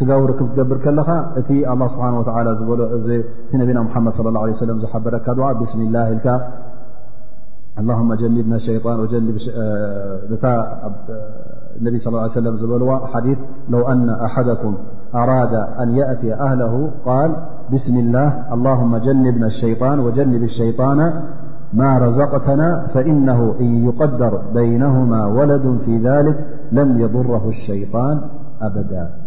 ورك 0.00 0.38
تقبر 0.56 0.78
كلا 0.84 1.32
الله 1.74 1.88
سبحانه 1.88 2.18
وتعالى 2.20 2.50
نبينا 3.54 3.82
محمد 3.82 4.12
صى 4.12 4.28
الله 4.28 4.42
عليه 4.42 4.52
وسلم 4.52 4.86
حبركدعى 4.86 5.54
بسم 5.54 5.78
اللهانبي 5.86 6.28
صى 11.98 12.08
الله 12.08 12.20
عليه 12.20 12.30
سلم 12.38 12.54
ل 12.90 13.06
حديث 13.14 13.38
لو 13.68 13.88
أن 13.88 14.10
أحدكم 14.10 14.74
أراد 15.14 15.54
أن 15.82 15.96
يأتي 15.96 16.34
أهله 16.34 16.90
قال 17.04 17.30
بسم 17.72 17.94
الله 18.04 18.54
اللهم 18.54 18.96
جنبنا 18.96 19.46
لشيان 19.46 20.00
وجنب 20.00 20.42
الشيطان 20.42 20.98
ما 21.72 21.98
رزقتنا 21.98 22.86
فإنه 22.94 23.54
إن 23.60 23.84
يقدر 23.86 24.32
بينهما 24.54 25.26
ولد 25.26 25.78
في 25.84 25.98
ذلك 25.98 26.46
لم 26.72 27.00
يضره 27.00 27.48
الشيطان 27.48 28.20
أبدا 28.60 29.21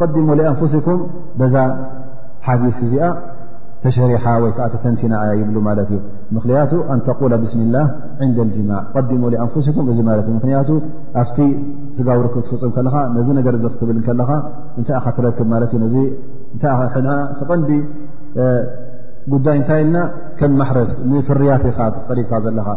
ቀድሙ 0.00 0.26
ኣንፍስኩም 0.52 1.00
በዛ 1.40 1.54
ሓዲስ 2.46 2.78
እዚኣ 2.86 3.06
ተሸሪሓ 3.84 4.24
ወይ 4.42 4.50
ዓ 4.64 4.66
ተተንቲና 4.72 5.14
ይብሉ 5.40 5.56
ማለት 5.66 5.88
እዩ 5.94 5.98
ምክንያቱ 6.36 6.72
ኣንተقላ 6.94 7.34
ብስም 7.42 7.60
ላህ 7.74 7.86
ን 8.26 8.30
ጅማዕ 8.54 8.80
ቀዲሙ 8.94 9.22
ኣንፍሲኩም 9.44 9.86
እዚ 9.92 9.98
ት 10.26 10.28
እ 10.30 10.34
ምክንያቱ 10.38 10.68
ኣብቲ 11.22 11.38
ዝጋብርክብ 11.98 12.42
ትፍፅም 12.46 12.72
ከለካ 12.76 12.96
ነዚ 13.16 13.28
ነገር 13.38 13.56
ክትብል 13.74 13.98
ከለኻ 14.08 14.30
እንታይ 14.80 15.06
ትረክብ 15.18 15.48
ማት 15.54 15.72
እ 15.84 16.04
ቲቀንዲ 17.40 17.70
ጉዳይ 19.34 19.56
እንታይ 19.60 19.80
ልና 19.86 19.98
ከም 20.40 20.52
ማሕረስ 20.58 20.92
ንፍርያት 21.12 21.64
ሪብካ 22.18 22.32
ዘለኻ 22.46 22.68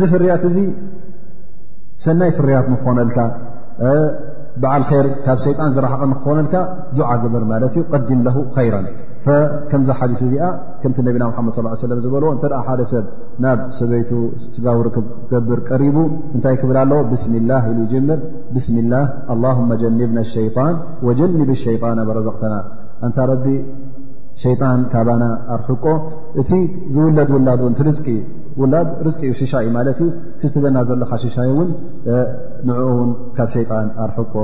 ዚ 0.00 0.04
ፍርያት 0.12 0.42
እዚ 0.50 0.58
ሰናይ 2.04 2.30
ፍርያት 2.36 2.66
ንኾነልካ 2.74 3.18
በዓል 4.62 4.82
ር 5.04 5.06
ካብ 5.26 5.38
ሸጣን 5.44 5.70
ዝረሓቕን 5.74 6.10
ክኾነልካ 6.16 6.56
ዱዓ 6.98 7.10
ግበር 7.22 7.44
ማለት 7.52 7.72
እዩ 7.76 7.82
ቀዲም 7.92 8.20
ለ 8.26 8.32
ይረ 8.66 8.76
ከምዚ 9.70 9.88
ሓዲስ 9.98 10.20
እዚኣ 10.26 10.44
ከምቲ 10.82 10.98
ነቢና 11.06 11.24
መድ 11.46 11.54
ص 11.56 11.60
ሰለ 11.82 11.92
ዝበልዎ 12.04 12.28
እተ 12.36 12.44
ሓደ 12.66 12.80
ሰብ 12.92 13.06
ናብ 13.44 13.58
ሰበይቱ 13.78 14.10
ጋውርክ 14.64 14.96
ክገብር 15.06 15.60
ቀሪቡ 15.70 15.96
እንታይ 16.34 16.56
ክብል 16.60 16.76
ኣለዎ 16.82 17.00
ብስሚ 17.10 17.34
ላ 17.50 17.60
ኢሉ 17.70 17.78
ይጅምር 17.86 18.20
ብስሚላ 18.54 18.92
ه 19.28 19.78
ጀንብና 19.82 20.18
ሸጣን 20.34 20.74
ወጀንብ 21.08 21.50
ሸጣና 21.64 21.98
በረዘቕተና 22.10 22.54
እንታ 23.08 23.18
ረቢ 23.32 23.46
ሸጣን 24.44 24.80
ካባና 24.94 25.22
ኣርሑቆ 25.56 25.84
እቲ 26.42 26.50
ዝውለድ 26.96 27.30
ውላድ 27.36 27.60
ውን 27.66 27.74
ትርዝቂ 27.80 28.06
ውላድ 28.60 28.88
ርቂ 29.06 29.18
ዩ 29.28 29.32
ሽሻእይ 29.40 29.68
ማለት 29.76 29.98
እዩ 30.04 30.08
ስትበና 30.40 30.76
ዘለካ 30.88 31.12
ሽሻይ 31.24 31.48
እውን 31.52 31.68
ንኡ 32.68 32.80
ውን 32.98 33.10
ካብ 33.36 33.48
ሸይጣን 33.56 33.86
ኣርሕቆ 34.04 34.34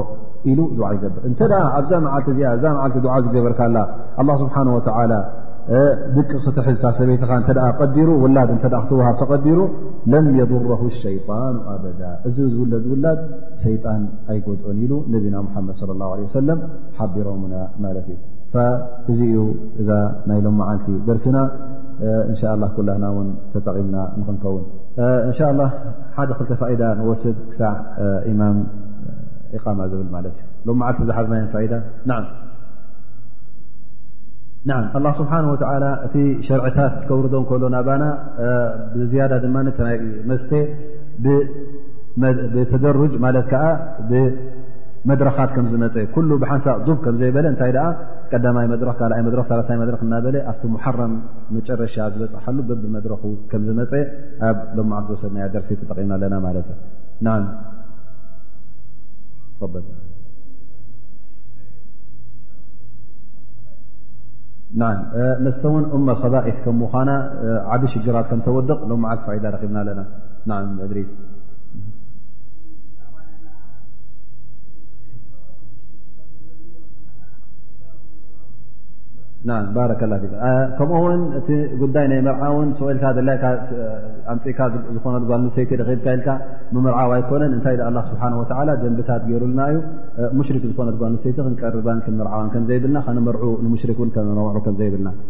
ኢሉ 0.50 0.60
ድዓ 0.78 0.86
ይገብር 0.96 1.22
እንተ 1.28 1.40
ኣብዛ 1.78 1.92
መዓልቲ 2.04 2.28
እዚእዛ 2.34 2.64
መዓልቲ 2.76 2.96
ዓ 3.14 3.16
ዝገበርካ 3.24 3.60
ኣላ 3.70 3.76
ኣ 4.20 4.24
ስብሓ 4.42 4.56
ወ 4.76 4.78
ድቂ 6.16 6.28
ክትሕዝታ 6.44 6.84
ሰበይትኻ 6.98 7.30
ቀዲሩ 7.78 8.08
ውላድ 8.24 8.50
እ 8.56 8.58
ክትውሃብ 8.64 9.16
ተቀዲሩ 9.22 9.58
ለም 10.12 10.26
የضረ 10.40 10.68
ሸይጣን 11.02 11.56
ኣበዳ 11.72 12.00
እዚ 12.30 12.36
ብ 12.46 12.50
ዝውለድ 12.54 12.84
ውላድ 12.92 13.20
ሸይጣን 13.64 14.02
ኣይጎድኦን 14.36 14.78
ኢሉ 14.84 14.92
ነቢና 15.16 15.36
ሓመድ 15.56 15.82
ላه 16.04 16.18
ሰለም 16.38 16.60
ሓቢሮሙና 17.00 17.54
ማለት 17.84 18.06
እዩ 18.14 18.18
እዚ 19.10 19.18
እዩ 19.30 19.36
እዛ 19.80 19.88
ናይ 20.28 20.38
ሎም 20.44 20.56
መዓልቲ 20.60 20.86
ደርሲና 21.08 21.38
እንሻ 22.30 22.42
ላ 22.62 22.64
ኩላህና 22.76 23.04
እውን 23.12 23.28
ተጠቒምና 23.52 23.96
ንክንከውን 24.18 24.64
እንሻ 25.28 25.38
ላ 25.58 25.62
ሓደ 26.16 26.30
ክልተ 26.38 26.52
ፋኢዳ 26.60 26.82
ንወስድ 26.98 27.36
ክሳዕ 27.52 27.74
ኢማም 28.32 28.58
ቃማ 29.62 29.80
ዝብል 29.90 30.08
ማለት 30.16 30.36
እዩ 30.42 30.68
ሎ 30.68 30.74
ዓልቲ 30.88 31.00
ዝሓዝናዮ 31.10 32.22
ላ 35.04 35.08
ስብሓ 35.20 35.32
ላ 35.84 35.88
እቲ 36.06 36.14
ሸርዕታት 36.48 36.94
ከውርዶ 37.08 37.34
ከሎ 37.50 37.64
ናባና 37.76 38.04
ብዝያዳ 38.98 39.32
ድማይ 39.44 39.96
መስተ 40.30 40.50
ብተደርጅ 42.60 43.14
ማለት 43.24 43.46
ከዓ 43.52 43.64
ብመድረኻት 44.10 45.50
ከምዝመፀ 45.56 45.96
ኩሉ 46.14 46.30
ብሓንሳቅ 46.42 46.78
ብ 46.86 46.98
ከም 47.04 47.16
ዘይበለ 47.20 47.46
እታይ 47.54 47.72
ቀዳማይ 48.32 48.66
መድረክ 48.72 48.96
ካኣይ 49.00 49.20
መድ 49.26 49.34
ሳይ 49.68 49.76
መድረክ 49.82 50.00
እናበለ 50.06 50.36
ኣብቲ 50.50 50.62
መሓራም 50.74 51.12
መጨረሻ 51.56 51.94
ዝበፅሓሉ 52.14 52.58
በብ 52.68 52.82
መድረኹ 52.96 53.22
ከም 53.50 53.62
ዝመፀ 53.68 53.92
ኣብ 54.48 54.58
ሎ 54.76 54.84
መዓልት 54.90 55.06
ዝወሰድ 55.10 55.32
ናይ 55.36 55.44
ኣደርሲ 55.48 55.70
ጠቂና 55.92 56.12
ኣለና 56.18 56.34
ማለት 56.46 56.66
ዩ 59.60 59.84
መስተውን 65.44 65.84
እመት 65.96 66.16
ከባኢት 66.22 66.56
ከምኳና 66.64 67.10
ዓብ 67.74 67.82
ሽግራት 67.92 68.26
ከም 68.32 68.40
ተወድቕ 68.48 68.80
ሎ 68.90 68.98
መዓልት 69.04 69.22
ፋዳ 69.28 69.44
ረብና 69.54 69.76
ኣለና 69.84 70.00
ድሪስ 70.90 71.10
ባረከ 79.74 80.00
ላ 80.10 80.14
ከምኡውን 80.78 81.20
እቲ 81.38 81.48
ጉዳይ 81.82 82.06
ናይ 82.12 82.20
መርዓ 82.28 82.44
እውን 82.54 82.68
ሰውኢልካ 82.78 83.04
ዘላይ 83.18 83.36
ኣምፅካ 84.32 84.58
ዝኾነት 84.96 85.24
ጓል 85.30 85.42
ሰይቲ 85.56 85.70
ካ 85.98 86.08
ኢልካ 86.16 86.28
ምምርዓዋ 86.76 87.10
ኣይኮነን 87.18 87.52
እንታይ 87.56 87.76
ኣላ 87.88 87.98
ስብሓ 88.08 88.22
ወላ 88.40 88.68
ደንብታት 88.84 89.22
ገይሩልና 89.30 89.60
እዩ 89.72 89.80
ሙሽክ 90.38 90.64
ዝኾነት 90.70 90.96
ጓል 91.02 91.14
ሰይቲ 91.24 91.36
ክንቀርበን 91.48 92.00
ክምርዓን 92.06 92.48
ከዘይብልና 92.54 92.98
ከነር 93.08 93.38
ንሽክ 93.70 93.92
ከዑ 94.16 94.48
ከዘይብልና 94.68 95.20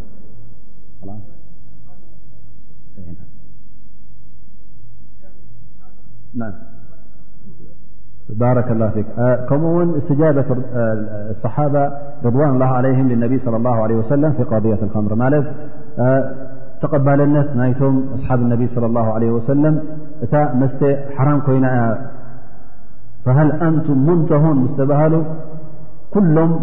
بارك 8.34 8.70
الله 8.72 8.88
فيك 8.88 9.06
كمو 9.48 9.96
استجابة 9.96 10.44
الصحابة 11.30 11.92
رضوان 12.24 12.48
الله 12.50 12.66
عليهم 12.66 13.08
للنبي 13.08 13.38
صلى 13.38 13.56
الله 13.56 13.82
عليه 13.82 13.94
وسلم 13.94 14.32
في 14.32 14.42
قضية 14.42 14.78
الخمر 14.82 15.12
ال 15.28 15.54
تقبلن 16.82 17.42
ثنايتم 17.42 18.04
أصحاب 18.14 18.38
النبي 18.40 18.66
صلى 18.66 18.86
الله 18.86 19.12
عليه 19.12 19.30
وسلم 19.30 19.82
ت 20.32 20.34
مست 20.34 20.98
حرام 21.16 21.40
كويناا 21.40 21.98
فهل 23.24 23.52
أنتم 23.62 23.98
منتهون 24.06 24.56
مستبهلو 24.64 25.22
كلم 26.14 26.60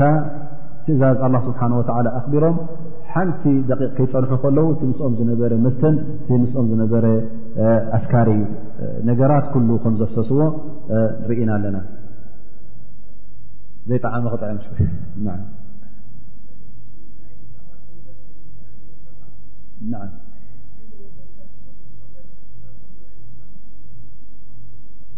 اتزاز 0.00 1.16
الله 1.26 1.40
سبحانه 1.48 1.78
وتعالى 1.78 2.08
أخبرم 2.18 2.56
ሓንቲ 3.16 3.42
ደቂ 3.68 3.80
ከይፀንሑ 3.98 4.30
ከለዉ 4.42 4.64
እቲ 4.72 4.82
ምስኦም 4.90 5.12
ዝነበረ 5.18 5.52
መስተን 5.66 5.94
እቲ 6.22 6.28
ምስኦም 6.40 6.66
ዝነበረ 6.72 7.04
ኣስካሪ 7.96 8.30
ነገራት 9.08 9.46
ኩሉ 9.52 9.68
ከም 9.84 9.94
ዘፍሰስዎ 10.00 10.38
ንርኢና 11.20 11.50
ኣለና 11.56 11.78
ዘይጣዕመ 13.90 14.24
ክጠዕ 14.34 14.50
ሽ 14.64 14.84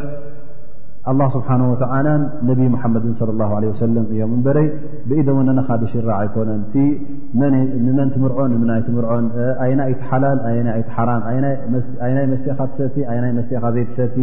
ኣ 1.10 1.12
ስብሓን 1.34 1.60
ወዓላን 1.70 2.22
ነብ 2.48 2.58
መሓመድን 2.72 3.14
ለ 3.40 3.42
ወሰለም 3.72 4.04
እዮም 4.12 4.32
እንበረይ 4.36 4.66
ብኢደመነናኻ 5.08 5.68
ዝሽርዕ 5.82 6.10
ኣይኮኖን 6.22 6.60
እቲንመን 6.66 8.08
ትምርዖን 8.14 8.48
ንምናይ 8.54 8.80
ትምርዖን 8.88 9.24
ኣይና 9.66 9.80
እይቲ 9.90 10.00
ሓላል 10.10 10.38
ኣይና 10.50 10.68
ኢይቲ 10.78 10.88
ሓራም 10.96 11.22
ኣይናይ 11.30 11.54
መስትእኻ 12.32 12.58
ትሰቲ 12.72 12.94
ኣናይ 13.12 13.32
መስተኻ 13.38 13.62
ዘይተሰቲ 13.76 14.16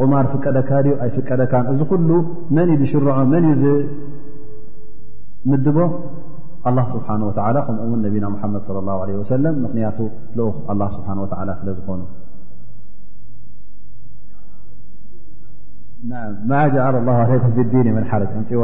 ቑማር 0.00 0.24
ፍቀደካ 0.32 0.70
ድዩ 0.84 0.94
ኣይ 1.04 1.10
ፍቀደካ 1.16 1.52
እዚ 1.72 1.80
ኩሉ 1.90 2.10
መን 2.56 2.68
እዩ 2.74 2.80
ዝሽርዖ 2.84 3.06
መን 3.32 3.44
እዩ 3.52 3.56
ዝምድቦ 3.86 5.76
ስሓه 6.64 7.04
ከምኡውን 7.66 8.00
ነና 8.04 8.24
መድ 8.54 8.62
صى 8.68 9.36
ه 9.44 9.60
ምክንያቱ 9.64 9.98
ል 10.38 10.48
ስ 10.94 10.96
ስለ 11.60 11.68
ዝኮኑ 11.78 12.00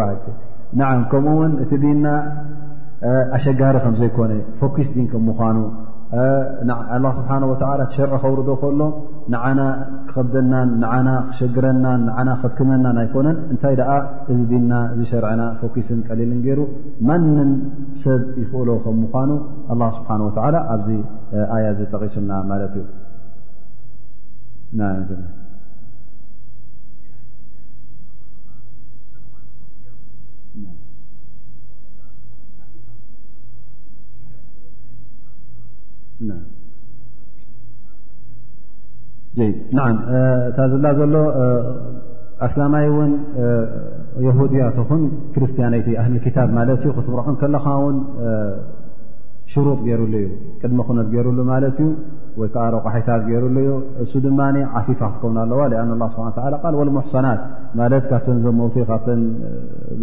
ዲ 0.08 0.84
ከምኡውን 1.12 1.52
እቲ 1.62 1.72
ዲና 1.84 2.06
ኣሸጋሪ 3.36 3.76
ከ 3.84 3.88
ዘይኮነ 4.00 4.32
ፈኪስ 4.60 4.88
ን 4.98 5.04
ከም 5.12 5.26
ምኑ 5.28 5.56
ኣላ 6.92 7.04
ስብሓን 7.18 7.44
ወተላ 7.50 7.68
እቲሸርዒ 7.86 8.12
ከውርዶ 8.22 8.48
ከሎ 8.62 8.80
ንዓና 9.34 9.60
ክከብደናን 10.08 10.68
ንዓና 10.82 11.08
ክሸግረናን 11.30 12.00
ንዓና 12.08 12.28
ክክትክመናን 12.40 12.98
ኣይኮነን 13.02 13.38
እንታይ 13.52 13.74
ደኣ 13.80 13.90
እዚ 14.32 14.40
ድና 14.50 14.72
እዚ 14.94 15.00
ሸርዕና 15.12 15.42
ፎኪስን 15.62 16.00
ቀሊልን 16.08 16.38
ገይሩ 16.46 16.60
ማንም 17.08 17.50
ሰብ 18.04 18.22
ይኽእሎ 18.42 18.68
ከም 18.84 18.98
ምኳኑ 19.06 19.30
ኣላ 19.72 19.82
ስብሓን 19.98 20.22
ወላ 20.26 20.56
ኣብዚ 20.74 20.88
ኣያ 21.56 21.64
እዚ 21.74 21.80
ጠቂሱና 21.94 22.30
ማለት 22.52 22.76
እዩ 22.82 22.84
ና 39.78 39.86
እታ 40.48 40.58
ዘላ 40.72 40.84
ዘሎ 40.98 41.14
ኣስላማይ 42.46 42.86
እውን 42.90 43.10
የሁድያትኹን 44.26 45.02
ክርስትያነይቲ 45.34 45.88
ኣህሊክታብ 46.02 46.48
ማለት 46.58 46.80
ዩ 46.86 46.90
ክትምርዖን 46.98 47.36
ከለኻውን 47.42 47.96
ሽሩጥ 49.52 49.78
ገይሩሉ 49.86 50.12
እዩ 50.20 50.28
ቅድሚ 50.60 50.78
ክነት 50.88 51.08
ገይሩሉ 51.12 51.38
ማለት 51.50 51.76
እዩ 51.84 51.90
ወይከዓ 52.40 52.64
ረቋሒታት 52.76 53.20
ገይሩሉ 53.28 53.56
እዩ 53.64 53.72
እሱ 54.04 54.12
ድማ 54.24 54.40
ዓፊፋ 54.80 55.00
ክትከውን 55.12 55.36
ኣለዋ 55.44 55.60
አ 55.82 55.84
ላ 56.00 56.08
ስብሓ 56.14 56.48
ል 56.72 56.74
ወልሙሕሰናት 56.80 57.40
ማለት 57.82 58.04
ካብተን 58.10 58.40
ዘመውቲ 58.46 58.76
ካብተ 58.90 59.08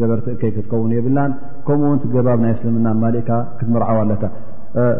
ገበርቲእከይ 0.01 0.53
ክትከውን 0.57 0.93
የብላን 0.97 1.33
ከምኡውን 1.67 2.01
ትገባብ 2.05 2.39
ናይ 2.45 2.53
እስልምና 2.57 2.87
ማሊእካ 3.03 3.29
ክትምርዓው 3.59 3.99
ኣለካ 4.05 4.23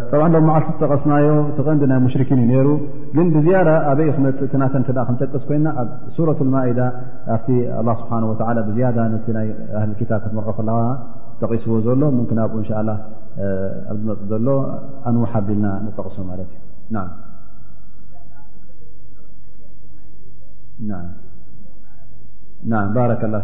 ጠብዓ 0.10 0.26
ሎ 0.34 0.40
መዓልቲ 0.48 0.68
ጠቀስናዮ 0.86 1.30
ቲ 1.58 1.64
ቀንዲ 1.68 1.84
ናይ 1.92 2.00
ሙሽርኪን 2.04 2.40
እዩ 2.44 2.52
ነሩ 2.58 2.68
ግን 3.16 3.28
ብዝያዳ 3.36 3.70
ኣበይ 3.92 4.10
ክመፅእትናተ 4.18 4.74
ክንጠቅስ 5.08 5.44
ኮይና 5.50 5.68
ኣብ 5.82 5.88
ሱረት 6.16 6.40
ልማኢዳ 6.48 6.80
ኣብቲ 7.36 7.48
ኣላ 7.80 7.90
ስብሓ 8.02 8.12
ወ 8.30 8.34
ብዝያዳ 8.68 8.98
ቲ 9.26 9.36
ናይ 9.38 9.48
ኣህታብ 9.80 10.20
ክትመርዖ 10.26 10.50
ከለ 10.60 10.70
ጠቂስዎ 11.42 11.78
ዘሎ 11.88 12.02
ምክን 12.20 12.40
ብኡ 12.52 12.58
ንሻ 12.64 12.72
ኣመፅ 13.94 14.20
ዘሎ 14.34 14.48
ኣንዉሓቢልና 15.10 15.66
ንጠቕሱ 15.86 16.18
ማለት 16.32 16.52
እዩ 20.82 20.92
ናባረከ 22.72 23.24
ላ 23.34 23.38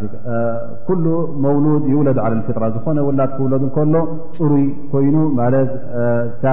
ኩሉ 0.88 1.06
መውሉድ 1.46 1.84
ይውለድ 1.94 2.20
ዓለ 2.26 2.34
ፊጥራ 2.48 2.66
ዝኾነ 2.76 3.00
ውላድ 3.08 3.32
ክውለዱ 3.38 3.64
እከሎ 3.72 3.96
ፅሩይ 4.38 4.64
ኮይኑ 4.92 5.16
ማትተ 5.40 6.46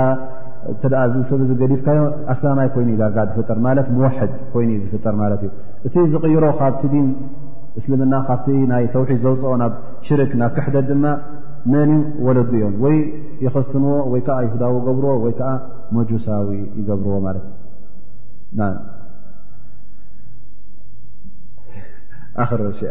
ዚሰብዚ 1.15 1.51
ገዲፍካዮ 1.61 1.99
ኣስላማይ 2.35 2.69
ኮይኑ 2.77 2.89
ዳርጋ 3.01 3.17
ዝፍጥር 3.33 3.59
ማለት 3.67 3.89
ሕድ 4.19 4.33
ኮይኑዩ 4.55 4.79
ዝፍጥር 4.87 5.15
ማለት 5.23 5.41
እዩ 5.47 5.53
እቲ 5.89 5.95
ዝቕይሮ 6.15 6.45
ካብቲ 6.61 6.83
ዲን 6.95 7.07
እስልምና 7.81 8.15
ካብቲ 8.31 8.47
ናይ 8.73 8.85
ተውሒድ 8.97 9.19
ዘውፅኦ 9.27 9.53
ናብ 9.63 9.73
ሽርክ 10.09 10.33
ናብ 10.43 10.53
ክሕደት 10.59 10.87
ድማ 10.91 11.05
መን 11.73 11.91
ወለዱ 12.27 12.51
እዮም 12.59 12.75
ወይ 12.87 12.97
ይኸስትንዎ 13.45 13.93
ወይ 14.13 14.21
ከዓ 14.29 14.39
ይሁዳዊ 14.49 14.75
ገብርዎ 14.89 15.13
ወይ 15.25 15.35
ከዓ 15.41 15.51
መጁሳዊ 15.97 16.51
ይገብርዎ 16.81 17.17
ማለት 17.29 17.47
ካብቲ 22.39 22.65
ዚ 22.79 22.89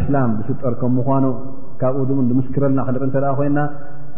እስላም 0.00 0.30
ብፍጠር 0.38 0.72
ከም 0.80 0.90
ምኳኑ 0.98 1.24
ካብኡ 1.80 1.98
ዝምስክረልና 2.28 2.78
ክንርኢ 2.88 3.04
እተ 3.10 3.16
ኮይና 3.38 3.58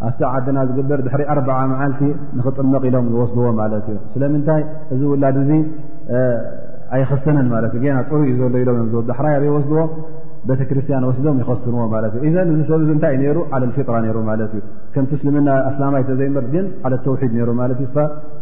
ኣ 0.05 0.07
ዓድና 0.33 0.57
ዝግበር 0.69 0.99
ድሪ 1.05 1.21
ኣ0 1.33 1.47
መዓልቲ 1.71 2.01
ንኽጥመቕ 2.37 2.83
ኢሎም 2.89 3.05
ይወስዝዎ 3.13 3.47
ማት 3.59 3.73
እዩ 3.79 3.87
ስለምንታይ 4.13 4.61
እዚ 4.93 5.01
ውላድ 5.11 5.37
እ 5.43 5.45
ኣይክስተነን 6.95 7.47
ና 7.95 8.01
ፅሩ 8.09 8.17
እዩ 8.27 8.33
ዘሎ 8.41 8.53
ኢሎም 8.63 8.81
ዝወ 8.91 9.01
ሓራይ 9.17 9.35
ይወስዎ 9.47 9.77
ቤተክርስትያን 10.49 11.03
ወስዶም 11.09 11.37
ይኸስንዎ 11.41 11.83
ዘ 12.13 12.17
እዚ 12.53 12.57
ሰብ 12.69 12.81
ንታይ 12.97 13.15
ሩ 13.37 13.43
ፊጥራ 13.77 13.95
ሩ 14.15 14.21
ማት 14.29 14.53
ከምስልምና 14.95 15.49
ኣስላማይተዘይበር 15.69 16.47
ግን 16.53 16.65
ተውሒድ 17.07 17.35
ሩ 17.49 17.57